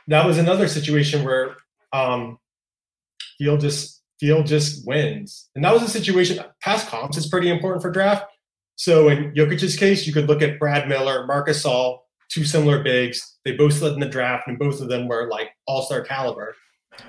that 0.08 0.26
was 0.26 0.38
another 0.38 0.68
situation 0.68 1.24
where 1.24 1.56
um, 1.94 2.38
he'll 3.38 3.58
just 3.58 4.04
field 4.20 4.48
just 4.48 4.86
wins. 4.86 5.50
And 5.56 5.64
that 5.64 5.74
was 5.74 5.84
a 5.84 5.90
situation, 5.90 6.44
past 6.62 6.88
comps 6.88 7.18
is 7.18 7.28
pretty 7.28 7.50
important 7.50 7.82
for 7.82 7.92
draft. 7.92 8.26
So 8.76 9.10
in 9.10 9.34
Jokic's 9.34 9.76
case, 9.76 10.06
you 10.06 10.14
could 10.14 10.28
look 10.28 10.42
at 10.42 10.60
Brad 10.60 10.88
Miller, 10.88 11.26
Marc 11.26 11.48
Gasol, 11.48 12.00
two 12.36 12.44
similar 12.44 12.84
bigs. 12.84 13.38
They 13.46 13.54
both 13.54 13.74
slid 13.74 13.94
in 13.94 14.02
the 14.02 14.10
draft, 14.10 14.48
and 14.48 14.60
both 14.60 14.82
of 14.82 14.90
them 14.90 15.08
were 15.08 15.30
like 15.30 15.52
all-star 15.68 16.02
caliber. 16.02 16.54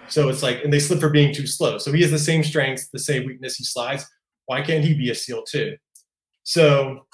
So 0.09 0.29
it's 0.29 0.43
like, 0.43 0.63
and 0.63 0.73
they 0.73 0.79
slid 0.79 1.01
for 1.01 1.11
being 1.11 1.35
too 1.35 1.49
slow. 1.49 1.79
So 1.79 1.93
he 1.93 2.01
has 2.03 2.13
the 2.13 2.19
same 2.19 2.45
strengths, 2.45 2.89
the 2.89 3.01
same 3.01 3.27
weakness. 3.27 3.57
He 3.57 3.65
slides. 3.65 4.07
Why 4.47 4.63
can't 4.63 4.85
he 4.85 4.95
be 4.95 5.11
a 5.11 5.15
SEAL 5.15 5.43
too? 5.43 5.77
So, 6.45 7.07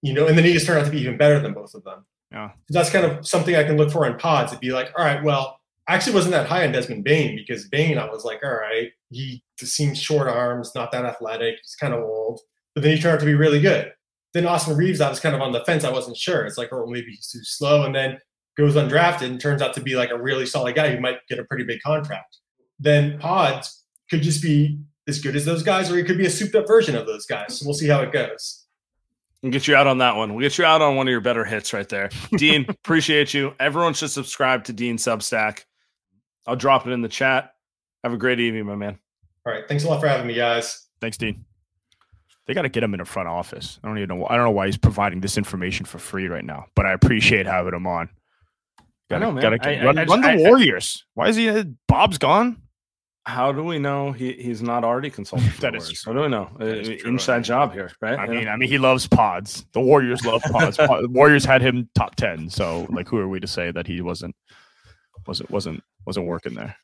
you 0.00 0.14
know, 0.14 0.26
and 0.26 0.38
then 0.38 0.44
he 0.46 0.54
just 0.54 0.66
turned 0.66 0.80
out 0.80 0.86
to 0.86 0.90
be 0.90 1.00
even 1.02 1.18
better 1.18 1.38
than 1.38 1.52
both 1.52 1.74
of 1.74 1.84
them. 1.84 2.06
Yeah. 2.32 2.50
that's 2.70 2.90
kind 2.90 3.04
of 3.04 3.26
something 3.26 3.54
I 3.54 3.62
can 3.62 3.76
look 3.76 3.90
for 3.92 4.06
in 4.06 4.16
pods. 4.16 4.52
It'd 4.52 4.60
be 4.60 4.72
like, 4.72 4.90
all 4.96 5.04
right, 5.04 5.22
well, 5.22 5.60
I 5.86 5.94
actually 5.94 6.14
wasn't 6.14 6.32
that 6.32 6.48
high 6.48 6.66
on 6.66 6.72
Desmond 6.72 7.04
Bane 7.04 7.36
because 7.36 7.68
Bane, 7.68 7.98
I 7.98 8.06
was 8.06 8.24
like, 8.24 8.40
all 8.42 8.54
right, 8.54 8.90
he 9.10 9.42
seems 9.58 10.00
short 10.00 10.28
arms, 10.28 10.72
not 10.74 10.90
that 10.92 11.04
athletic, 11.04 11.56
he's 11.62 11.76
kind 11.76 11.92
of 11.92 12.00
old, 12.00 12.40
but 12.74 12.82
then 12.82 12.96
he 12.96 13.00
turned 13.00 13.14
out 13.14 13.20
to 13.20 13.26
be 13.26 13.34
really 13.34 13.60
good. 13.60 13.92
Then 14.34 14.46
Austin 14.46 14.76
Reaves, 14.76 15.00
I 15.00 15.08
was 15.08 15.20
kind 15.20 15.34
of 15.34 15.40
on 15.40 15.52
the 15.52 15.64
fence. 15.64 15.84
I 15.84 15.92
wasn't 15.92 16.16
sure. 16.16 16.44
It's 16.44 16.58
like, 16.58 16.72
oh, 16.72 16.86
maybe 16.86 17.12
he's 17.12 17.28
too 17.28 17.42
slow, 17.42 17.84
and 17.84 17.94
then 17.94 18.18
goes 18.56 18.74
undrafted 18.74 19.22
and 19.22 19.40
turns 19.40 19.62
out 19.62 19.74
to 19.74 19.80
be 19.80 19.96
like 19.96 20.10
a 20.10 20.20
really 20.20 20.46
solid 20.46 20.74
guy 20.74 20.94
who 20.94 21.00
might 21.00 21.18
get 21.28 21.38
a 21.38 21.44
pretty 21.44 21.64
big 21.64 21.80
contract. 21.80 22.38
Then 22.78 23.18
Pods 23.18 23.84
could 24.10 24.22
just 24.22 24.42
be 24.42 24.80
as 25.06 25.20
good 25.20 25.36
as 25.36 25.44
those 25.44 25.62
guys, 25.62 25.90
or 25.90 25.96
he 25.96 26.02
could 26.02 26.18
be 26.18 26.26
a 26.26 26.30
souped 26.30 26.54
up 26.54 26.66
version 26.66 26.96
of 26.96 27.06
those 27.06 27.26
guys. 27.26 27.58
So 27.58 27.66
we'll 27.66 27.74
see 27.74 27.88
how 27.88 28.00
it 28.02 28.12
goes. 28.12 28.64
We'll 29.42 29.52
get 29.52 29.68
you 29.68 29.76
out 29.76 29.86
on 29.86 29.98
that 29.98 30.16
one. 30.16 30.34
We'll 30.34 30.42
get 30.42 30.56
you 30.56 30.64
out 30.64 30.80
on 30.80 30.96
one 30.96 31.06
of 31.06 31.10
your 31.10 31.20
better 31.20 31.44
hits 31.44 31.72
right 31.72 31.88
there. 31.88 32.08
Dean, 32.36 32.64
appreciate 32.68 33.34
you. 33.34 33.54
Everyone 33.60 33.92
should 33.92 34.10
subscribe 34.10 34.64
to 34.64 34.72
Dean 34.72 34.96
Substack. 34.96 35.64
I'll 36.46 36.56
drop 36.56 36.86
it 36.86 36.90
in 36.92 37.02
the 37.02 37.08
chat. 37.08 37.50
Have 38.02 38.12
a 38.12 38.18
great 38.18 38.40
evening, 38.40 38.66
my 38.66 38.74
man. 38.74 38.98
All 39.46 39.52
right. 39.52 39.68
Thanks 39.68 39.84
a 39.84 39.88
lot 39.88 40.00
for 40.00 40.08
having 40.08 40.26
me, 40.26 40.34
guys. 40.34 40.86
Thanks, 41.00 41.18
Dean. 41.18 41.44
They 42.46 42.54
got 42.54 42.62
to 42.62 42.68
get 42.68 42.82
him 42.82 42.92
in 42.94 43.00
a 43.00 43.04
front 43.06 43.28
office. 43.28 43.78
I 43.82 43.88
don't 43.88 43.96
even 43.98 44.08
know. 44.18 44.26
I 44.28 44.36
don't 44.36 44.44
know 44.44 44.50
why 44.50 44.66
he's 44.66 44.76
providing 44.76 45.20
this 45.20 45.38
information 45.38 45.86
for 45.86 45.98
free 45.98 46.28
right 46.28 46.44
now, 46.44 46.66
but 46.76 46.84
I 46.86 46.92
appreciate 46.92 47.46
having 47.46 47.72
him 47.74 47.86
on. 47.86 48.10
Gotta, 49.10 49.24
I 49.24 49.28
know, 49.28 49.32
man. 49.32 49.42
gotta 49.42 49.58
get- 49.58 49.80
I- 49.80 49.84
run, 49.84 49.98
I- 49.98 50.04
run 50.04 50.20
the 50.20 50.28
I- 50.28 50.32
I- 50.32 50.36
Warriors. 50.36 51.04
why 51.14 51.28
is 51.28 51.36
he? 51.36 51.48
uh, 51.48 51.64
Bob's 51.88 52.18
gone. 52.18 52.60
How 53.26 53.52
do 53.52 53.64
we 53.64 53.78
know 53.78 54.12
he, 54.12 54.32
he's 54.34 54.60
not 54.60 54.84
already 54.84 55.08
consulting? 55.08 55.48
for 55.50 55.60
That 55.62 55.70
the 55.72 55.78
is 55.78 55.84
Warriors? 55.84 56.02
true. 56.02 56.12
How 56.12 56.18
do 56.18 56.22
we 56.24 56.28
know? 56.28 56.50
Uh, 56.60 56.84
true. 56.84 57.10
Inside 57.10 57.44
job 57.44 57.72
here, 57.72 57.90
right? 58.02 58.18
I 58.18 58.24
Yeah. 58.26 58.30
mean, 58.30 58.48
I 58.48 58.56
mean, 58.56 58.68
he 58.68 58.76
loves 58.76 59.06
pods. 59.08 59.64
The 59.72 59.80
Warriors 59.80 60.24
love 60.26 60.42
pods. 60.42 60.76
Po- 60.78 61.00
the 61.00 61.08
Warriors 61.08 61.46
had 61.46 61.62
him 61.62 61.88
top 61.94 62.16
ten. 62.16 62.50
So, 62.50 62.86
like, 62.90 63.08
who 63.08 63.16
are 63.16 63.28
we 63.28 63.40
to 63.40 63.46
say 63.46 63.70
that 63.70 63.86
he 63.86 64.02
wasn't, 64.02 64.36
wasn't, 65.26 65.50
wasn't, 65.50 65.82
wasn't 66.04 66.26
working 66.26 66.52
there? 66.54 66.76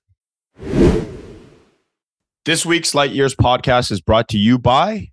This 2.47 2.65
week's 2.65 2.95
Light 2.95 3.11
Years 3.11 3.35
podcast 3.35 3.91
is 3.93 4.01
brought 4.01 4.29
to 4.29 4.39
you 4.39 4.59
by 4.59 5.09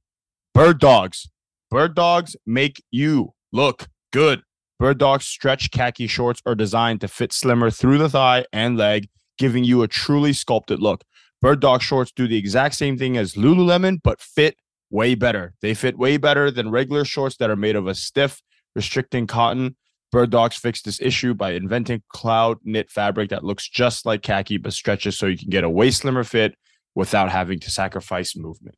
Bird 0.58 0.80
Dogs. 0.80 1.30
Bird 1.70 1.94
Dogs 1.94 2.36
make 2.48 2.84
you 2.90 3.36
look 3.54 3.90
good. 4.12 4.42
Bird 4.80 4.98
Dogs 4.98 5.28
stretch 5.28 5.70
khaki 5.70 6.08
shorts 6.08 6.42
are 6.48 6.56
designed 6.56 7.00
to 7.02 7.08
fit 7.08 7.32
slimmer 7.32 7.70
through 7.70 8.00
the 8.00 8.10
thigh 8.10 8.44
and 8.52 8.76
leg, 8.76 9.08
giving 9.38 9.64
you 9.64 9.84
a 9.84 9.88
truly 9.88 10.34
sculpted 10.34 10.82
look. 10.82 11.04
Bird 11.44 11.60
Dog 11.60 11.84
shorts 11.84 12.12
do 12.12 12.28
the 12.28 12.40
exact 12.40 12.74
same 12.74 12.98
thing 12.98 13.18
as 13.18 13.36
Lululemon, 13.36 14.00
but 14.04 14.20
fit 14.20 14.58
way 14.90 15.14
better. 15.14 15.54
They 15.62 15.76
fit 15.76 15.96
way 15.96 16.18
better 16.18 16.50
than 16.50 16.72
regular 16.72 17.06
shorts 17.06 17.38
that 17.38 17.52
are 17.52 17.56
made 17.56 17.76
of 17.76 17.86
a 17.86 17.94
stiff, 17.94 18.42
restricting 18.76 19.28
cotton. 19.28 19.76
Bird 20.12 20.32
Dogs 20.32 20.58
fixed 20.58 20.86
this 20.86 21.00
issue 21.00 21.36
by 21.36 21.52
inventing 21.52 22.02
cloud 22.10 22.58
knit 22.64 22.90
fabric 22.90 23.30
that 23.30 23.44
looks 23.44 23.70
just 23.70 24.08
like 24.08 24.24
khaki 24.24 24.58
but 24.58 24.74
stretches 24.74 25.20
so 25.20 25.28
you 25.28 25.38
can 25.38 25.52
get 25.52 25.64
a 25.64 25.70
way 25.70 25.92
slimmer 25.92 26.24
fit 26.24 26.56
without 26.96 27.30
having 27.30 27.60
to 27.60 27.70
sacrifice 27.70 28.36
movement. 28.36 28.76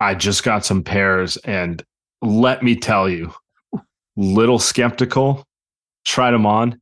I 0.00 0.14
just 0.14 0.44
got 0.44 0.64
some 0.64 0.82
pairs, 0.82 1.36
and 1.38 1.82
let 2.22 2.62
me 2.62 2.76
tell 2.76 3.08
you, 3.08 3.32
little 4.16 4.58
skeptical. 4.58 5.44
Tried 6.04 6.32
them 6.32 6.46
on, 6.46 6.80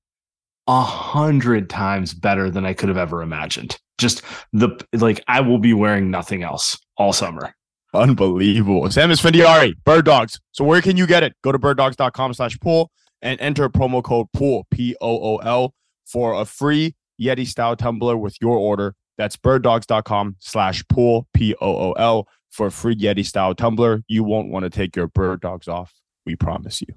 a 0.66 0.82
hundred 0.82 1.70
times 1.70 2.12
better 2.12 2.50
than 2.50 2.66
I 2.66 2.74
could 2.74 2.88
have 2.88 2.98
ever 2.98 3.22
imagined. 3.22 3.78
Just 3.98 4.22
the 4.52 4.78
like, 4.92 5.22
I 5.28 5.40
will 5.40 5.58
be 5.58 5.72
wearing 5.72 6.10
nothing 6.10 6.42
else 6.42 6.78
all 6.96 7.12
summer. 7.12 7.54
Unbelievable. 7.94 8.90
Sam 8.90 9.10
Esfandiari, 9.10 9.72
Bird 9.84 10.04
Dogs. 10.04 10.40
So 10.52 10.64
where 10.64 10.82
can 10.82 10.96
you 10.96 11.06
get 11.06 11.22
it? 11.22 11.34
Go 11.42 11.52
to 11.52 11.58
birddogs.com 11.58 12.34
slash 12.34 12.58
pool 12.58 12.90
and 13.22 13.40
enter 13.40 13.68
promo 13.68 14.02
code 14.02 14.26
pool, 14.34 14.66
P 14.70 14.96
O 15.00 15.36
O 15.36 15.36
L, 15.38 15.72
for 16.04 16.34
a 16.34 16.44
free 16.44 16.94
Yeti 17.20 17.46
style 17.46 17.76
tumbler 17.76 18.16
with 18.16 18.36
your 18.40 18.56
order. 18.56 18.94
That's 19.16 19.36
birddogs.com 19.36 20.36
slash 20.40 20.84
pool, 20.88 21.28
P 21.32 21.54
O 21.60 21.76
O 21.76 21.92
L, 21.92 22.28
for 22.54 22.68
a 22.68 22.70
free 22.70 22.94
Yeti 22.94 23.26
style 23.26 23.52
tumbler. 23.52 24.04
You 24.06 24.22
won't 24.22 24.48
want 24.48 24.62
to 24.62 24.70
take 24.70 24.94
your 24.94 25.08
bird 25.08 25.40
dogs 25.40 25.66
off. 25.66 25.92
We 26.24 26.36
promise 26.36 26.80
you. 26.80 26.94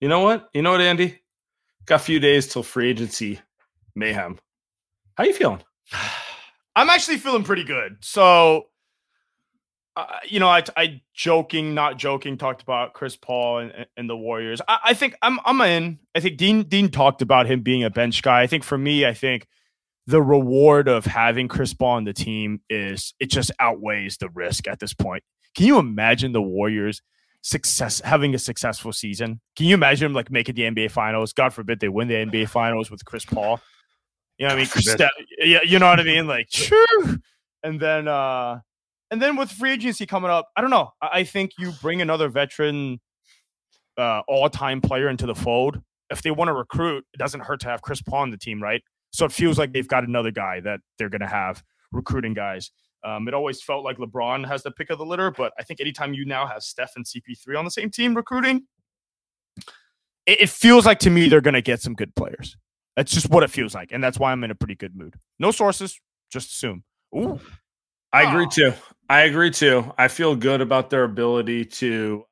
You 0.00 0.08
know 0.08 0.20
what? 0.20 0.48
You 0.54 0.62
know 0.62 0.72
what, 0.72 0.80
Andy? 0.80 1.20
Got 1.84 1.96
a 1.96 1.98
few 1.98 2.18
days 2.18 2.48
till 2.48 2.62
free 2.62 2.88
agency 2.88 3.40
mayhem. 3.94 4.38
How 5.14 5.24
you 5.24 5.34
feeling? 5.34 5.62
I'm 6.76 6.88
actually 6.88 7.18
feeling 7.18 7.44
pretty 7.44 7.64
good. 7.64 7.98
So, 8.00 8.68
uh, 9.94 10.06
you 10.26 10.40
know, 10.40 10.48
I, 10.48 10.64
I 10.76 11.02
joking, 11.12 11.74
not 11.74 11.98
joking, 11.98 12.38
talked 12.38 12.62
about 12.62 12.94
Chris 12.94 13.14
Paul 13.14 13.58
and, 13.58 13.86
and 13.96 14.10
the 14.10 14.16
Warriors. 14.16 14.60
I, 14.66 14.78
I 14.86 14.94
think 14.94 15.16
I'm 15.22 15.38
I'm 15.44 15.60
in. 15.60 16.00
I 16.14 16.20
think 16.20 16.38
Dean 16.38 16.62
Dean 16.62 16.88
talked 16.88 17.20
about 17.20 17.46
him 17.46 17.60
being 17.60 17.84
a 17.84 17.90
bench 17.90 18.22
guy. 18.22 18.40
I 18.40 18.46
think 18.46 18.64
for 18.64 18.78
me, 18.78 19.06
I 19.06 19.12
think 19.14 19.46
the 20.06 20.22
reward 20.22 20.88
of 20.88 21.06
having 21.06 21.48
Chris 21.48 21.72
Paul 21.72 21.96
on 21.96 22.04
the 22.04 22.12
team 22.12 22.60
is 22.68 23.14
it 23.20 23.30
just 23.30 23.50
outweighs 23.58 24.18
the 24.18 24.28
risk 24.28 24.68
at 24.68 24.78
this 24.78 24.92
point. 24.92 25.22
Can 25.56 25.66
you 25.66 25.78
imagine 25.78 26.32
the 26.32 26.42
Warriors 26.42 27.00
success 27.42 28.00
having 28.00 28.34
a 28.34 28.38
successful 28.38 28.92
season? 28.92 29.40
Can 29.56 29.66
you 29.66 29.74
imagine 29.74 30.06
them 30.06 30.14
like 30.14 30.30
making 30.30 30.56
the 30.56 30.62
NBA 30.62 30.90
finals? 30.90 31.32
God 31.32 31.52
forbid 31.54 31.80
they 31.80 31.88
win 31.88 32.08
the 32.08 32.14
NBA 32.14 32.48
finals 32.48 32.90
with 32.90 33.04
Chris 33.04 33.24
Paul. 33.24 33.60
You 34.38 34.46
know 34.46 34.54
what 34.54 34.56
I 34.56 34.58
mean? 34.58 34.66
Steph- 34.66 35.10
yeah, 35.38 35.62
you 35.62 35.78
know 35.78 35.86
what 35.88 36.00
I 36.00 36.02
mean? 36.02 36.26
Like, 36.26 36.48
and 37.62 37.80
then 37.80 38.08
uh 38.08 38.60
and 39.10 39.22
then 39.22 39.36
with 39.36 39.50
free 39.50 39.70
agency 39.72 40.06
coming 40.06 40.30
up, 40.30 40.48
I 40.56 40.60
don't 40.60 40.70
know. 40.70 40.90
I, 41.00 41.20
I 41.20 41.24
think 41.24 41.52
you 41.58 41.72
bring 41.80 42.02
another 42.02 42.28
veteran 42.28 43.00
uh 43.96 44.22
all-time 44.26 44.80
player 44.80 45.08
into 45.08 45.24
the 45.26 45.34
fold. 45.34 45.80
If 46.10 46.22
they 46.22 46.30
want 46.30 46.48
to 46.48 46.52
recruit, 46.52 47.04
it 47.14 47.18
doesn't 47.18 47.40
hurt 47.40 47.60
to 47.60 47.68
have 47.68 47.80
Chris 47.80 48.02
Paul 48.02 48.20
on 48.20 48.30
the 48.30 48.36
team, 48.36 48.62
right? 48.62 48.82
So 49.14 49.24
it 49.24 49.30
feels 49.30 49.60
like 49.60 49.72
they've 49.72 49.86
got 49.86 50.02
another 50.02 50.32
guy 50.32 50.58
that 50.60 50.80
they're 50.98 51.08
gonna 51.08 51.28
have 51.28 51.62
recruiting 51.92 52.34
guys. 52.34 52.72
Um, 53.04 53.28
it 53.28 53.34
always 53.34 53.62
felt 53.62 53.84
like 53.84 53.98
LeBron 53.98 54.44
has 54.48 54.64
the 54.64 54.72
pick 54.72 54.90
of 54.90 54.98
the 54.98 55.04
litter, 55.04 55.30
but 55.30 55.52
I 55.56 55.62
think 55.62 55.80
anytime 55.80 56.14
you 56.14 56.24
now 56.24 56.48
have 56.48 56.64
Steph 56.64 56.96
and 56.96 57.04
CP3 57.04 57.56
on 57.56 57.64
the 57.64 57.70
same 57.70 57.90
team 57.90 58.14
recruiting, 58.14 58.62
it, 60.26 60.40
it 60.40 60.48
feels 60.48 60.84
like 60.84 60.98
to 61.00 61.10
me 61.10 61.28
they're 61.28 61.40
going 61.40 61.54
to 61.54 61.62
get 61.62 61.80
some 61.80 61.94
good 61.94 62.14
players. 62.16 62.56
That's 62.96 63.12
just 63.12 63.30
what 63.30 63.44
it 63.44 63.50
feels 63.50 63.72
like, 63.72 63.92
and 63.92 64.02
that's 64.02 64.18
why 64.18 64.32
I'm 64.32 64.42
in 64.42 64.50
a 64.50 64.54
pretty 64.54 64.74
good 64.74 64.96
mood. 64.96 65.14
No 65.38 65.52
sources, 65.52 66.00
just 66.32 66.50
assume. 66.50 66.82
Ooh, 67.14 67.38
I 68.12 68.22
agree 68.28 68.48
too. 68.50 68.72
I 69.08 69.22
agree 69.22 69.50
too. 69.50 69.92
I 69.96 70.08
feel 70.08 70.34
good 70.34 70.60
about 70.60 70.90
their 70.90 71.04
ability 71.04 71.66
to 71.66 72.24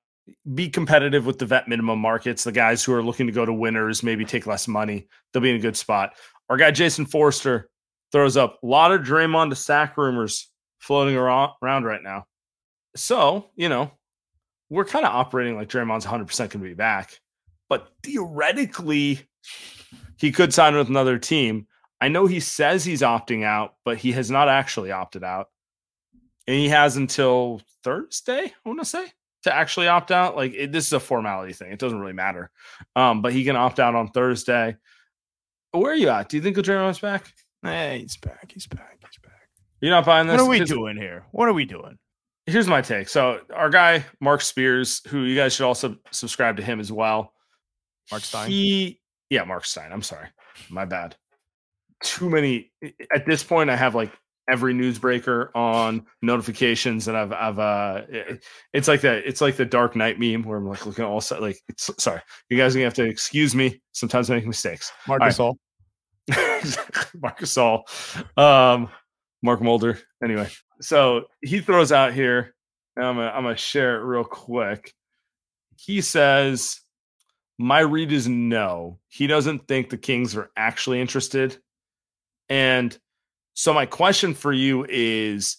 be 0.55 0.69
competitive 0.69 1.27
with 1.27 1.39
the 1.39 1.47
vet 1.47 1.69
minimum 1.69 1.99
markets. 1.99 2.45
The 2.45 2.53
guys 2.53 2.83
who 2.83 2.93
are 2.95 3.03
looking 3.03 3.27
to 3.27 3.33
go 3.33 3.45
to 3.45 3.53
winners, 3.53 4.03
maybe 4.03 4.25
take 4.25 4.47
less 4.47 4.67
money, 4.67 5.07
they'll 5.33 5.43
be 5.43 5.51
in 5.51 5.57
a 5.57 5.61
good 5.61 5.77
spot. 5.77 6.15
Our 6.53 6.59
guy 6.59 6.71
Jason 6.71 7.07
Forster 7.07 7.71
throws 8.13 8.37
up 8.37 8.59
a 8.63 8.67
lot 8.67 8.93
of 8.93 9.01
Draymond 9.01 9.49
to 9.49 9.57
Sac 9.57 9.97
rumors 9.97 10.51
floating 10.81 11.17
around 11.17 11.55
right 11.63 12.03
now. 12.03 12.27
So, 12.95 13.47
you 13.57 13.71
know, 13.71 13.91
we're 14.69 14.85
kind 14.85 15.07
of 15.07 15.15
operating 15.15 15.57
like 15.57 15.71
Draymond's 15.71 16.05
100% 16.05 16.37
going 16.37 16.51
to 16.51 16.59
be 16.59 16.75
back, 16.75 17.19
but 17.71 17.89
theoretically, 18.03 19.21
he 20.19 20.31
could 20.31 20.53
sign 20.53 20.77
with 20.77 20.91
another 20.91 21.19
team. 21.19 21.69
I 22.03 22.09
know 22.09 22.27
he 22.27 22.39
says 22.39 22.85
he's 22.85 23.01
opting 23.01 23.45
out, 23.45 23.77
but 23.87 23.97
he 23.97 24.13
has 24.13 24.31
not 24.31 24.51
actually 24.51 24.93
opted 24.93 25.25
out. 25.25 25.47
And 26.47 26.55
he 26.55 26.69
has 26.69 26.99
until 26.99 27.63
Thursday, 27.83 28.45
I 28.45 28.69
want 28.69 28.79
to 28.79 28.85
say, 28.85 29.07
to 29.45 29.55
actually 29.55 29.89
opt 29.89 30.11
out. 30.11 30.37
Like 30.37 30.53
it, 30.53 30.71
this 30.71 30.85
is 30.85 30.93
a 30.93 31.01
formality 31.01 31.55
thing. 31.55 31.73
It 31.73 31.79
doesn't 31.79 31.99
really 31.99 32.13
matter. 32.13 32.51
Um, 32.95 33.23
but 33.23 33.33
he 33.33 33.43
can 33.43 33.57
opt 33.57 33.81
out 33.81 33.95
on 33.95 34.09
Thursday. 34.09 34.77
Where 35.73 35.93
are 35.93 35.97
you 35.97 36.09
at? 36.09 36.29
Do 36.29 36.37
you 36.37 36.43
think 36.43 36.57
Draymond's 36.57 37.01
back? 37.01 37.33
hey, 37.63 38.01
he's 38.01 38.17
back. 38.17 38.53
He's 38.53 38.67
back. 38.67 38.99
He's 39.01 39.19
back. 39.23 39.33
You're 39.81 39.91
not 39.91 40.05
buying 40.05 40.27
this? 40.27 40.41
What 40.41 40.47
are 40.47 40.51
we 40.51 40.65
doing 40.65 40.97
here? 40.97 41.25
What 41.33 41.49
are 41.49 41.53
we 41.53 41.65
doing? 41.65 41.99
Here's 42.47 42.69
my 42.69 42.83
take. 42.83 43.09
So 43.09 43.41
our 43.55 43.71
guy 43.71 44.05
Mark 44.21 44.43
Spears, 44.43 45.01
who 45.09 45.23
you 45.23 45.37
guys 45.37 45.55
should 45.55 45.67
also 45.67 45.97
subscribe 46.11 46.57
to 46.57 46.63
him 46.63 46.81
as 46.81 46.93
well. 46.93 47.33
Mark 48.11 48.23
Stein? 48.23 48.51
He, 48.51 49.01
yeah, 49.31 49.45
Mark 49.45 49.65
Stein. 49.65 49.93
I'm 49.93 50.03
sorry, 50.03 50.29
my 50.69 50.85
bad. 50.85 51.17
Too 52.03 52.29
many. 52.29 52.73
At 53.15 53.27
this 53.27 53.45
point, 53.45 53.71
I 53.71 53.77
have 53.77 53.95
like 53.95 54.13
every 54.53 54.75
newsbreaker 54.75 55.49
on 55.57 56.05
notifications, 56.21 57.09
and 57.09 57.17
I've, 57.17 57.33
I've, 57.33 57.59
uh, 57.59 58.03
it- 58.09 58.45
it's 58.73 58.87
like 58.87 59.01
that. 59.01 59.25
It's 59.27 59.41
like 59.41 59.57
the 59.57 59.65
Dark 59.65 59.97
Knight 59.97 60.21
meme 60.21 60.43
where 60.43 60.59
I'm 60.59 60.69
like 60.69 60.85
looking 60.87 61.05
all 61.05 61.21
set. 61.21 61.41
Like, 61.41 61.57
it's 61.69 61.91
sorry, 61.99 62.21
you 62.51 62.57
guys 62.59 62.75
are 62.75 62.79
gonna 62.79 62.85
have 62.87 62.95
to 62.95 63.05
excuse 63.05 63.55
me. 63.55 63.81
Sometimes 63.93 64.31
I 64.31 64.35
make 64.37 64.47
mistakes. 64.47 64.93
Marcus 65.09 65.39
right. 65.39 65.45
All. 65.45 65.59
Marcus 67.21 67.57
All, 67.59 67.85
um, 68.37 68.89
Mark 69.43 69.61
Mulder. 69.63 69.99
Anyway, 70.23 70.49
so 70.81 71.23
he 71.41 71.61
throws 71.61 71.91
out 71.93 72.13
here. 72.13 72.55
and 72.97 73.05
I'm 73.07 73.17
gonna, 73.17 73.29
I'm 73.31 73.43
gonna 73.43 73.57
share 73.57 73.97
it 74.01 74.05
real 74.05 74.25
quick. 74.25 74.93
He 75.77 76.01
says, 76.01 76.81
"My 77.59 77.81
read 77.81 78.13
is 78.13 78.29
no. 78.29 78.99
He 79.09 79.27
doesn't 79.27 79.67
think 79.67 79.91
the 79.91 79.99
Kings 79.99 80.37
are 80.37 80.51
actually 80.57 81.01
interested." 81.01 81.59
And 82.49 82.97
so 83.55 83.73
my 83.73 83.87
question 83.87 84.35
for 84.35 84.53
you 84.53 84.87
is, 84.89 85.57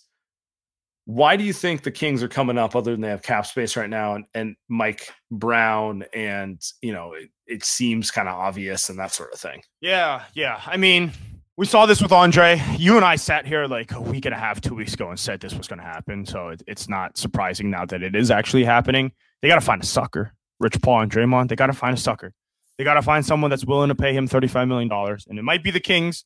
why 1.05 1.35
do 1.35 1.43
you 1.43 1.53
think 1.53 1.83
the 1.83 1.91
Kings 1.91 2.23
are 2.23 2.29
coming 2.29 2.57
up 2.57 2.75
other 2.75 2.91
than 2.91 3.01
they 3.01 3.09
have 3.09 3.21
cap 3.21 3.45
space 3.45 3.75
right 3.75 3.89
now 3.89 4.15
and, 4.15 4.25
and 4.33 4.55
Mike 4.69 5.11
Brown 5.29 6.05
and 6.13 6.61
you 6.81 6.93
know 6.93 7.11
it, 7.13 7.29
it 7.45 7.65
seems 7.65 8.09
kind 8.09 8.29
of 8.29 8.35
obvious 8.35 8.89
and 8.89 8.97
that 8.99 9.11
sort 9.11 9.33
of 9.33 9.39
thing. 9.39 9.61
Yeah, 9.81 10.23
yeah. 10.33 10.61
I 10.65 10.77
mean, 10.77 11.11
we 11.57 11.65
saw 11.65 11.85
this 11.85 12.01
with 12.01 12.11
Andre. 12.11 12.61
You 12.77 12.95
and 12.95 13.05
I 13.05 13.15
sat 13.15 13.45
here 13.45 13.67
like 13.67 13.91
a 13.91 14.01
week 14.01 14.25
and 14.25 14.33
a 14.33 14.37
half, 14.37 14.59
two 14.61 14.73
weeks 14.73 14.93
ago, 14.93 15.09
and 15.09 15.19
said 15.19 15.39
this 15.39 15.53
was 15.53 15.67
going 15.67 15.79
to 15.79 15.85
happen. 15.85 16.25
So 16.25 16.49
it, 16.49 16.63
it's 16.67 16.89
not 16.89 17.17
surprising 17.17 17.69
now 17.69 17.85
that 17.85 18.01
it 18.01 18.15
is 18.15 18.31
actually 18.31 18.63
happening. 18.63 19.11
They 19.41 19.49
got 19.49 19.55
to 19.55 19.61
find 19.61 19.83
a 19.83 19.85
sucker. 19.85 20.33
Rich 20.59 20.81
Paul 20.81 21.01
and 21.01 21.11
Draymond, 21.11 21.49
they 21.49 21.55
got 21.55 21.67
to 21.67 21.73
find 21.73 21.97
a 21.97 21.99
sucker. 21.99 22.33
They 22.77 22.83
got 22.83 22.95
to 22.95 23.01
find 23.01 23.25
someone 23.25 23.49
that's 23.49 23.65
willing 23.65 23.89
to 23.89 23.95
pay 23.95 24.13
him 24.13 24.27
$35 24.27 24.67
million. 24.67 24.91
And 25.27 25.37
it 25.37 25.43
might 25.43 25.63
be 25.63 25.69
the 25.69 25.79
Kings. 25.79 26.25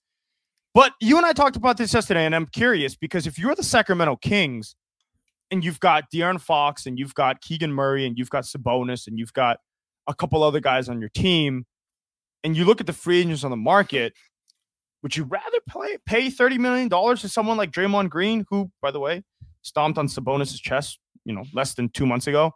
But 0.78 0.94
you 1.02 1.18
and 1.18 1.26
I 1.26 1.34
talked 1.34 1.56
about 1.56 1.78
this 1.78 1.92
yesterday, 1.92 2.24
and 2.24 2.36
I'm 2.36 2.46
curious 2.46 2.96
because 2.96 3.26
if 3.26 3.40
you're 3.40 3.56
the 3.56 3.64
Sacramento 3.64 4.18
Kings, 4.18 4.76
and 5.50 5.64
you've 5.64 5.80
got 5.80 6.12
De'Aaron 6.14 6.40
Fox 6.40 6.86
and 6.86 7.00
you've 7.00 7.16
got 7.16 7.42
Keegan 7.42 7.74
Murray 7.74 8.06
and 8.06 8.16
you've 8.16 8.30
got 8.30 8.44
Sabonis 8.44 9.08
and 9.08 9.18
you've 9.18 9.34
got 9.34 9.58
a 10.06 10.14
couple 10.14 10.44
other 10.44 10.60
guys 10.60 10.88
on 10.88 11.00
your 11.00 11.10
team, 11.10 11.66
and 12.44 12.56
you 12.56 12.64
look 12.64 12.80
at 12.80 12.86
the 12.86 12.94
free 12.94 13.22
agents 13.22 13.44
on 13.44 13.50
the 13.50 13.58
market, 13.58 14.14
would 15.02 15.18
you 15.18 15.24
rather 15.24 15.58
play, 15.68 15.98
pay 16.06 16.28
$30 16.28 16.60
million 16.60 16.90
to 16.92 17.28
someone 17.28 17.58
like 17.58 17.72
Draymond 17.72 18.12
Green, 18.12 18.46
who, 18.48 18.70
by 18.80 18.92
the 18.92 19.00
way, 19.00 19.24
stomped 19.64 19.98
on 19.98 20.08
Sabonis' 20.08 20.62
chest, 20.62 21.00
you 21.26 21.34
know, 21.34 21.46
less 21.56 21.74
than 21.74 21.90
two 21.90 22.06
months 22.06 22.28
ago? 22.28 22.52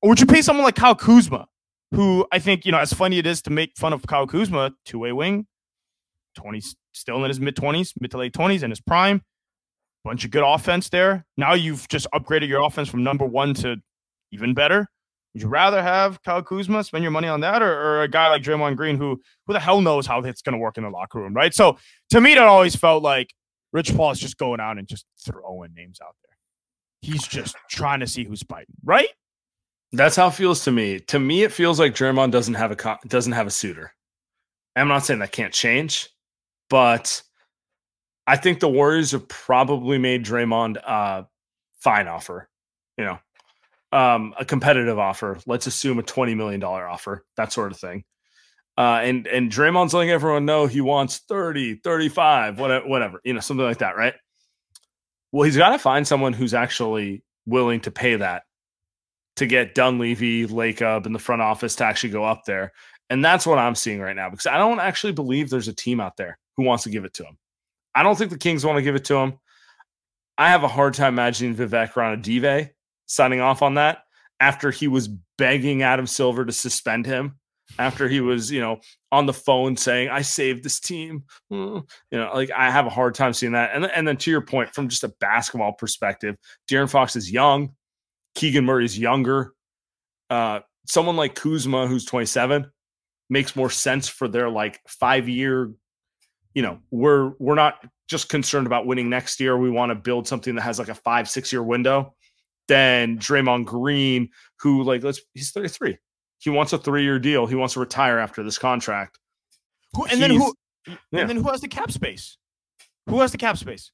Or 0.00 0.08
would 0.08 0.20
you 0.20 0.26
pay 0.26 0.40
someone 0.40 0.64
like 0.64 0.76
Kyle 0.76 0.94
Kuzma, 0.94 1.46
who 1.90 2.26
I 2.32 2.38
think, 2.38 2.64
you 2.64 2.72
know, 2.72 2.78
as 2.78 2.94
funny 2.94 3.18
it 3.18 3.26
is 3.26 3.42
to 3.42 3.50
make 3.50 3.76
fun 3.76 3.92
of 3.92 4.06
Kyle 4.06 4.26
Kuzma, 4.26 4.72
two 4.86 5.00
way 5.00 5.12
wing, 5.12 5.46
20, 6.38 6.62
still 6.92 7.22
in 7.24 7.28
his 7.28 7.40
mid 7.40 7.56
20s, 7.56 7.92
mid 8.00 8.10
to 8.12 8.18
late 8.18 8.32
20s, 8.32 8.62
in 8.62 8.70
his 8.70 8.80
prime, 8.80 9.22
bunch 10.04 10.24
of 10.24 10.30
good 10.30 10.44
offense 10.44 10.88
there. 10.88 11.26
Now 11.36 11.54
you've 11.54 11.86
just 11.88 12.06
upgraded 12.14 12.48
your 12.48 12.62
offense 12.62 12.88
from 12.88 13.02
number 13.04 13.26
one 13.26 13.54
to 13.54 13.76
even 14.32 14.54
better. 14.54 14.88
Would 15.34 15.42
you 15.42 15.48
rather 15.48 15.82
have 15.82 16.22
Kyle 16.22 16.42
Kuzma 16.42 16.82
spend 16.82 17.04
your 17.04 17.10
money 17.10 17.28
on 17.28 17.40
that, 17.40 17.62
or, 17.62 17.72
or 17.72 18.02
a 18.02 18.08
guy 18.08 18.28
like 18.28 18.42
Draymond 18.42 18.76
Green, 18.76 18.96
who 18.96 19.20
who 19.46 19.52
the 19.52 19.60
hell 19.60 19.80
knows 19.80 20.06
how 20.06 20.20
it's 20.20 20.42
going 20.42 20.54
to 20.54 20.58
work 20.58 20.78
in 20.78 20.84
the 20.84 20.90
locker 20.90 21.20
room, 21.20 21.34
right? 21.34 21.52
So 21.52 21.76
to 22.10 22.20
me, 22.20 22.34
that 22.34 22.46
always 22.46 22.74
felt 22.74 23.02
like 23.02 23.34
Rich 23.72 23.94
Paul 23.94 24.12
is 24.12 24.18
just 24.18 24.38
going 24.38 24.60
out 24.60 24.78
and 24.78 24.88
just 24.88 25.04
throwing 25.24 25.74
names 25.74 26.00
out 26.02 26.14
there. 26.22 26.36
He's 27.02 27.26
just 27.26 27.56
trying 27.70 28.00
to 28.00 28.06
see 28.06 28.24
who's 28.24 28.42
biting, 28.42 28.74
right? 28.84 29.08
That's 29.92 30.16
how 30.16 30.28
it 30.28 30.34
feels 30.34 30.64
to 30.64 30.72
me. 30.72 31.00
To 31.00 31.18
me, 31.18 31.42
it 31.42 31.52
feels 31.52 31.78
like 31.78 31.94
Draymond 31.94 32.30
doesn't 32.30 32.54
have 32.54 32.72
a 32.72 32.98
doesn't 33.06 33.32
have 33.32 33.46
a 33.46 33.50
suitor. 33.50 33.92
I'm 34.76 34.88
not 34.88 35.04
saying 35.04 35.20
that 35.20 35.32
can't 35.32 35.52
change, 35.52 36.08
but 36.68 37.22
I 38.26 38.36
think 38.36 38.60
the 38.60 38.68
Warriors 38.68 39.12
have 39.12 39.26
probably 39.28 39.98
made 39.98 40.24
Draymond 40.24 40.76
a 40.76 41.26
fine 41.80 42.08
offer. 42.08 42.48
You 42.96 43.04
know, 43.04 43.18
um, 43.92 44.34
a 44.38 44.44
competitive 44.44 44.98
offer. 44.98 45.38
Let's 45.46 45.66
assume 45.66 45.98
a 45.98 46.02
$20 46.02 46.36
million 46.36 46.62
offer, 46.62 47.24
that 47.36 47.52
sort 47.52 47.72
of 47.72 47.78
thing. 47.78 48.04
Uh, 48.76 49.00
and 49.02 49.26
and 49.26 49.50
Draymond's 49.50 49.92
letting 49.92 50.10
everyone 50.10 50.44
know 50.44 50.66
he 50.66 50.80
wants 50.80 51.22
30, 51.28 51.80
35, 51.82 52.60
whatever, 52.60 52.86
whatever, 52.86 53.20
you 53.24 53.32
know, 53.32 53.40
something 53.40 53.66
like 53.66 53.78
that, 53.78 53.96
right? 53.96 54.14
Well, 55.32 55.42
he's 55.42 55.56
got 55.56 55.70
to 55.70 55.78
find 55.78 56.06
someone 56.06 56.32
who's 56.32 56.54
actually 56.54 57.24
willing 57.44 57.80
to 57.80 57.90
pay 57.90 58.14
that 58.16 58.44
to 59.36 59.46
get 59.46 59.74
Dunleavy, 59.74 60.46
Lacob 60.46 61.06
in 61.06 61.12
the 61.12 61.18
front 61.18 61.42
office 61.42 61.74
to 61.76 61.84
actually 61.84 62.10
go 62.10 62.24
up 62.24 62.44
there. 62.44 62.72
And 63.10 63.24
that's 63.24 63.46
what 63.46 63.58
I'm 63.58 63.74
seeing 63.74 64.00
right 64.00 64.14
now 64.14 64.30
because 64.30 64.46
I 64.46 64.58
don't 64.58 64.80
actually 64.80 65.12
believe 65.12 65.50
there's 65.50 65.68
a 65.68 65.74
team 65.74 65.98
out 65.98 66.16
there 66.16 66.38
who 66.58 66.64
wants 66.64 66.84
to 66.84 66.90
give 66.90 67.06
it 67.06 67.14
to 67.14 67.24
him. 67.24 67.38
I 67.94 68.02
don't 68.02 68.18
think 68.18 68.30
the 68.30 68.36
Kings 68.36 68.66
want 68.66 68.76
to 68.76 68.82
give 68.82 68.96
it 68.96 69.04
to 69.06 69.16
him. 69.16 69.38
I 70.36 70.50
have 70.50 70.64
a 70.64 70.68
hard 70.68 70.92
time 70.92 71.14
imagining 71.14 71.56
Vivek 71.56 71.92
Ranadive 71.92 72.70
signing 73.06 73.40
off 73.40 73.62
on 73.62 73.74
that 73.74 74.00
after 74.40 74.70
he 74.70 74.88
was 74.88 75.08
begging 75.38 75.82
Adam 75.82 76.06
Silver 76.06 76.44
to 76.44 76.52
suspend 76.52 77.06
him 77.06 77.38
after 77.78 78.08
he 78.08 78.20
was, 78.20 78.50
you 78.50 78.60
know, 78.60 78.80
on 79.12 79.26
the 79.26 79.32
phone 79.32 79.76
saying, 79.76 80.08
I 80.08 80.22
saved 80.22 80.64
this 80.64 80.80
team. 80.80 81.24
Mm, 81.52 81.88
you 82.10 82.18
know, 82.18 82.32
like 82.34 82.50
I 82.50 82.70
have 82.70 82.86
a 82.86 82.90
hard 82.90 83.14
time 83.14 83.32
seeing 83.32 83.52
that. 83.52 83.70
And, 83.74 83.86
and 83.86 84.06
then 84.06 84.16
to 84.18 84.30
your 84.30 84.40
point, 84.40 84.74
from 84.74 84.88
just 84.88 85.04
a 85.04 85.12
basketball 85.20 85.72
perspective, 85.72 86.36
De'Aaron 86.68 86.90
Fox 86.90 87.14
is 87.16 87.30
young. 87.30 87.74
Keegan 88.34 88.64
Murray 88.64 88.84
is 88.84 88.98
younger. 88.98 89.54
Uh, 90.30 90.60
someone 90.86 91.16
like 91.16 91.34
Kuzma, 91.34 91.86
who's 91.86 92.04
27, 92.04 92.70
makes 93.30 93.56
more 93.56 93.70
sense 93.70 94.08
for 94.08 94.28
their 94.28 94.48
like 94.48 94.80
five 94.86 95.28
year, 95.28 95.72
you 96.54 96.62
know, 96.62 96.78
we're 96.90 97.32
we're 97.38 97.54
not 97.54 97.84
just 98.08 98.28
concerned 98.28 98.66
about 98.66 98.86
winning 98.86 99.08
next 99.08 99.40
year. 99.40 99.56
We 99.56 99.70
want 99.70 99.90
to 99.90 99.94
build 99.94 100.26
something 100.26 100.54
that 100.54 100.62
has 100.62 100.78
like 100.78 100.88
a 100.88 100.94
five, 100.94 101.28
six 101.28 101.52
year 101.52 101.62
window 101.62 102.14
Then 102.66 103.18
Draymond 103.18 103.66
Green, 103.66 104.30
who 104.60 104.82
like 104.82 105.02
let's 105.02 105.20
he's 105.34 105.50
33. 105.50 105.98
He 106.40 106.50
wants 106.50 106.72
a 106.72 106.78
three-year 106.78 107.18
deal. 107.18 107.46
He 107.46 107.56
wants 107.56 107.74
to 107.74 107.80
retire 107.80 108.18
after 108.18 108.44
this 108.44 108.58
contract. 108.58 109.18
Who, 109.94 110.04
and 110.04 110.12
he's, 110.12 110.20
then 110.20 110.30
who 110.30 110.54
yeah. 110.86 111.20
and 111.20 111.28
then 111.28 111.36
who 111.36 111.50
has 111.50 111.60
the 111.60 111.68
cap 111.68 111.90
space? 111.90 112.38
Who 113.08 113.20
has 113.20 113.32
the 113.32 113.38
cap 113.38 113.56
space? 113.56 113.90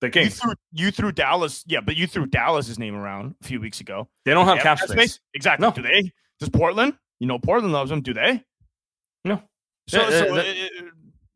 The 0.00 0.10
Kings. 0.10 0.34
You 0.34 0.40
threw, 0.40 0.54
you 0.72 0.90
threw 0.90 1.12
Dallas, 1.12 1.62
yeah, 1.66 1.80
but 1.80 1.94
you 1.96 2.06
threw 2.06 2.26
Dallas's 2.26 2.78
name 2.78 2.94
around 2.94 3.34
a 3.42 3.46
few 3.46 3.60
weeks 3.60 3.80
ago. 3.80 4.08
They 4.24 4.32
don't 4.32 4.46
have, 4.46 4.56
have 4.56 4.62
cap, 4.62 4.78
cap 4.78 4.88
space. 4.88 5.12
space. 5.12 5.20
Exactly. 5.34 5.66
No. 5.66 5.72
Do 5.72 5.82
they? 5.82 6.10
Does 6.38 6.48
Portland? 6.48 6.94
You 7.18 7.26
know, 7.26 7.38
Portland 7.38 7.74
loves 7.74 7.90
them. 7.90 8.00
Do 8.00 8.14
they? 8.14 8.42
No. 9.24 9.42
So, 9.88 10.00
yeah, 10.00 10.08
so 10.08 10.34
uh, 10.34 10.38
uh, 10.38 10.44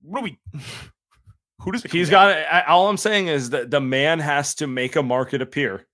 what 0.05 0.21
do 0.21 0.25
we? 0.25 0.61
Who 1.61 1.73
does 1.73 1.83
he's 1.85 2.11
got? 2.11 2.67
All 2.69 2.88
I'm 2.88 2.97
saying 2.97 3.29
is 3.29 3.51
that 3.51 3.71
the 3.71 3.81
man 3.81 4.19
has 4.19 4.57
to 4.57 4.67
make 4.67 4.97
a 4.97 5.03
market 5.03 5.40
appear. 5.40 5.87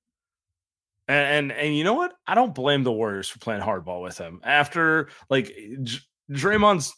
And, 1.07 1.51
and, 1.51 1.53
and 1.53 1.77
you 1.77 1.85
know 1.85 1.95
what? 1.95 2.13
I 2.27 2.35
don't 2.35 2.55
blame 2.55 2.83
the 2.83 2.93
Warriors 2.93 3.29
for 3.29 3.39
playing 3.39 3.63
hardball 3.63 4.03
with 4.03 4.19
him. 4.19 4.41
After 4.43 5.09
like 5.29 5.55
J- 5.83 5.99
Draymond's 6.31 6.95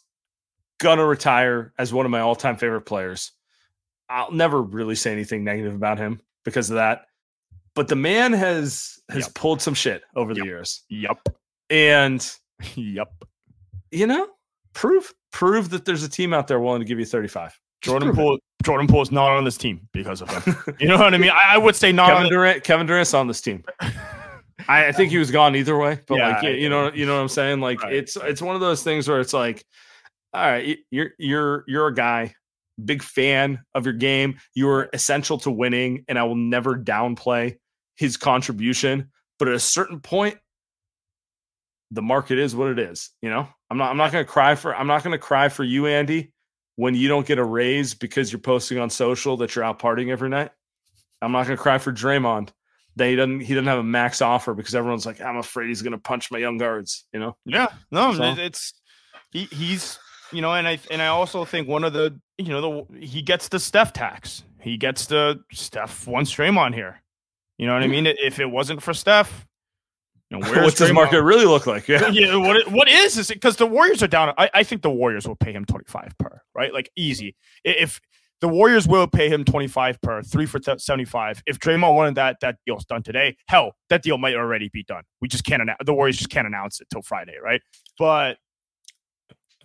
gonna 0.79 1.05
retire 1.05 1.73
as 1.77 1.93
one 1.93 2.05
of 2.05 2.11
my 2.11 2.19
all-time 2.19 2.57
favorite 2.57 2.81
players. 2.81 3.31
I'll 4.09 4.31
never 4.31 4.61
really 4.61 4.95
say 4.95 5.11
anything 5.11 5.43
negative 5.43 5.73
about 5.73 5.97
him 5.97 6.19
because 6.43 6.69
of 6.69 6.75
that. 6.75 7.05
But 7.75 7.87
the 7.87 7.95
man 7.95 8.33
has 8.33 8.99
has 9.09 9.25
yep. 9.25 9.33
pulled 9.33 9.61
some 9.61 9.73
shit 9.73 10.03
over 10.15 10.31
yep. 10.31 10.39
the 10.39 10.45
years. 10.45 10.83
Yep. 10.89 11.29
And 11.69 12.31
yep. 12.75 13.11
You 13.91 14.07
know, 14.07 14.27
prove 14.73 15.13
prove 15.31 15.69
that 15.71 15.85
there's 15.85 16.03
a 16.03 16.09
team 16.09 16.33
out 16.33 16.47
there 16.47 16.59
willing 16.59 16.79
to 16.79 16.85
give 16.85 16.99
you 16.99 17.05
35. 17.05 17.59
Jordan 17.81 18.15
Poole, 18.15 18.39
Jordan 18.63 18.87
Poole 18.87 19.01
is 19.01 19.11
not 19.11 19.31
on 19.31 19.43
this 19.43 19.57
team 19.57 19.87
because 19.91 20.21
of 20.21 20.29
him. 20.29 20.55
You 20.79 20.87
know 20.87 20.97
what 20.97 21.13
I 21.13 21.17
mean? 21.17 21.31
I, 21.31 21.55
I 21.55 21.57
would 21.57 21.75
say 21.75 21.91
not. 21.91 22.09
Kevin 22.09 22.29
Durant, 22.29 22.63
Kevin 22.63 22.87
Durant's 22.87 23.13
on 23.13 23.27
this 23.27 23.41
team. 23.41 23.63
I, 24.69 24.87
I, 24.87 24.91
think 24.93 25.11
he 25.11 25.17
was 25.17 25.31
gone 25.31 25.55
either 25.55 25.77
way, 25.77 25.99
but 26.07 26.15
yeah, 26.15 26.39
like 26.39 26.43
you 26.57 26.69
know, 26.69 26.91
you 26.93 27.05
know 27.05 27.15
what 27.15 27.21
I'm 27.21 27.27
saying? 27.27 27.59
Like 27.59 27.83
right, 27.83 27.93
it's 27.93 28.15
it's 28.15 28.41
one 28.41 28.55
of 28.55 28.61
those 28.61 28.83
things 28.83 29.07
where 29.07 29.19
it's 29.19 29.33
like, 29.33 29.65
all 30.33 30.45
right, 30.45 30.77
you're 30.91 31.11
you're 31.17 31.65
you're 31.67 31.87
a 31.87 31.93
guy, 31.93 32.33
big 32.83 33.03
fan 33.03 33.59
of 33.75 33.85
your 33.85 33.93
game. 33.93 34.39
You 34.55 34.69
are 34.69 34.89
essential 34.93 35.37
to 35.39 35.51
winning, 35.51 36.05
and 36.07 36.17
I 36.17 36.23
will 36.23 36.35
never 36.35 36.77
downplay 36.77 37.57
his 37.95 38.15
contribution. 38.15 39.11
But 39.39 39.49
at 39.49 39.55
a 39.55 39.59
certain 39.59 39.99
point, 39.99 40.37
the 41.91 42.01
market 42.01 42.39
is 42.39 42.55
what 42.55 42.69
it 42.69 42.79
is. 42.79 43.09
You 43.21 43.31
know, 43.31 43.49
I'm 43.73 43.77
not 43.79 43.91
I'm 43.91 43.97
not 43.97 44.11
gonna 44.11 44.25
cry 44.25 44.55
for 44.55 44.75
I'm 44.75 44.87
not 44.87 45.03
gonna 45.03 45.17
cry 45.17 45.49
for 45.49 45.63
you, 45.63 45.87
Andy 45.87 46.33
when 46.75 46.95
you 46.95 47.07
don't 47.07 47.25
get 47.25 47.37
a 47.37 47.43
raise 47.43 47.93
because 47.93 48.31
you're 48.31 48.39
posting 48.39 48.79
on 48.79 48.89
social 48.89 49.37
that 49.37 49.55
you're 49.55 49.63
out 49.63 49.79
partying 49.79 50.09
every 50.09 50.29
night. 50.29 50.51
I'm 51.21 51.31
not 51.31 51.45
going 51.45 51.57
to 51.57 51.61
cry 51.61 51.77
for 51.77 51.91
Draymond 51.91 52.49
that 52.95 53.07
he 53.07 53.15
doesn't 53.15 53.41
he 53.41 53.53
doesn't 53.53 53.67
have 53.67 53.79
a 53.79 53.83
max 53.83 54.21
offer 54.21 54.53
because 54.53 54.75
everyone's 54.75 55.05
like, 55.05 55.21
I'm 55.21 55.37
afraid 55.37 55.67
he's 55.67 55.81
going 55.81 55.93
to 55.93 55.97
punch 55.97 56.31
my 56.31 56.37
young 56.37 56.57
guards. 56.57 57.05
You 57.13 57.19
know? 57.19 57.37
Yeah, 57.45 57.67
no, 57.91 58.13
so. 58.13 58.23
it's 58.37 58.73
he, 59.31 59.45
he's 59.45 59.99
you 60.31 60.41
know, 60.41 60.53
and 60.53 60.67
I 60.67 60.79
and 60.91 61.01
I 61.01 61.07
also 61.07 61.45
think 61.45 61.67
one 61.67 61.83
of 61.83 61.93
the 61.93 62.19
you 62.37 62.49
know 62.49 62.85
the 62.89 62.99
he 62.99 63.21
gets 63.21 63.47
the 63.47 63.59
Steph 63.59 63.93
tax. 63.93 64.43
He 64.59 64.77
gets 64.77 65.07
the 65.07 65.41
Steph 65.51 66.07
one 66.07 66.25
Draymond 66.25 66.73
here. 66.73 67.01
You 67.57 67.67
know 67.67 67.73
what 67.73 67.83
I 67.83 67.87
mean? 67.87 68.07
If 68.07 68.39
it 68.39 68.47
wasn't 68.47 68.81
for 68.81 68.93
Steph, 68.93 69.45
you 70.33 70.39
know, 70.39 70.63
What's 70.63 70.79
his 70.79 70.91
market 70.91 71.21
really 71.21 71.45
look 71.45 71.67
like? 71.67 71.87
Yeah, 71.87 72.07
yeah. 72.11 72.35
What 72.35 72.71
what 72.71 72.89
is 72.89 73.15
this? 73.15 73.29
Because 73.29 73.55
the 73.57 73.65
Warriors 73.65 74.01
are 74.01 74.07
down. 74.07 74.33
I, 74.37 74.49
I 74.53 74.63
think 74.63 74.81
the 74.81 74.89
Warriors 74.89 75.27
will 75.27 75.35
pay 75.35 75.51
him 75.51 75.65
twenty 75.65 75.85
five 75.87 76.13
per. 76.17 76.41
Right, 76.55 76.73
like 76.73 76.91
easy. 76.95 77.35
If 77.63 78.01
the 78.41 78.47
Warriors 78.47 78.87
will 78.87 79.07
pay 79.07 79.29
him 79.29 79.45
twenty 79.45 79.67
five 79.67 80.01
per, 80.01 80.21
three 80.21 80.45
for 80.45 80.59
seventy 80.77 81.05
five. 81.05 81.41
If 81.45 81.59
Draymond 81.59 81.95
wanted 81.95 82.15
that, 82.15 82.37
that 82.41 82.57
deal's 82.65 82.85
done 82.85 83.03
today. 83.03 83.37
Hell, 83.47 83.75
that 83.89 84.03
deal 84.03 84.17
might 84.17 84.35
already 84.35 84.69
be 84.73 84.83
done. 84.83 85.03
We 85.21 85.27
just 85.27 85.43
can't. 85.43 85.61
Announce, 85.61 85.79
the 85.85 85.93
Warriors 85.93 86.17
just 86.17 86.29
can't 86.29 86.47
announce 86.47 86.81
it 86.81 86.87
till 86.91 87.01
Friday, 87.01 87.35
right? 87.41 87.61
But 87.97 88.37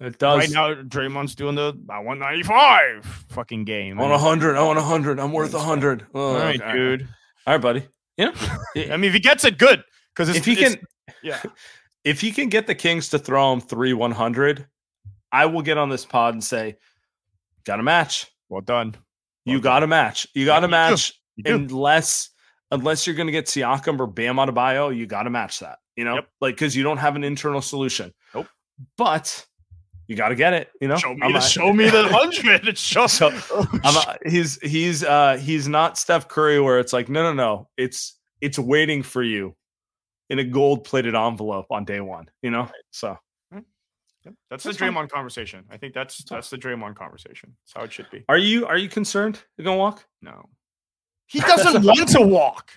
it 0.01 0.19
does. 0.19 0.39
Right 0.39 0.51
now, 0.51 0.75
Draymond's 0.75 1.35
doing 1.35 1.57
the 1.57 1.77
I 1.91 1.99
want 2.01 2.21
95 2.21 3.05
fucking 3.31 3.65
game. 3.65 3.99
I 3.99 4.03
want 4.03 4.13
100. 4.13 4.57
I 4.57 4.63
want 4.63 4.79
100. 4.79 5.19
I'm 5.19 5.33
worth 5.33 5.55
100. 5.55 6.07
Oh, 6.15 6.21
All 6.21 6.35
right, 6.35 6.61
oh, 6.63 6.69
okay. 6.69 6.77
dude. 6.77 7.09
All 7.47 7.55
right, 7.55 7.61
buddy. 7.61 7.89
Yeah. 8.17 8.33
I 8.77 8.97
mean, 8.97 9.05
if 9.05 9.15
he 9.15 9.21
gets 9.21 9.45
it, 9.45 9.59
good. 9.59 9.83
Because 10.19 10.35
if 10.35 10.45
he 10.45 10.57
can, 10.57 10.77
yeah, 11.23 11.41
if 12.05 12.21
he 12.21 12.33
can 12.33 12.49
get 12.49 12.67
the 12.67 12.75
Kings 12.75 13.09
to 13.11 13.19
throw 13.19 13.53
him 13.53 13.61
three 13.61 13.93
one 13.93 14.11
hundred, 14.11 14.67
I 15.31 15.47
will 15.47 15.63
get 15.63 15.79
on 15.79 15.89
this 15.89 16.05
pod 16.05 16.35
and 16.35 16.43
say, 16.43 16.77
"Got 17.65 17.79
a 17.79 17.85
match. 17.85 18.27
Well 18.49 18.61
done. 18.61 18.97
Well 19.47 19.55
you 19.55 19.61
got 19.61 19.85
a 19.85 19.87
match. 19.87 20.27
You 20.35 20.45
got 20.45 20.65
a 20.65 20.69
match. 20.69 21.13
Unless 21.45 22.31
unless 22.73 23.07
you're 23.07 23.15
going 23.15 23.29
to 23.29 23.33
get 23.33 23.47
Siakam 23.47 24.01
or 24.01 24.09
Bam 24.09 24.37
Adebayo, 24.37 24.95
you 24.95 25.07
got 25.07 25.23
to 25.23 25.31
match 25.31 25.61
that. 25.61 25.79
You 25.97 26.05
know, 26.05 26.17
yep. 26.17 26.29
like 26.41 26.57
because 26.57 26.75
you 26.75 26.83
don't 26.83 26.99
have 26.99 27.15
an 27.15 27.23
internal 27.23 27.63
solution. 27.63 28.13
Nope. 28.35 28.49
But 28.97 29.47
you 30.09 30.17
got 30.17 30.31
to 30.31 30.35
get 30.35 30.53
it. 30.53 30.71
You 30.81 30.89
know, 30.89 30.97
show 30.97 31.15
me, 31.15 31.33
the, 31.33 31.41
show 31.41 31.73
me 31.73 31.91
the 31.91 32.09
hundred. 32.11 32.77
Show. 32.77 33.07
So, 33.07 33.31
oh, 33.33 33.69
a, 34.25 34.29
he's 34.29 34.61
he's 34.63 35.05
uh 35.05 35.37
he's 35.37 35.69
not 35.69 35.97
Steph 35.97 36.27
Curry 36.27 36.61
where 36.61 36.81
it's 36.81 36.93
like 36.93 37.09
no 37.09 37.23
no 37.23 37.33
no 37.33 37.69
it's 37.77 38.19
it's 38.41 38.59
waiting 38.59 39.05
for 39.05 39.23
you 39.23 39.55
in 40.31 40.39
a 40.39 40.45
gold 40.45 40.85
plated 40.85 41.15
envelope 41.15 41.67
on 41.71 41.85
day 41.85 42.01
one, 42.01 42.29
you 42.43 42.51
know? 42.51 42.69
So 42.91 43.19
that's, 44.25 44.65
that's 44.65 44.79
the 44.79 44.85
Draymond 44.85 44.95
fine. 44.95 45.09
conversation. 45.09 45.65
I 45.71 45.77
think 45.77 45.95
that's 45.95 46.25
that's 46.25 46.51
the 46.51 46.57
Draymond 46.59 46.97
conversation. 46.97 47.55
That's 47.63 47.73
how 47.77 47.85
it 47.85 47.93
should 47.93 48.11
be. 48.11 48.25
Are 48.29 48.39
you 48.39 48.67
are 48.67 48.79
you 48.79 48.89
concerned 48.89 49.43
you're 49.57 49.65
gonna 49.65 49.77
walk? 49.77 50.05
No. 50.23 50.49
He 51.27 51.41
doesn't 51.41 51.85
want 51.85 52.09
to 52.11 52.21
walk. 52.21 52.73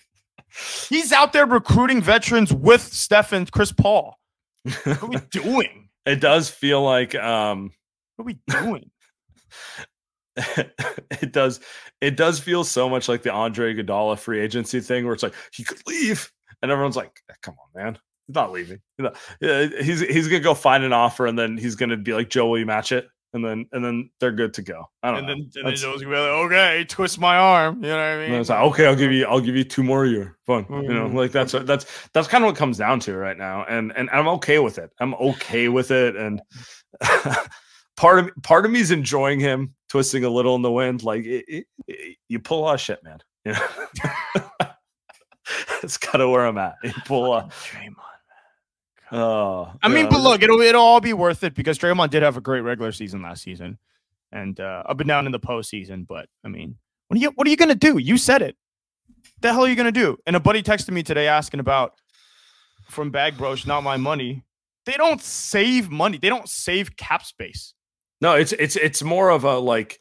He's 0.89 1.11
out 1.11 1.33
there 1.33 1.45
recruiting 1.45 2.01
veterans 2.01 2.53
with 2.53 2.81
Steph 2.81 3.31
and 3.31 3.49
Chris 3.51 3.71
Paul. 3.71 4.17
What 4.63 5.03
are 5.03 5.07
we 5.07 5.17
doing? 5.31 5.89
it 6.05 6.19
does 6.19 6.49
feel 6.49 6.83
like 6.83 7.15
um 7.15 7.71
What 8.15 8.23
are 8.23 8.25
we 8.25 8.39
doing? 8.47 8.91
it 11.21 11.31
does 11.31 11.59
it 11.99 12.15
does 12.15 12.39
feel 12.39 12.63
so 12.63 12.87
much 12.89 13.09
like 13.09 13.23
the 13.23 13.31
Andre 13.31 13.73
Iguodala 13.73 14.17
free 14.17 14.39
agency 14.39 14.79
thing 14.79 15.05
where 15.05 15.13
it's 15.13 15.23
like 15.23 15.35
he 15.51 15.63
could 15.63 15.81
leave 15.87 16.31
and 16.61 16.71
everyone's 16.71 16.95
like 16.95 17.11
"Eh, 17.29 17.33
come 17.41 17.55
on 17.59 17.83
man 17.83 17.97
he's 18.27 18.35
not 18.35 18.51
leaving 18.51 18.79
He's 18.97 19.03
not- 19.03 19.17
he's 19.83 19.99
he's 20.01 20.27
gonna 20.27 20.39
go 20.39 20.53
find 20.53 20.83
an 20.83 20.93
offer 20.93 21.25
and 21.27 21.37
then 21.37 21.57
he's 21.57 21.75
gonna 21.75 21.97
be 21.97 22.13
like 22.13 22.29
Joe 22.29 22.47
will 22.47 22.59
you 22.59 22.65
match 22.65 22.91
it 22.91 23.07
and 23.33 23.43
then 23.45 23.65
and 23.71 23.83
then 23.83 24.09
they're 24.19 24.31
good 24.33 24.53
to 24.55 24.61
go 24.61 24.83
I 25.03 25.09
don't 25.11 25.17
And 25.19 25.27
know 25.27 25.33
then, 25.33 25.49
and 25.55 25.67
then 25.67 25.75
Joe's 25.75 26.01
gonna 26.03 26.13
be 26.15 26.19
like, 26.19 26.29
okay, 26.51 26.85
twist 26.87 27.17
my 27.19 27.37
arm. 27.37 27.81
You 27.83 27.89
know 27.89 27.95
what 27.97 28.03
I 28.03 28.27
mean? 28.27 28.39
it's 28.41 28.49
like 28.49 28.63
okay 28.71 28.85
I'll 28.87 28.95
give 28.95 29.11
you 29.11 29.25
I'll 29.25 29.39
give 29.39 29.55
you 29.55 29.63
two 29.63 29.83
more 29.83 30.03
a 30.05 30.09
year 30.09 30.37
fun 30.45 30.65
you 30.69 30.93
know 30.93 31.07
Mhm. 31.07 31.13
like 31.15 31.31
that's 31.31 31.53
that's 31.53 31.85
that's 32.13 32.27
kind 32.27 32.43
of 32.43 32.47
what 32.49 32.55
it 32.55 32.59
comes 32.59 32.77
down 32.77 32.99
to 33.01 33.15
right 33.15 33.37
now 33.37 33.63
and 33.69 33.93
and 33.95 34.09
I'm 34.11 34.27
okay 34.29 34.59
with 34.59 34.77
it 34.79 34.89
I'm 34.99 35.13
okay 35.15 35.67
with 35.69 35.91
it 35.91 36.15
and 36.17 36.41
part 37.97 38.19
of 38.19 38.31
part 38.43 38.65
of 38.65 38.71
me 38.71 38.79
is 38.79 38.91
enjoying 38.91 39.39
him 39.39 39.73
twisting 39.89 40.23
a 40.23 40.29
little 40.29 40.55
in 40.55 40.61
the 40.61 40.71
wind. 40.71 41.03
Like 41.03 41.25
it, 41.25 41.45
it, 41.47 41.65
it- 41.87 42.17
you 42.29 42.39
pull 42.39 42.59
a 42.59 42.63
lot 42.63 42.75
of 42.75 42.81
shit, 42.81 42.99
man. 43.03 43.19
You 43.45 43.53
know? 43.53 44.43
It's 45.83 45.97
kind 45.97 46.21
of 46.21 46.29
where 46.29 46.45
I'm 46.45 46.57
at. 46.57 46.75
You 46.83 46.93
pull 47.05 47.33
a, 47.33 47.43
Draymond. 47.43 47.95
oh, 49.11 49.71
I 49.81 49.87
mean, 49.87 50.05
yeah, 50.05 50.09
but 50.11 50.21
look, 50.21 50.43
it'll 50.43 50.61
it'll 50.61 50.81
all 50.81 51.01
be 51.01 51.13
worth 51.13 51.43
it 51.43 51.55
because 51.55 51.79
Draymond 51.79 52.11
did 52.11 52.21
have 52.23 52.37
a 52.37 52.41
great 52.41 52.61
regular 52.61 52.91
season 52.91 53.21
last 53.23 53.41
season, 53.43 53.79
and 54.31 54.59
uh, 54.59 54.83
up 54.85 54.99
and 54.99 55.07
down 55.07 55.25
in 55.25 55.31
the 55.31 55.39
postseason. 55.39 56.05
But 56.05 56.27
I 56.43 56.49
mean, 56.49 56.75
what 57.07 57.17
are 57.17 57.21
you 57.21 57.29
what 57.31 57.47
are 57.47 57.49
you 57.49 57.57
gonna 57.57 57.73
do? 57.75 57.97
You 57.97 58.17
said 58.17 58.41
it. 58.41 58.55
The 59.41 59.51
hell 59.51 59.65
are 59.65 59.67
you 59.67 59.75
gonna 59.75 59.91
do? 59.91 60.17
And 60.27 60.35
a 60.35 60.39
buddy 60.39 60.61
texted 60.61 60.91
me 60.91 61.01
today 61.01 61.27
asking 61.27 61.59
about 61.59 61.93
from 62.89 63.09
Bag 63.09 63.37
Broch, 63.37 63.65
not 63.65 63.81
my 63.81 63.97
money. 63.97 64.43
They 64.85 64.93
don't 64.93 65.21
save 65.21 65.89
money. 65.89 66.19
They 66.19 66.29
don't 66.29 66.47
save 66.47 66.95
cap 66.95 67.25
space. 67.25 67.73
no, 68.21 68.35
it's 68.35 68.51
it's 68.53 68.75
it's 68.75 69.01
more 69.01 69.29
of 69.31 69.43
a 69.43 69.57
like. 69.57 69.99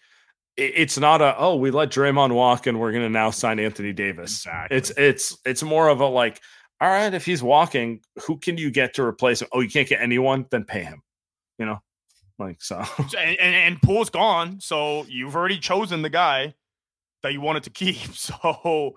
It- 0.60 0.72
It's 0.76 0.98
not 0.98 1.20
a 1.20 1.34
oh 1.38 1.56
we 1.56 1.70
let 1.70 1.90
Draymond 1.90 2.32
walk 2.32 2.66
and 2.66 2.78
we're 2.78 2.92
gonna 2.92 3.08
now 3.08 3.30
sign 3.30 3.58
Anthony 3.58 3.92
Davis. 3.92 4.32
Exactly. 4.40 4.76
It's 4.76 4.90
it's 4.96 5.38
it's 5.44 5.62
more 5.62 5.88
of 5.88 6.00
a 6.00 6.06
like 6.06 6.40
all 6.80 6.88
right 6.88 7.12
if 7.12 7.24
he's 7.26 7.42
walking 7.42 8.00
who 8.26 8.38
can 8.38 8.56
you 8.58 8.70
get 8.70 8.94
to 8.94 9.02
replace 9.02 9.42
him? 9.42 9.48
Oh 9.52 9.60
you 9.60 9.68
can't 9.70 9.88
get 9.88 10.00
anyone 10.00 10.46
then 10.50 10.64
pay 10.64 10.82
him. 10.82 11.02
You 11.58 11.66
know, 11.66 11.78
like 12.38 12.62
so. 12.62 12.82
And, 12.98 13.38
and, 13.38 13.54
and 13.54 13.82
Poole's 13.82 14.08
gone, 14.10 14.60
so 14.60 15.04
you've 15.08 15.36
already 15.36 15.58
chosen 15.58 16.00
the 16.02 16.08
guy 16.08 16.54
that 17.22 17.32
you 17.34 17.40
wanted 17.42 17.64
to 17.64 17.70
keep. 17.70 17.96
So 18.14 18.96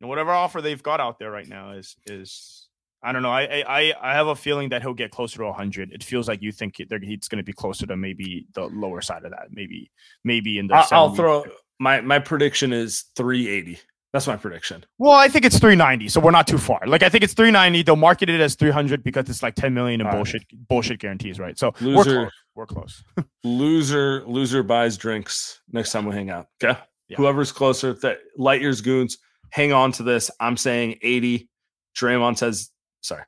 whatever 0.00 0.32
offer 0.32 0.60
they've 0.60 0.82
got 0.82 0.98
out 1.00 1.18
there 1.18 1.30
right 1.30 1.46
now 1.46 1.72
is 1.72 1.94
is 2.06 2.61
I 3.02 3.12
don't 3.12 3.22
know. 3.22 3.30
I 3.32 3.64
I 3.66 3.94
I- 4.00 4.14
have 4.14 4.28
a 4.28 4.36
feeling 4.36 4.68
that 4.70 4.82
he'll 4.82 4.94
get 4.94 5.10
closer 5.10 5.38
to 5.38 5.44
100. 5.46 5.92
It 5.92 6.04
feels 6.04 6.28
like 6.28 6.40
you 6.42 6.52
think 6.52 6.78
it- 6.80 6.88
he's 7.02 7.28
going 7.28 7.38
to 7.38 7.44
be 7.44 7.52
closer 7.52 7.86
to 7.86 7.96
maybe 7.96 8.46
the 8.54 8.66
lower 8.66 9.00
side 9.00 9.24
of 9.24 9.30
that. 9.32 9.48
Maybe 9.50 9.90
maybe 10.24 10.58
in 10.58 10.68
the. 10.68 10.74
I'll, 10.74 10.88
I'll 10.92 11.14
throw 11.14 11.44
my 11.80 12.00
my 12.00 12.18
prediction 12.20 12.72
is 12.72 13.04
380. 13.16 13.78
That's 14.12 14.26
my 14.26 14.36
prediction. 14.36 14.84
Well, 14.98 15.12
I 15.12 15.28
think 15.28 15.46
it's 15.46 15.58
390, 15.58 16.08
so 16.10 16.20
we're 16.20 16.32
not 16.32 16.46
too 16.46 16.58
far. 16.58 16.80
Like 16.86 17.02
I 17.02 17.08
think 17.08 17.24
it's 17.24 17.32
390. 17.32 17.82
They'll 17.82 17.96
market 17.96 18.28
it 18.28 18.40
as 18.42 18.54
300 18.56 19.02
because 19.02 19.28
it's 19.30 19.42
like 19.42 19.54
10 19.54 19.72
million 19.72 20.00
in 20.02 20.06
All 20.06 20.12
right. 20.12 20.18
bullshit 20.18 20.44
bullshit 20.68 21.00
guarantees, 21.00 21.40
right? 21.40 21.58
So 21.58 21.72
we're 21.80 22.04
close. 22.04 22.30
We're 22.54 22.66
close. 22.66 23.02
Loser 23.44 24.22
loser 24.26 24.62
buys 24.62 24.96
drinks 24.98 25.60
next 25.72 25.92
time 25.92 26.04
we 26.06 26.14
hang 26.14 26.30
out. 26.30 26.46
Okay. 26.62 26.78
Yeah. 27.08 27.16
Whoever's 27.16 27.52
closer, 27.52 27.94
that 27.94 28.18
light 28.36 28.60
years 28.60 28.80
goons, 28.82 29.18
hang 29.50 29.72
on 29.72 29.92
to 29.92 30.02
this. 30.02 30.30
I'm 30.38 30.56
saying 30.56 30.98
80. 31.02 31.48
Draymond 31.96 32.38
says 32.38 32.70
sorry. 33.02 33.24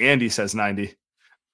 Andy 0.00 0.28
says 0.28 0.54
90. 0.54 0.94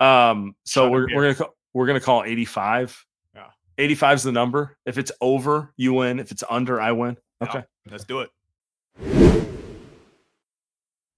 Um, 0.01 0.55
so 0.65 0.91
we're 0.91 1.07
we're 1.15 1.23
gonna 1.23 1.35
call, 1.35 1.55
we're 1.75 1.87
gonna 1.87 2.01
call 2.01 2.25
85. 2.25 3.05
Yeah. 3.35 3.45
85 3.79 4.17
is 4.17 4.23
the 4.23 4.33
number. 4.33 4.77
If 4.87 4.97
it's 4.97 5.13
over, 5.21 5.73
you 5.77 5.93
win. 5.95 6.19
If 6.19 6.31
it's 6.31 6.43
under, 6.49 6.81
I 6.81 6.93
win. 6.93 7.19
Okay. 7.43 7.65
Let's 7.91 8.05
do 8.05 8.21
it. 8.21 8.31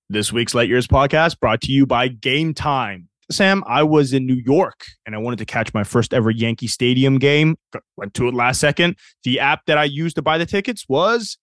This 0.08 0.32
week's 0.32 0.54
Light 0.54 0.68
Years 0.68 0.86
podcast 0.86 1.40
brought 1.40 1.62
to 1.62 1.72
you 1.72 1.86
by 1.86 2.08
Game 2.08 2.52
Time. 2.54 3.08
Sam, 3.30 3.64
I 3.66 3.82
was 3.82 4.12
in 4.12 4.26
New 4.26 4.40
York 4.44 4.84
and 5.06 5.14
I 5.14 5.18
wanted 5.18 5.38
to 5.38 5.46
catch 5.46 5.72
my 5.72 5.84
first 5.84 6.12
ever 6.12 6.30
Yankee 6.30 6.66
Stadium 6.66 7.18
game. 7.18 7.56
Went 7.96 8.12
to 8.14 8.28
it 8.28 8.34
last 8.34 8.60
second. 8.60 8.96
The 9.24 9.40
app 9.40 9.64
that 9.66 9.78
I 9.78 9.84
used 9.84 10.16
to 10.16 10.22
buy 10.22 10.36
the 10.36 10.44
tickets 10.44 10.84
was 10.88 11.38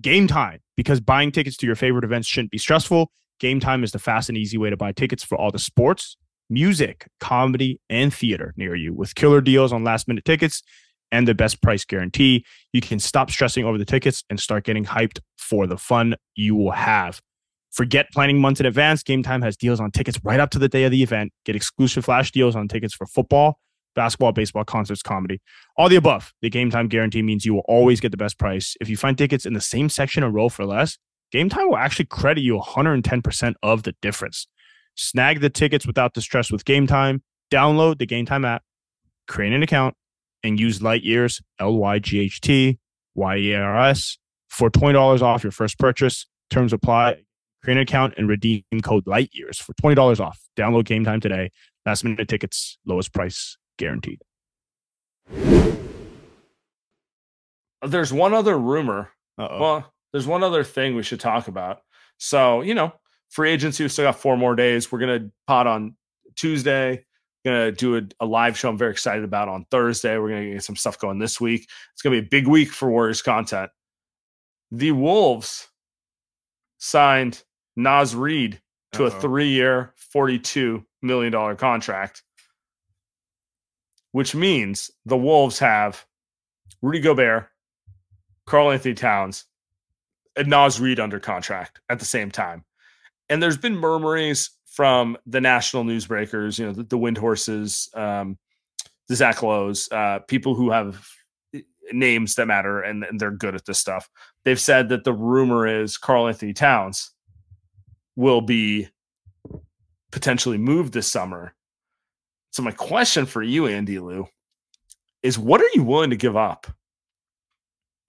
Game 0.00 0.26
Time 0.26 0.60
because 0.76 1.00
buying 1.00 1.30
tickets 1.30 1.56
to 1.58 1.66
your 1.66 1.76
favorite 1.76 2.04
events 2.04 2.26
shouldn't 2.26 2.52
be 2.52 2.58
stressful. 2.58 3.10
Game 3.38 3.60
Time 3.60 3.84
is 3.84 3.92
the 3.92 3.98
fast 3.98 4.28
and 4.28 4.38
easy 4.38 4.56
way 4.56 4.70
to 4.70 4.76
buy 4.76 4.92
tickets 4.92 5.22
for 5.22 5.36
all 5.36 5.50
the 5.50 5.58
sports, 5.58 6.16
music, 6.48 7.06
comedy, 7.20 7.80
and 7.90 8.12
theater 8.12 8.54
near 8.56 8.74
you 8.74 8.94
with 8.94 9.14
killer 9.14 9.40
deals 9.40 9.72
on 9.72 9.84
last 9.84 10.08
minute 10.08 10.24
tickets 10.24 10.62
and 11.12 11.28
the 11.28 11.34
best 11.34 11.62
price 11.62 11.84
guarantee. 11.84 12.44
You 12.72 12.80
can 12.80 12.98
stop 12.98 13.30
stressing 13.30 13.64
over 13.64 13.78
the 13.78 13.84
tickets 13.84 14.24
and 14.30 14.40
start 14.40 14.64
getting 14.64 14.84
hyped 14.84 15.20
for 15.38 15.66
the 15.66 15.76
fun 15.76 16.16
you 16.34 16.54
will 16.54 16.72
have. 16.72 17.20
Forget 17.72 18.06
planning 18.12 18.40
months 18.40 18.58
in 18.58 18.66
advance. 18.66 19.02
Game 19.02 19.22
Time 19.22 19.42
has 19.42 19.56
deals 19.56 19.80
on 19.80 19.90
tickets 19.90 20.18
right 20.24 20.40
up 20.40 20.50
to 20.50 20.58
the 20.58 20.68
day 20.68 20.84
of 20.84 20.90
the 20.90 21.02
event. 21.02 21.32
Get 21.44 21.56
exclusive 21.56 22.06
flash 22.06 22.32
deals 22.32 22.56
on 22.56 22.68
tickets 22.68 22.94
for 22.94 23.06
football, 23.06 23.58
basketball, 23.94 24.32
baseball, 24.32 24.64
concerts, 24.64 25.02
comedy. 25.02 25.42
All 25.76 25.88
the 25.88 25.96
above. 25.96 26.32
The 26.40 26.48
Game 26.48 26.70
Time 26.70 26.88
guarantee 26.88 27.22
means 27.22 27.44
you 27.44 27.52
will 27.52 27.64
always 27.68 28.00
get 28.00 28.12
the 28.12 28.16
best 28.16 28.38
price. 28.38 28.76
If 28.80 28.88
you 28.88 28.96
find 28.96 29.18
tickets 29.18 29.44
in 29.44 29.52
the 29.52 29.60
same 29.60 29.90
section 29.90 30.24
or 30.24 30.30
row 30.30 30.48
for 30.48 30.64
less, 30.64 30.96
Game 31.32 31.48
Time 31.48 31.68
will 31.68 31.76
actually 31.76 32.06
credit 32.06 32.42
you 32.42 32.58
110% 32.58 33.54
of 33.62 33.82
the 33.82 33.94
difference. 34.00 34.46
Snag 34.94 35.40
the 35.40 35.50
tickets 35.50 35.86
without 35.86 36.14
the 36.14 36.20
stress 36.20 36.50
with 36.50 36.64
Game 36.64 36.86
Time. 36.86 37.22
Download 37.50 37.98
the 37.98 38.06
Game 38.06 38.26
Time 38.26 38.44
app, 38.44 38.62
create 39.28 39.52
an 39.52 39.62
account, 39.62 39.94
and 40.42 40.58
use 40.58 40.82
Light 40.82 41.02
Years, 41.02 41.40
L 41.60 41.76
Y 41.76 41.98
G 41.98 42.20
H 42.20 42.40
T 42.40 42.78
Y 43.14 43.36
E 43.36 43.54
R 43.54 43.88
S, 43.88 44.18
for 44.48 44.70
$20 44.70 45.22
off 45.22 45.42
your 45.44 45.52
first 45.52 45.78
purchase. 45.78 46.26
Terms 46.50 46.72
apply. 46.72 47.22
Create 47.62 47.76
an 47.76 47.82
account 47.82 48.14
and 48.16 48.28
redeem 48.28 48.62
code 48.82 49.06
Light 49.06 49.30
Years 49.32 49.58
for 49.58 49.74
$20 49.74 50.20
off. 50.20 50.40
Download 50.56 50.84
Game 50.84 51.04
Time 51.04 51.20
today. 51.20 51.50
Last 51.84 52.04
minute 52.04 52.28
tickets, 52.28 52.78
lowest 52.86 53.12
price 53.12 53.56
guaranteed. 53.78 54.20
There's 57.86 58.12
one 58.12 58.34
other 58.34 58.58
rumor 58.58 59.10
Uh-oh. 59.38 59.60
Well, 59.60 59.92
there's 60.16 60.26
one 60.26 60.42
other 60.42 60.64
thing 60.64 60.94
we 60.94 61.02
should 61.02 61.20
talk 61.20 61.46
about. 61.46 61.82
So, 62.16 62.62
you 62.62 62.72
know, 62.72 62.94
free 63.28 63.50
agency, 63.50 63.84
we 63.84 63.90
still 63.90 64.06
got 64.06 64.18
four 64.18 64.34
more 64.38 64.54
days. 64.54 64.90
We're 64.90 64.98
going 64.98 65.20
to 65.20 65.30
pot 65.46 65.66
on 65.66 65.94
Tuesday. 66.36 67.04
Going 67.44 67.66
to 67.66 67.72
do 67.72 67.98
a, 67.98 68.24
a 68.24 68.24
live 68.24 68.56
show 68.56 68.70
I'm 68.70 68.78
very 68.78 68.92
excited 68.92 69.24
about 69.24 69.50
on 69.50 69.66
Thursday. 69.70 70.16
We're 70.16 70.30
going 70.30 70.44
to 70.44 70.52
get 70.54 70.64
some 70.64 70.74
stuff 70.74 70.98
going 70.98 71.18
this 71.18 71.38
week. 71.38 71.68
It's 71.92 72.00
going 72.00 72.16
to 72.16 72.22
be 72.22 72.26
a 72.26 72.30
big 72.30 72.48
week 72.48 72.70
for 72.70 72.88
Warriors 72.88 73.20
content. 73.20 73.70
The 74.70 74.92
Wolves 74.92 75.68
signed 76.78 77.44
Naz 77.76 78.14
Reid 78.14 78.62
to 78.92 79.04
a 79.04 79.08
Uh-oh. 79.08 79.20
three 79.20 79.48
year, 79.48 79.92
$42 80.14 80.82
million 81.02 81.56
contract, 81.56 82.22
which 84.12 84.34
means 84.34 84.90
the 85.04 85.18
Wolves 85.18 85.58
have 85.58 86.06
Rudy 86.80 87.00
Gobert, 87.00 87.50
Karl-Anthony 88.46 88.94
Towns, 88.94 89.44
and 90.36 90.48
Naz 90.48 90.80
Reid 90.80 91.00
under 91.00 91.18
contract 91.18 91.80
at 91.88 91.98
the 91.98 92.04
same 92.04 92.30
time. 92.30 92.64
And 93.28 93.42
there's 93.42 93.56
been 93.56 93.76
murmurings 93.76 94.50
from 94.66 95.16
the 95.26 95.40
national 95.40 95.84
newsbreakers, 95.84 96.58
you 96.58 96.66
know, 96.66 96.72
the, 96.72 96.82
the 96.82 96.98
Windhorsts, 96.98 97.96
um, 97.96 98.38
the 99.08 99.16
Zach 99.16 99.42
Lowe's, 99.42 99.88
uh, 99.90 100.18
people 100.28 100.54
who 100.54 100.70
have 100.70 101.08
eh, 101.54 101.62
names 101.92 102.34
that 102.34 102.46
matter 102.46 102.82
and, 102.82 103.02
and 103.04 103.18
they're 103.18 103.30
good 103.30 103.54
at 103.54 103.64
this 103.64 103.78
stuff. 103.78 104.08
They've 104.44 104.60
said 104.60 104.90
that 104.90 105.04
the 105.04 105.14
rumor 105.14 105.66
is 105.66 105.96
Karl-Anthony 105.96 106.52
Towns 106.52 107.10
will 108.16 108.40
be 108.42 108.88
potentially 110.12 110.58
moved 110.58 110.92
this 110.92 111.10
summer. 111.10 111.54
So 112.50 112.62
my 112.62 112.70
question 112.70 113.26
for 113.26 113.42
you, 113.42 113.66
Andy 113.66 113.98
Liu, 113.98 114.28
is 115.22 115.38
what 115.38 115.60
are 115.60 115.70
you 115.74 115.82
willing 115.82 116.10
to 116.10 116.16
give 116.16 116.36
up 116.36 116.66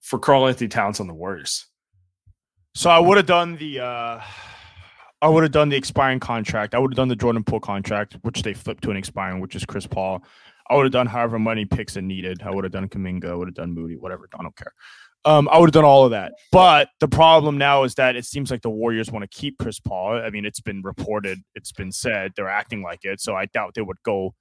for 0.00 0.18
Karl-Anthony 0.18 0.68
Towns 0.68 1.00
on 1.00 1.06
the 1.06 1.14
Warriors? 1.14 1.66
So 2.78 2.90
I 2.90 3.00
would 3.00 3.16
have 3.16 3.26
done 3.26 3.56
the 3.56 3.80
uh 3.80 4.20
I 5.20 5.28
would 5.28 5.42
have 5.42 5.50
done 5.50 5.68
the 5.68 5.74
expiring 5.74 6.20
contract. 6.20 6.76
I 6.76 6.78
would 6.78 6.92
have 6.92 6.96
done 6.96 7.08
the 7.08 7.16
Jordan 7.16 7.42
Poole 7.42 7.58
contract, 7.58 8.16
which 8.22 8.42
they 8.42 8.54
flipped 8.54 8.84
to 8.84 8.92
an 8.92 8.96
expiring, 8.96 9.40
which 9.40 9.56
is 9.56 9.64
Chris 9.64 9.84
Paul. 9.84 10.22
I 10.70 10.76
would 10.76 10.84
have 10.84 10.92
done 10.92 11.08
however 11.08 11.40
many 11.40 11.64
picks 11.64 11.96
it 11.96 12.02
needed. 12.02 12.40
I 12.40 12.52
would 12.52 12.62
have 12.62 12.72
done 12.72 12.88
Kuminga, 12.88 13.30
I 13.30 13.34
would 13.34 13.48
have 13.48 13.56
done 13.56 13.74
Moody, 13.74 13.96
whatever. 13.96 14.28
I 14.32 14.42
don't 14.44 14.56
care. 14.56 14.72
Um, 15.24 15.48
I 15.48 15.58
would 15.58 15.70
have 15.70 15.72
done 15.72 15.84
all 15.84 16.04
of 16.04 16.12
that. 16.12 16.34
But 16.52 16.90
the 17.00 17.08
problem 17.08 17.58
now 17.58 17.82
is 17.82 17.96
that 17.96 18.14
it 18.14 18.24
seems 18.24 18.48
like 18.48 18.62
the 18.62 18.70
Warriors 18.70 19.10
want 19.10 19.28
to 19.28 19.36
keep 19.36 19.58
Chris 19.58 19.80
Paul. 19.80 20.12
I 20.12 20.30
mean, 20.30 20.46
it's 20.46 20.60
been 20.60 20.80
reported, 20.82 21.40
it's 21.56 21.72
been 21.72 21.90
said, 21.90 22.30
they're 22.36 22.48
acting 22.48 22.84
like 22.84 23.00
it. 23.02 23.20
So 23.20 23.34
I 23.34 23.46
doubt 23.46 23.74
they 23.74 23.82
would 23.82 24.00
go 24.04 24.36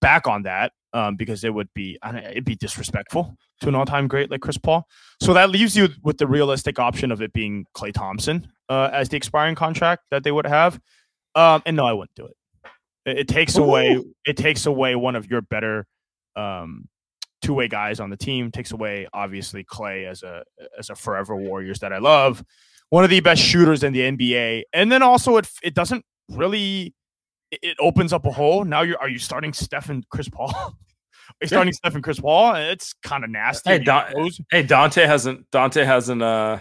back 0.00 0.26
on 0.26 0.42
that 0.42 0.72
um, 0.96 1.16
because 1.16 1.44
it 1.44 1.52
would 1.52 1.68
be 1.74 1.98
it'd 2.04 2.44
be 2.44 2.56
disrespectful 2.56 3.36
to 3.60 3.68
an 3.68 3.74
all-time 3.74 4.08
great 4.08 4.30
like 4.30 4.40
Chris 4.40 4.58
Paul. 4.58 4.86
So 5.20 5.34
that 5.34 5.50
leaves 5.50 5.76
you 5.76 5.88
with 6.02 6.18
the 6.18 6.26
realistic 6.26 6.78
option 6.78 7.12
of 7.12 7.20
it 7.20 7.32
being 7.32 7.66
Klay 7.76 7.92
Thompson. 7.92 8.48
uh, 8.68 8.90
as 8.92 9.08
the 9.08 9.16
expiring 9.16 9.54
contract 9.54 10.04
that 10.10 10.24
they 10.24 10.32
would 10.32 10.46
have. 10.46 10.80
Um, 11.34 11.62
and 11.66 11.76
no, 11.76 11.86
I 11.86 11.92
wouldn't 11.92 12.14
do 12.16 12.26
it. 12.26 12.36
It, 13.04 13.18
it 13.18 13.28
takes 13.28 13.56
Ooh. 13.56 13.64
away 13.64 14.02
it 14.24 14.36
takes 14.36 14.66
away 14.66 14.96
one 14.96 15.16
of 15.16 15.30
your 15.30 15.42
better 15.42 15.86
um, 16.34 16.88
two 17.42 17.54
way 17.54 17.68
guys 17.68 18.00
on 18.00 18.10
the 18.10 18.16
team. 18.16 18.50
Takes 18.50 18.72
away 18.72 19.06
obviously 19.12 19.64
Klay 19.64 20.06
as 20.06 20.22
a 20.22 20.42
as 20.78 20.90
a 20.90 20.94
forever 20.94 21.36
Warriors 21.36 21.80
that 21.80 21.92
I 21.92 21.98
love, 21.98 22.42
one 22.90 23.04
of 23.04 23.10
the 23.10 23.20
best 23.20 23.42
shooters 23.42 23.82
in 23.82 23.92
the 23.92 24.00
NBA, 24.00 24.62
and 24.72 24.90
then 24.90 25.02
also 25.02 25.36
it 25.36 25.48
it 25.62 25.74
doesn't 25.74 26.04
really 26.30 26.94
it 27.50 27.76
opens 27.78 28.12
up 28.12 28.26
a 28.26 28.32
hole. 28.32 28.64
Now 28.64 28.82
you're 28.82 28.98
are 28.98 29.08
you 29.08 29.18
starting 29.18 29.52
Steph 29.52 29.90
and 29.90 30.08
Chris 30.08 30.28
Paul? 30.28 30.78
are 31.28 31.34
you 31.42 31.48
starting 31.48 31.72
Stephen 31.72 32.02
Chris 32.02 32.20
Paul? 32.20 32.54
It's 32.54 32.94
kind 33.02 33.24
of 33.24 33.30
nasty. 33.30 33.70
Hey, 33.70 33.78
hey, 33.78 34.64
Donte 34.64 35.06
hasn't 35.06 35.50
Donte 35.50 35.84
hasn't 35.84 36.22
uh 36.22 36.60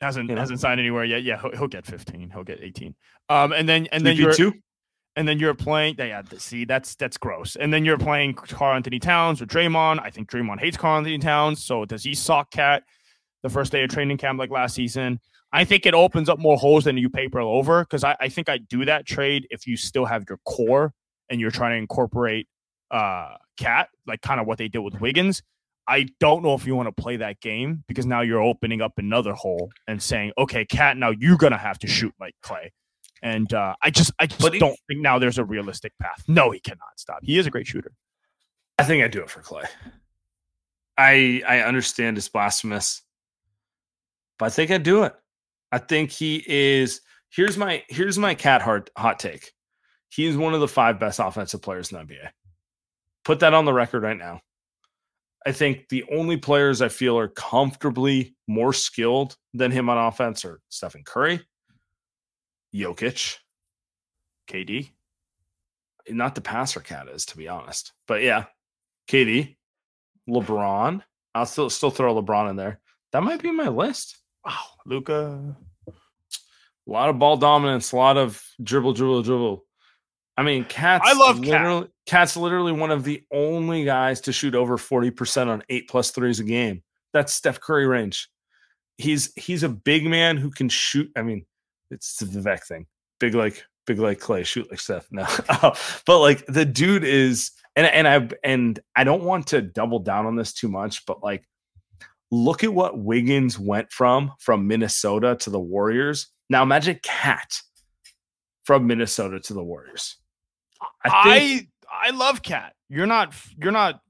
hasn't 0.00 0.28
you 0.28 0.34
know? 0.34 0.40
hasn't 0.40 0.60
signed 0.60 0.80
anywhere 0.80 1.04
yet. 1.04 1.22
Yeah, 1.22 1.40
he'll, 1.40 1.52
he'll, 1.52 1.68
get 1.68 1.86
15. 1.86 2.30
He'll 2.30 2.44
get 2.44 2.60
18. 2.62 2.94
Um, 3.28 3.52
and 3.52 3.68
then 3.68 3.86
and 3.92 4.04
then 4.04 4.16
you're 4.16 4.32
two. 4.32 4.52
And 5.16 5.28
then 5.28 5.38
you're 5.38 5.54
playing. 5.54 5.94
Yeah, 5.98 6.22
see, 6.38 6.64
that's 6.64 6.96
that's 6.96 7.16
gross. 7.16 7.56
And 7.56 7.72
then 7.72 7.84
you're 7.84 7.98
playing 7.98 8.34
Karl-Anthony 8.34 8.98
Towns 8.98 9.40
or 9.40 9.46
Draymond. 9.46 10.00
I 10.00 10.10
think 10.10 10.28
Draymond 10.28 10.58
hates 10.58 10.76
Karl-Anthony 10.76 11.18
Towns. 11.18 11.64
So 11.64 11.84
does 11.84 12.02
he 12.02 12.14
sock 12.14 12.50
KAT 12.50 12.82
the 13.42 13.48
first 13.48 13.70
day 13.70 13.84
of 13.84 13.90
training 13.90 14.16
camp 14.18 14.38
like 14.38 14.50
last 14.50 14.74
season? 14.74 15.20
I 15.52 15.64
think 15.64 15.86
it 15.86 15.94
opens 15.94 16.28
up 16.28 16.40
more 16.40 16.56
holes 16.56 16.82
than 16.82 16.98
you 16.98 17.08
paper 17.08 17.38
over 17.38 17.84
because 17.84 18.02
I, 18.02 18.16
I 18.18 18.28
think 18.28 18.48
I 18.48 18.58
do 18.58 18.84
that 18.86 19.06
trade 19.06 19.46
if 19.50 19.68
you 19.68 19.76
still 19.76 20.04
have 20.04 20.24
your 20.28 20.38
core 20.44 20.92
and 21.30 21.40
you're 21.40 21.52
trying 21.52 21.72
to 21.72 21.78
incorporate 21.78 22.48
uh 22.90 23.36
KAT 23.58 23.88
like 24.06 24.20
kind 24.22 24.40
of 24.40 24.46
what 24.46 24.58
they 24.58 24.68
did 24.68 24.80
with 24.80 25.00
Wiggins. 25.00 25.42
I 25.86 26.08
don't 26.18 26.42
know 26.42 26.54
if 26.54 26.66
you 26.66 26.74
want 26.74 26.94
to 26.94 27.02
play 27.02 27.18
that 27.18 27.40
game 27.40 27.84
because 27.88 28.06
now 28.06 28.22
you're 28.22 28.40
opening 28.40 28.80
up 28.80 28.92
another 28.96 29.34
hole 29.34 29.70
and 29.86 30.02
saying, 30.02 30.32
okay, 30.38 30.64
KAT, 30.64 30.96
now 30.96 31.10
you're 31.10 31.36
gonna 31.36 31.58
have 31.58 31.78
to 31.80 31.86
shoot 31.86 32.14
like 32.18 32.34
Klay. 32.42 32.70
And 33.22 33.52
uh, 33.52 33.74
I 33.82 33.90
just, 33.90 34.12
I 34.18 34.26
just 34.26 34.40
but 34.40 34.52
don't 34.54 34.72
he, 34.72 34.94
think 34.94 35.00
now 35.00 35.18
there's 35.18 35.38
a 35.38 35.44
realistic 35.44 35.92
path. 36.00 36.22
No, 36.28 36.50
he 36.50 36.60
cannot 36.60 36.80
stop. 36.96 37.20
He 37.22 37.38
is 37.38 37.46
a 37.46 37.50
great 37.50 37.66
shooter. 37.66 37.92
I 38.78 38.84
think 38.84 39.02
I'd 39.02 39.12
do 39.12 39.22
it 39.22 39.30
for 39.30 39.40
Klay. 39.40 39.66
I 40.96 41.42
I 41.46 41.60
understand 41.60 42.18
it's 42.18 42.28
blasphemous, 42.28 43.02
but 44.38 44.46
I 44.46 44.50
think 44.50 44.70
I 44.70 44.78
do 44.78 45.04
it. 45.04 45.14
I 45.72 45.78
think 45.78 46.10
he 46.10 46.44
is. 46.46 47.00
Here's 47.30 47.56
my 47.56 47.82
here's 47.88 48.18
my 48.18 48.34
KAT 48.34 48.62
hard 48.62 48.90
hot 48.96 49.18
take. 49.18 49.52
He 50.10 50.26
is 50.26 50.36
one 50.36 50.54
of 50.54 50.60
the 50.60 50.68
five 50.68 51.00
best 51.00 51.18
offensive 51.18 51.62
players 51.62 51.90
in 51.90 51.98
the 51.98 52.04
NBA. 52.04 52.28
Put 53.24 53.40
that 53.40 53.54
on 53.54 53.64
the 53.64 53.72
record 53.72 54.02
right 54.02 54.18
now. 54.18 54.40
I 55.46 55.52
think 55.52 55.88
the 55.88 56.04
only 56.10 56.36
players 56.36 56.80
I 56.80 56.88
feel 56.88 57.18
are 57.18 57.28
comfortably 57.28 58.34
more 58.46 58.72
skilled 58.72 59.36
than 59.52 59.70
him 59.70 59.90
on 59.90 59.98
offense 59.98 60.44
are 60.44 60.60
Stephen 60.70 61.02
Curry, 61.04 61.40
Jokic, 62.74 63.36
KD. 64.48 64.90
Not 66.08 66.34
the 66.34 66.40
passer 66.40 66.80
KAT 66.80 67.08
is, 67.08 67.26
to 67.26 67.36
be 67.36 67.48
honest. 67.48 67.92
But 68.06 68.22
yeah, 68.22 68.44
KD, 69.08 69.56
LeBron. 70.28 71.02
I'll 71.34 71.46
still 71.46 71.70
still 71.70 71.90
throw 71.90 72.14
LeBron 72.14 72.50
in 72.50 72.56
there. 72.56 72.80
That 73.12 73.22
might 73.22 73.42
be 73.42 73.50
my 73.50 73.68
list. 73.68 74.18
Wow, 74.44 74.60
Luka. 74.86 75.56
A 75.88 76.90
lot 76.90 77.08
of 77.08 77.18
ball 77.18 77.36
dominance, 77.36 77.92
a 77.92 77.96
lot 77.96 78.16
of 78.18 78.42
dribble, 78.62 78.92
dribble, 78.92 79.22
dribble. 79.22 79.64
I 80.36 80.42
mean, 80.42 80.64
KAT's 80.64 81.04
I 81.06 81.12
love 81.12 81.38
literally, 81.38 81.88
KAT's 82.06 82.36
literally 82.36 82.72
one 82.72 82.90
of 82.90 83.04
the 83.04 83.22
only 83.32 83.84
guys 83.84 84.20
to 84.22 84.32
shoot 84.32 84.54
over 84.54 84.76
40% 84.76 85.46
on 85.46 85.62
eight 85.68 85.88
plus 85.88 86.10
threes 86.10 86.40
a 86.40 86.44
game. 86.44 86.82
That's 87.12 87.32
Steph 87.32 87.60
Curry 87.60 87.86
range. 87.86 88.28
He's 88.98 89.32
he's 89.36 89.62
a 89.62 89.68
big 89.68 90.04
man 90.04 90.36
who 90.36 90.50
can 90.50 90.68
shoot. 90.68 91.10
I 91.16 91.22
mean, 91.22 91.46
it's 91.90 92.16
the 92.16 92.26
Vivek 92.26 92.64
thing. 92.64 92.86
Big 93.20 93.34
like 93.34 93.64
big 93.86 93.98
like 93.98 94.20
Klay, 94.20 94.44
shoot 94.44 94.68
like 94.70 94.80
Steph. 94.80 95.06
No. 95.10 95.26
but 96.06 96.20
like 96.20 96.44
the 96.46 96.64
dude 96.64 97.04
is 97.04 97.52
and 97.76 97.86
and 97.86 98.08
I 98.08 98.28
and 98.42 98.78
I 98.96 99.04
don't 99.04 99.24
want 99.24 99.48
to 99.48 99.62
double 99.62 100.00
down 100.00 100.26
on 100.26 100.36
this 100.36 100.52
too 100.52 100.68
much, 100.68 101.06
but 101.06 101.22
like 101.22 101.44
look 102.30 102.64
at 102.64 102.72
what 102.72 102.98
Wiggins 102.98 103.58
went 103.58 103.90
from 103.92 104.32
from 104.38 104.66
Minnesota 104.66 105.36
to 105.40 105.50
the 105.50 105.60
Warriors. 105.60 106.28
Now 106.50 106.62
imagine 106.62 106.98
KAT 107.02 107.60
from 108.64 108.86
Minnesota 108.86 109.40
to 109.40 109.54
the 109.54 109.62
Warriors. 109.62 110.16
I 111.04 111.38
think, 111.38 111.68
I, 111.90 112.08
I 112.08 112.10
love 112.10 112.42
KAT. 112.42 112.74
You're 112.88 113.06
not 113.06 113.34
you're 113.60 113.72
not 113.72 114.00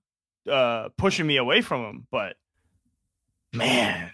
uh 0.51 0.89
pushing 0.97 1.27
me 1.27 1.37
away 1.37 1.61
from 1.61 1.85
him, 1.85 2.07
but 2.11 2.37
man, 3.53 4.11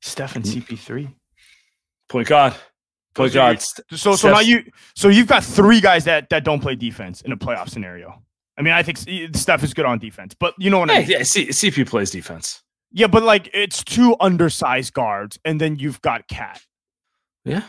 Steph 0.00 0.36
and 0.36 0.44
mm. 0.44 0.62
CP3. 0.62 1.14
Point 2.08 2.28
God. 2.28 2.54
Point 3.14 3.32
so 3.32 3.34
God. 3.34 3.62
So 3.92 4.16
so 4.16 4.30
now 4.30 4.40
you 4.40 4.64
so 4.94 5.08
you've 5.08 5.26
got 5.26 5.44
three 5.44 5.80
guys 5.80 6.04
that 6.04 6.28
that 6.30 6.44
don't 6.44 6.60
play 6.60 6.74
defense 6.74 7.22
in 7.22 7.32
a 7.32 7.36
playoff 7.36 7.68
scenario. 7.68 8.22
I 8.56 8.62
mean, 8.62 8.72
I 8.72 8.82
think 8.82 8.98
Steph 9.34 9.64
is 9.64 9.74
good 9.74 9.84
on 9.84 9.98
defense, 9.98 10.34
but 10.38 10.54
you 10.58 10.70
know 10.70 10.78
what 10.78 10.88
yeah, 10.88 10.94
I 10.94 11.00
mean? 11.00 11.08
Yeah, 11.08 11.22
C- 11.24 11.48
CP 11.48 11.88
plays 11.88 12.10
defense. 12.10 12.62
Yeah, 12.92 13.08
but 13.08 13.24
like 13.24 13.50
it's 13.52 13.82
two 13.82 14.14
undersized 14.20 14.92
guards, 14.92 15.38
and 15.44 15.60
then 15.60 15.76
you've 15.76 16.00
got 16.02 16.28
KAT. 16.28 16.62
Yeah. 17.44 17.62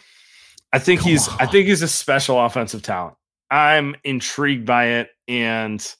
I 0.71 0.79
think 0.79 1.01
Come 1.01 1.11
he's 1.11 1.27
on. 1.27 1.37
I 1.39 1.45
think 1.47 1.67
he's 1.67 1.81
a 1.81 1.87
special 1.87 2.39
offensive 2.39 2.83
talent. 2.83 3.15
I'm 3.49 3.95
intrigued 4.03 4.65
by 4.65 4.85
it, 4.85 5.09
and 5.27 5.95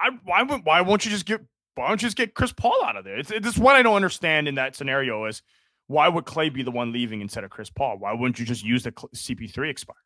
I 0.00 0.10
why 0.24 0.42
why 0.42 0.80
won't 0.80 1.04
you 1.04 1.10
just 1.10 1.26
get 1.26 1.40
why 1.74 1.88
don't 1.88 2.02
you 2.02 2.06
just 2.06 2.16
get 2.16 2.34
Chris 2.34 2.52
Paul 2.52 2.84
out 2.84 2.96
of 2.96 3.04
there? 3.04 3.18
It's, 3.18 3.30
it's 3.30 3.58
what 3.58 3.76
I 3.76 3.82
don't 3.82 3.96
understand 3.96 4.48
in 4.48 4.56
that 4.56 4.76
scenario 4.76 5.24
is 5.24 5.42
why 5.86 6.08
would 6.08 6.24
Klay 6.24 6.52
be 6.52 6.62
the 6.62 6.70
one 6.70 6.92
leaving 6.92 7.20
instead 7.20 7.44
of 7.44 7.50
Chris 7.50 7.70
Paul? 7.70 7.98
Why 7.98 8.12
wouldn't 8.12 8.38
you 8.38 8.44
just 8.44 8.64
use 8.64 8.82
the 8.82 8.92
CP3 8.92 9.68
expire? 9.68 9.96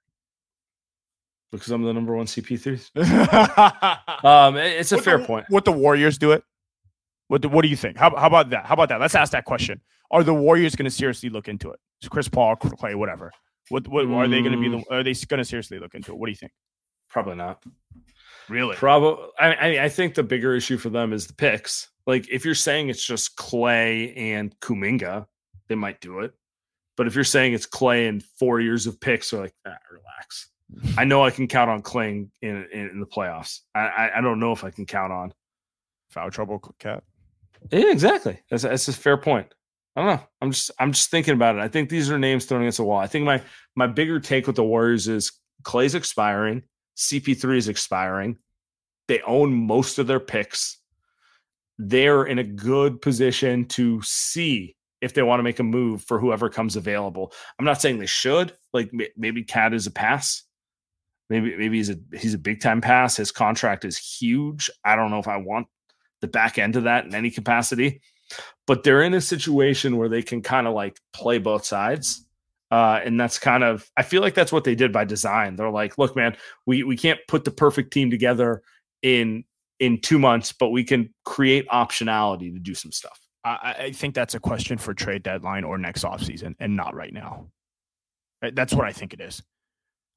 Because 1.52 1.70
I'm 1.70 1.82
the 1.82 1.92
number 1.92 2.14
one 2.14 2.26
CP3. 2.26 4.24
um, 4.24 4.56
it's 4.56 4.92
a 4.92 5.00
fair 5.00 5.18
the, 5.18 5.24
point. 5.24 5.46
What 5.48 5.64
the 5.64 5.72
Warriors 5.72 6.18
do 6.18 6.32
it? 6.32 6.42
What 7.28 7.42
do, 7.42 7.48
what 7.48 7.62
do 7.62 7.68
you 7.68 7.76
think? 7.76 7.96
How, 7.96 8.14
how 8.14 8.26
about 8.26 8.50
that? 8.50 8.66
How 8.66 8.74
about 8.74 8.88
that? 8.90 9.00
Let's 9.00 9.14
ask 9.14 9.32
that 9.32 9.44
question. 9.44 9.80
Are 10.10 10.22
the 10.22 10.34
Warriors 10.34 10.76
going 10.76 10.84
to 10.84 10.90
seriously 10.90 11.28
look 11.28 11.48
into 11.48 11.70
it? 11.70 11.80
Chris 12.08 12.28
Paul, 12.28 12.56
Klay, 12.56 12.94
whatever. 12.94 13.32
What, 13.68 13.88
what 13.88 14.06
are 14.06 14.28
they 14.28 14.40
going 14.40 14.52
to 14.52 14.60
be? 14.60 14.68
The, 14.68 14.78
mm. 14.78 14.84
are 14.90 15.02
they 15.02 15.14
going 15.14 15.38
to 15.38 15.44
seriously 15.44 15.78
look 15.78 15.94
into 15.94 16.12
it? 16.12 16.18
What 16.18 16.26
do 16.26 16.32
you 16.32 16.36
think? 16.36 16.52
Probably 17.08 17.34
not. 17.34 17.62
Really? 18.48 18.76
Probably. 18.76 19.26
I, 19.38 19.84
I 19.84 19.88
think 19.88 20.14
the 20.14 20.22
bigger 20.22 20.54
issue 20.54 20.78
for 20.78 20.90
them 20.90 21.12
is 21.12 21.26
the 21.26 21.34
picks. 21.34 21.88
Like 22.06 22.28
if 22.30 22.44
you're 22.44 22.54
saying 22.54 22.88
it's 22.88 23.04
just 23.04 23.36
Klay 23.36 24.16
and 24.16 24.58
Kuminga, 24.60 25.26
they 25.68 25.74
might 25.74 26.00
do 26.00 26.20
it. 26.20 26.32
But 26.96 27.06
if 27.06 27.14
you're 27.14 27.24
saying 27.24 27.52
it's 27.52 27.66
Klay 27.66 28.08
and 28.08 28.22
four 28.22 28.60
years 28.60 28.86
of 28.86 29.00
picks, 29.00 29.30
they're 29.30 29.40
like, 29.40 29.54
ah, 29.66 29.76
relax. 29.90 30.48
I 30.96 31.04
know 31.04 31.24
I 31.24 31.30
can 31.30 31.46
count 31.46 31.70
on 31.70 31.82
Klay 31.82 32.28
in, 32.42 32.66
in, 32.72 32.90
in 32.90 33.00
the 33.00 33.06
playoffs. 33.06 33.60
I, 33.74 33.80
I, 33.80 34.18
I 34.18 34.20
don't 34.20 34.40
know 34.40 34.52
if 34.52 34.64
I 34.64 34.70
can 34.70 34.86
count 34.86 35.12
on 35.12 35.32
foul 36.08 36.30
trouble 36.30 36.58
KAT. 36.78 37.02
Yeah, 37.70 37.90
exactly. 37.90 38.40
That's, 38.50 38.62
that's 38.62 38.88
a 38.88 38.92
fair 38.92 39.16
point. 39.16 39.52
I 39.96 40.02
don't 40.02 40.16
know. 40.16 40.22
I'm 40.42 40.52
just 40.52 40.70
I'm 40.78 40.92
just 40.92 41.10
thinking 41.10 41.34
about 41.34 41.56
it. 41.56 41.62
I 41.62 41.68
think 41.68 41.88
these 41.88 42.10
are 42.10 42.18
names 42.18 42.44
thrown 42.44 42.60
against 42.60 42.76
the 42.76 42.84
wall. 42.84 42.98
I 42.98 43.06
think 43.06 43.24
my 43.24 43.42
my 43.74 43.86
bigger 43.86 44.20
take 44.20 44.46
with 44.46 44.56
the 44.56 44.64
Warriors 44.64 45.08
is 45.08 45.32
Klay's 45.62 45.94
expiring, 45.94 46.62
CP3 46.96 47.56
is 47.56 47.68
expiring. 47.68 48.36
They 49.08 49.22
own 49.22 49.54
most 49.54 49.98
of 49.98 50.06
their 50.06 50.20
picks. 50.20 50.78
They're 51.78 52.24
in 52.24 52.38
a 52.38 52.44
good 52.44 53.00
position 53.00 53.66
to 53.68 54.02
see 54.02 54.76
if 55.00 55.14
they 55.14 55.22
want 55.22 55.38
to 55.38 55.44
make 55.44 55.60
a 55.60 55.64
move 55.64 56.02
for 56.02 56.18
whoever 56.18 56.50
comes 56.50 56.76
available. 56.76 57.32
I'm 57.58 57.64
not 57.64 57.80
saying 57.80 57.98
they 57.98 58.06
should. 58.06 58.52
Like 58.74 58.90
maybe 59.16 59.44
KAT 59.44 59.72
is 59.72 59.86
a 59.86 59.90
pass. 59.90 60.42
Maybe 61.30 61.56
maybe 61.56 61.78
he's 61.78 61.90
a 61.90 61.96
he's 62.12 62.34
a 62.34 62.38
big 62.38 62.60
time 62.60 62.82
pass. 62.82 63.16
His 63.16 63.32
contract 63.32 63.86
is 63.86 63.96
huge. 63.96 64.70
I 64.84 64.94
don't 64.94 65.10
know 65.10 65.18
if 65.20 65.28
I 65.28 65.38
want 65.38 65.68
the 66.20 66.28
back 66.28 66.58
end 66.58 66.76
of 66.76 66.84
that 66.84 67.06
in 67.06 67.14
any 67.14 67.30
capacity 67.30 68.02
but 68.66 68.82
they're 68.82 69.02
in 69.02 69.14
a 69.14 69.20
situation 69.20 69.96
where 69.96 70.08
they 70.08 70.22
can 70.22 70.42
kind 70.42 70.66
of 70.66 70.74
like 70.74 71.00
play 71.12 71.38
both 71.38 71.64
sides. 71.64 72.24
Uh, 72.70 73.00
and 73.04 73.18
that's 73.18 73.38
kind 73.38 73.62
of 73.62 73.88
I 73.96 74.02
feel 74.02 74.22
like 74.22 74.34
that's 74.34 74.50
what 74.50 74.64
they 74.64 74.74
did 74.74 74.92
by 74.92 75.04
design. 75.04 75.54
They're 75.54 75.70
like, 75.70 75.98
look, 75.98 76.16
man, 76.16 76.36
we 76.66 76.82
we 76.82 76.96
can't 76.96 77.20
put 77.28 77.44
the 77.44 77.52
perfect 77.52 77.92
team 77.92 78.10
together 78.10 78.62
in 79.02 79.44
in 79.78 80.00
two 80.00 80.18
months, 80.18 80.52
but 80.52 80.70
we 80.70 80.82
can 80.82 81.12
create 81.24 81.68
optionality 81.68 82.52
to 82.52 82.58
do 82.58 82.74
some 82.74 82.90
stuff. 82.90 83.20
I, 83.44 83.76
I 83.78 83.92
think 83.92 84.14
that's 84.14 84.34
a 84.34 84.40
question 84.40 84.78
for 84.78 84.94
trade 84.94 85.22
deadline 85.22 85.62
or 85.62 85.78
next 85.78 86.02
offseason 86.02 86.56
and 86.58 86.76
not 86.76 86.94
right 86.94 87.12
now. 87.12 87.46
That's 88.52 88.74
what 88.74 88.84
I 88.84 88.92
think 88.92 89.14
it 89.14 89.20
is. 89.20 89.42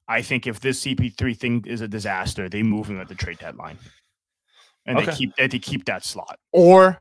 I 0.08 0.22
think 0.22 0.48
if 0.48 0.58
this 0.58 0.84
CP3 0.84 1.36
thing 1.36 1.64
is 1.68 1.80
a 1.80 1.88
disaster, 1.88 2.48
they 2.48 2.64
move 2.64 2.88
him 2.88 3.00
at 3.00 3.08
the 3.08 3.14
trade 3.14 3.38
deadline. 3.38 3.78
And 4.86 4.98
okay. 4.98 5.06
they 5.06 5.16
keep 5.16 5.36
they 5.36 5.48
keep 5.48 5.84
that 5.84 6.04
slot. 6.04 6.38
Or 6.52 7.00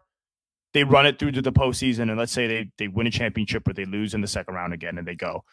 they 0.73 0.83
run 0.83 1.05
it 1.05 1.19
through 1.19 1.31
to 1.31 1.41
the 1.41 1.51
postseason, 1.51 2.09
and 2.09 2.17
let's 2.17 2.31
say 2.31 2.47
they 2.47 2.71
they 2.77 2.87
win 2.87 3.07
a 3.07 3.11
championship, 3.11 3.63
but 3.65 3.75
they 3.75 3.85
lose 3.85 4.13
in 4.13 4.21
the 4.21 4.27
second 4.27 4.53
round 4.53 4.73
again, 4.73 4.97
and 4.97 5.07
they 5.07 5.15
go, 5.15 5.43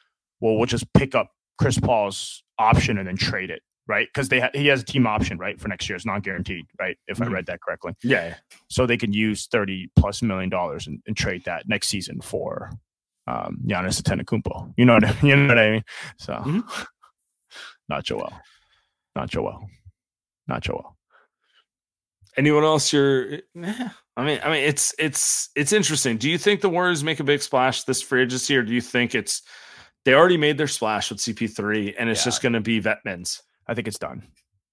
well, 0.40 0.56
we'll 0.56 0.66
just 0.66 0.92
pick 0.92 1.14
up 1.14 1.30
Chris 1.58 1.78
Paul's 1.78 2.42
option 2.58 2.98
and 2.98 3.08
then 3.08 3.16
trade 3.16 3.50
it, 3.50 3.62
right? 3.86 4.06
Because 4.12 4.28
they 4.28 4.40
ha- 4.40 4.50
he 4.52 4.66
has 4.66 4.82
a 4.82 4.84
team 4.84 5.06
option, 5.06 5.38
right, 5.38 5.60
for 5.60 5.68
next 5.68 5.88
year. 5.88 5.96
It's 5.96 6.06
not 6.06 6.22
guaranteed, 6.22 6.66
right? 6.78 6.96
If 7.06 7.18
mm-hmm. 7.18 7.30
I 7.30 7.34
read 7.34 7.46
that 7.46 7.60
correctly. 7.60 7.94
Yeah. 8.02 8.34
So 8.68 8.86
they 8.86 8.96
can 8.96 9.12
use 9.12 9.46
thirty 9.46 9.90
plus 9.96 10.22
million 10.22 10.50
dollars 10.50 10.86
and, 10.86 11.00
and 11.06 11.16
trade 11.16 11.44
that 11.44 11.68
next 11.68 11.88
season 11.88 12.20
for 12.20 12.70
um, 13.26 13.58
Giannis 13.66 14.02
Antetokounmpo. 14.02 14.74
You 14.76 14.84
know 14.84 14.94
what 14.94 15.04
I, 15.04 15.16
you 15.26 15.36
know 15.36 15.48
what 15.48 15.58
I 15.58 15.70
mean? 15.70 15.84
So, 16.18 16.34
mm-hmm. 16.34 16.82
not 17.88 18.04
Joel, 18.04 18.32
not 19.14 19.30
Joel, 19.30 19.66
not 20.46 20.62
Joel. 20.62 20.96
Anyone 22.36 22.64
else? 22.64 22.92
You're. 22.92 23.40
I 24.16 24.24
mean, 24.24 24.40
I 24.42 24.50
mean, 24.50 24.62
it's 24.62 24.94
it's 24.98 25.50
it's 25.54 25.72
interesting. 25.72 26.16
Do 26.16 26.30
you 26.30 26.38
think 26.38 26.60
the 26.62 26.70
Warriors 26.70 27.04
make 27.04 27.20
a 27.20 27.24
big 27.24 27.42
splash 27.42 27.84
this 27.84 28.00
free 28.00 28.22
agency, 28.22 28.56
or 28.56 28.62
do 28.62 28.72
you 28.72 28.80
think 28.80 29.14
it's 29.14 29.42
they 30.04 30.14
already 30.14 30.38
made 30.38 30.56
their 30.56 30.68
splash 30.68 31.10
with 31.10 31.18
CP3 31.18 31.94
and 31.98 32.08
it's 32.08 32.20
yeah. 32.20 32.24
just 32.24 32.42
going 32.42 32.54
to 32.54 32.60
be 32.60 32.78
vet 32.78 32.98
mins? 33.04 33.42
I 33.66 33.74
think 33.74 33.88
it's 33.88 33.98
done. 33.98 34.22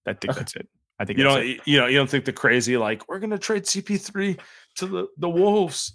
I 0.06 0.14
think 0.14 0.36
that's 0.36 0.56
it. 0.56 0.68
I 1.00 1.06
think 1.06 1.18
you 1.18 1.24
don't 1.24 1.44
it. 1.44 1.60
you 1.66 1.78
know 1.78 1.88
you 1.88 1.98
don't 1.98 2.10
think 2.10 2.26
the 2.26 2.34
crazy 2.34 2.78
like 2.78 3.08
we're 3.10 3.20
going 3.20 3.32
to 3.32 3.40
trade 3.40 3.64
CP3 3.64 4.40
to 4.76 4.86
the 4.86 5.08
the 5.18 5.30
Wolves, 5.30 5.94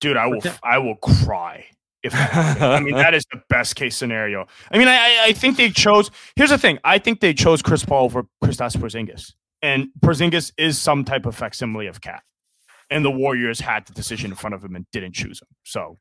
dude. 0.00 0.16
I 0.16 0.26
will 0.26 0.42
I 0.62 0.78
will 0.78 0.96
cry 0.96 1.64
if 2.02 2.12
I 2.14 2.80
mean 2.80 2.96
that 2.96 3.14
is 3.14 3.24
the 3.32 3.40
best 3.48 3.76
case 3.76 3.96
scenario. 3.96 4.46
I 4.70 4.78
mean, 4.78 4.88
I 4.88 5.26
I 5.26 5.32
think 5.32 5.56
they 5.56 5.70
chose. 5.70 6.10
Here's 6.36 6.50
the 6.50 6.58
thing. 6.58 6.78
I 6.84 6.98
think 6.98 7.20
they 7.20 7.34
chose 7.34 7.62
Chris 7.62 7.84
Paul 7.84 8.04
over 8.04 8.24
Kristaps 8.42 8.76
Porzingis, 8.76 9.32
and 9.62 9.88
Porzingis 10.00 10.52
is 10.58 10.78
some 10.78 11.04
type 11.04 11.26
of 11.26 11.36
facsimile 11.36 11.86
of 11.86 12.00
KAT, 12.00 12.22
and 12.90 13.04
the 13.04 13.10
Warriors 13.10 13.60
had 13.60 13.86
the 13.86 13.92
decision 13.92 14.30
in 14.30 14.36
front 14.36 14.54
of 14.54 14.64
him 14.64 14.74
and 14.74 14.86
didn't 14.92 15.14
choose 15.14 15.40
him. 15.40 15.48
So 15.64 15.96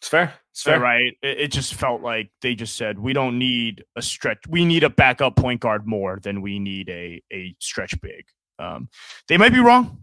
it's 0.00 0.08
fair. 0.08 0.34
It's 0.52 0.62
fair, 0.62 0.80
right? 0.80 1.12
It, 1.22 1.40
it 1.40 1.52
just 1.52 1.74
felt 1.74 2.02
like 2.02 2.30
they 2.40 2.54
just 2.54 2.76
said 2.76 2.98
we 2.98 3.12
don't 3.12 3.38
need 3.38 3.84
a 3.96 4.02
stretch. 4.02 4.38
We 4.48 4.64
need 4.64 4.82
a 4.82 4.90
backup 4.90 5.36
point 5.36 5.60
guard 5.60 5.86
more 5.86 6.18
than 6.22 6.40
we 6.42 6.58
need 6.58 6.88
a 6.88 7.22
a 7.32 7.54
stretch 7.58 8.00
big. 8.00 8.24
Um, 8.58 8.88
they 9.28 9.36
might 9.36 9.52
be 9.52 9.60
wrong. 9.60 9.98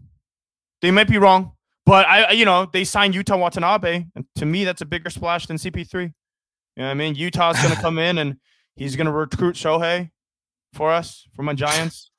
They 0.82 0.90
might 0.90 1.08
be 1.08 1.18
wrong. 1.18 1.52
But 1.84 2.06
I, 2.06 2.32
you 2.32 2.44
know, 2.44 2.68
they 2.70 2.84
signed 2.84 3.14
Yuta 3.14 3.38
Watanabe, 3.38 4.04
and 4.14 4.26
to 4.36 4.44
me, 4.44 4.64
that's 4.64 4.82
a 4.82 4.86
bigger 4.86 5.08
splash 5.08 5.46
than 5.46 5.56
CP3. 5.56 6.02
You 6.02 6.10
know 6.76 6.84
what 6.84 6.90
I 6.90 6.94
mean? 6.94 7.14
Yuta's 7.14 7.60
going 7.62 7.74
to 7.74 7.80
come 7.80 7.98
in 7.98 8.18
and 8.18 8.36
he's 8.76 8.94
going 8.94 9.06
to 9.06 9.12
recruit 9.12 9.56
Shohei 9.56 10.10
for 10.74 10.92
us 10.92 11.26
for 11.34 11.42
my 11.42 11.54
Giants. 11.54 12.10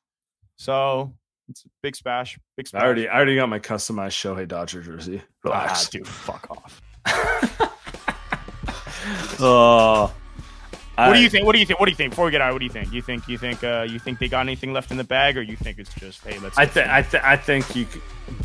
So 0.56 1.14
it's 1.50 1.66
a 1.66 1.70
big 1.82 1.96
splash. 1.96 2.38
Big 2.56 2.68
splash. 2.68 2.82
I 2.82 2.86
already, 2.86 3.08
I 3.08 3.16
already 3.16 3.36
got 3.36 3.50
my 3.50 3.60
customized 3.60 4.16
Shohei 4.16 4.48
Dodger 4.48 4.82
jersey. 4.82 5.22
Relax, 5.44 5.86
ah, 5.86 5.90
dude. 5.92 6.08
Fuck 6.08 6.48
off. 6.52 6.82
oh, 9.40 10.14
what 11.08 11.14
do 11.14 11.22
you 11.22 11.30
think? 11.30 11.46
What 11.46 11.54
do 11.54 11.60
you 11.60 11.66
think? 11.66 11.80
What 11.80 11.86
do 11.86 11.92
you 11.92 11.96
think? 11.96 12.12
Before 12.12 12.26
we 12.26 12.32
get 12.32 12.42
out, 12.42 12.54
what 12.54 12.60
do 12.60 12.66
you 12.66 12.72
think? 12.72 12.92
You 12.92 13.02
think 13.02 13.28
you 13.28 13.38
think 13.38 13.64
uh, 13.64 13.88
you 13.90 14.00
think 14.00 14.20
they 14.20 14.28
got 14.28 14.42
anything 14.42 14.74
left 14.74 14.92
in 14.92 14.98
the 14.98 15.04
bag, 15.04 15.38
or 15.38 15.42
you 15.42 15.56
think 15.56 15.80
it's 15.80 15.94
just 15.94 16.24
hey, 16.24 16.38
let's? 16.40 16.58
I 16.58 16.66
think 16.66 16.88
I, 16.88 17.02
th- 17.02 17.24
I 17.24 17.38
think 17.38 17.76
you 17.76 17.88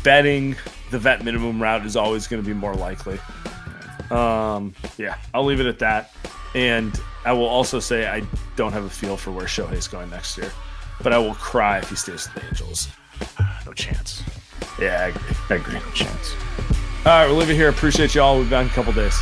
betting 0.03 0.55
the 0.91 0.99
vet 0.99 1.23
minimum 1.23 1.61
route 1.61 1.85
is 1.85 1.95
always 1.95 2.27
going 2.27 2.41
to 2.41 2.47
be 2.47 2.53
more 2.53 2.73
likely. 2.73 3.19
Um, 4.09 4.73
yeah, 4.97 5.17
I'll 5.33 5.45
leave 5.45 5.59
it 5.59 5.65
at 5.65 5.79
that. 5.79 6.13
And 6.53 6.97
I 7.25 7.33
will 7.33 7.47
also 7.47 7.79
say 7.79 8.07
I 8.07 8.21
don't 8.55 8.71
have 8.71 8.85
a 8.85 8.89
feel 8.89 9.17
for 9.17 9.31
where 9.31 9.45
Shohei's 9.45 9.87
going 9.87 10.09
next 10.09 10.37
year, 10.37 10.51
but 11.01 11.13
I 11.13 11.17
will 11.17 11.35
cry 11.35 11.79
if 11.79 11.89
he 11.89 11.95
stays 11.95 12.27
with 12.27 12.35
the 12.35 12.47
Angels. 12.47 12.87
No 13.65 13.73
chance. 13.73 14.23
Yeah, 14.79 15.01
I 15.01 15.07
agree. 15.07 15.35
I 15.49 15.55
agree. 15.55 15.73
No 15.75 15.91
chance. 15.93 16.35
All 17.05 17.11
right, 17.11 17.27
we'll 17.27 17.37
leave 17.37 17.49
it 17.49 17.55
here. 17.55 17.69
Appreciate 17.69 18.15
y'all. 18.15 18.37
We've 18.37 18.49
been 18.49 18.67
a 18.67 18.69
couple 18.69 18.93
days. 18.93 19.21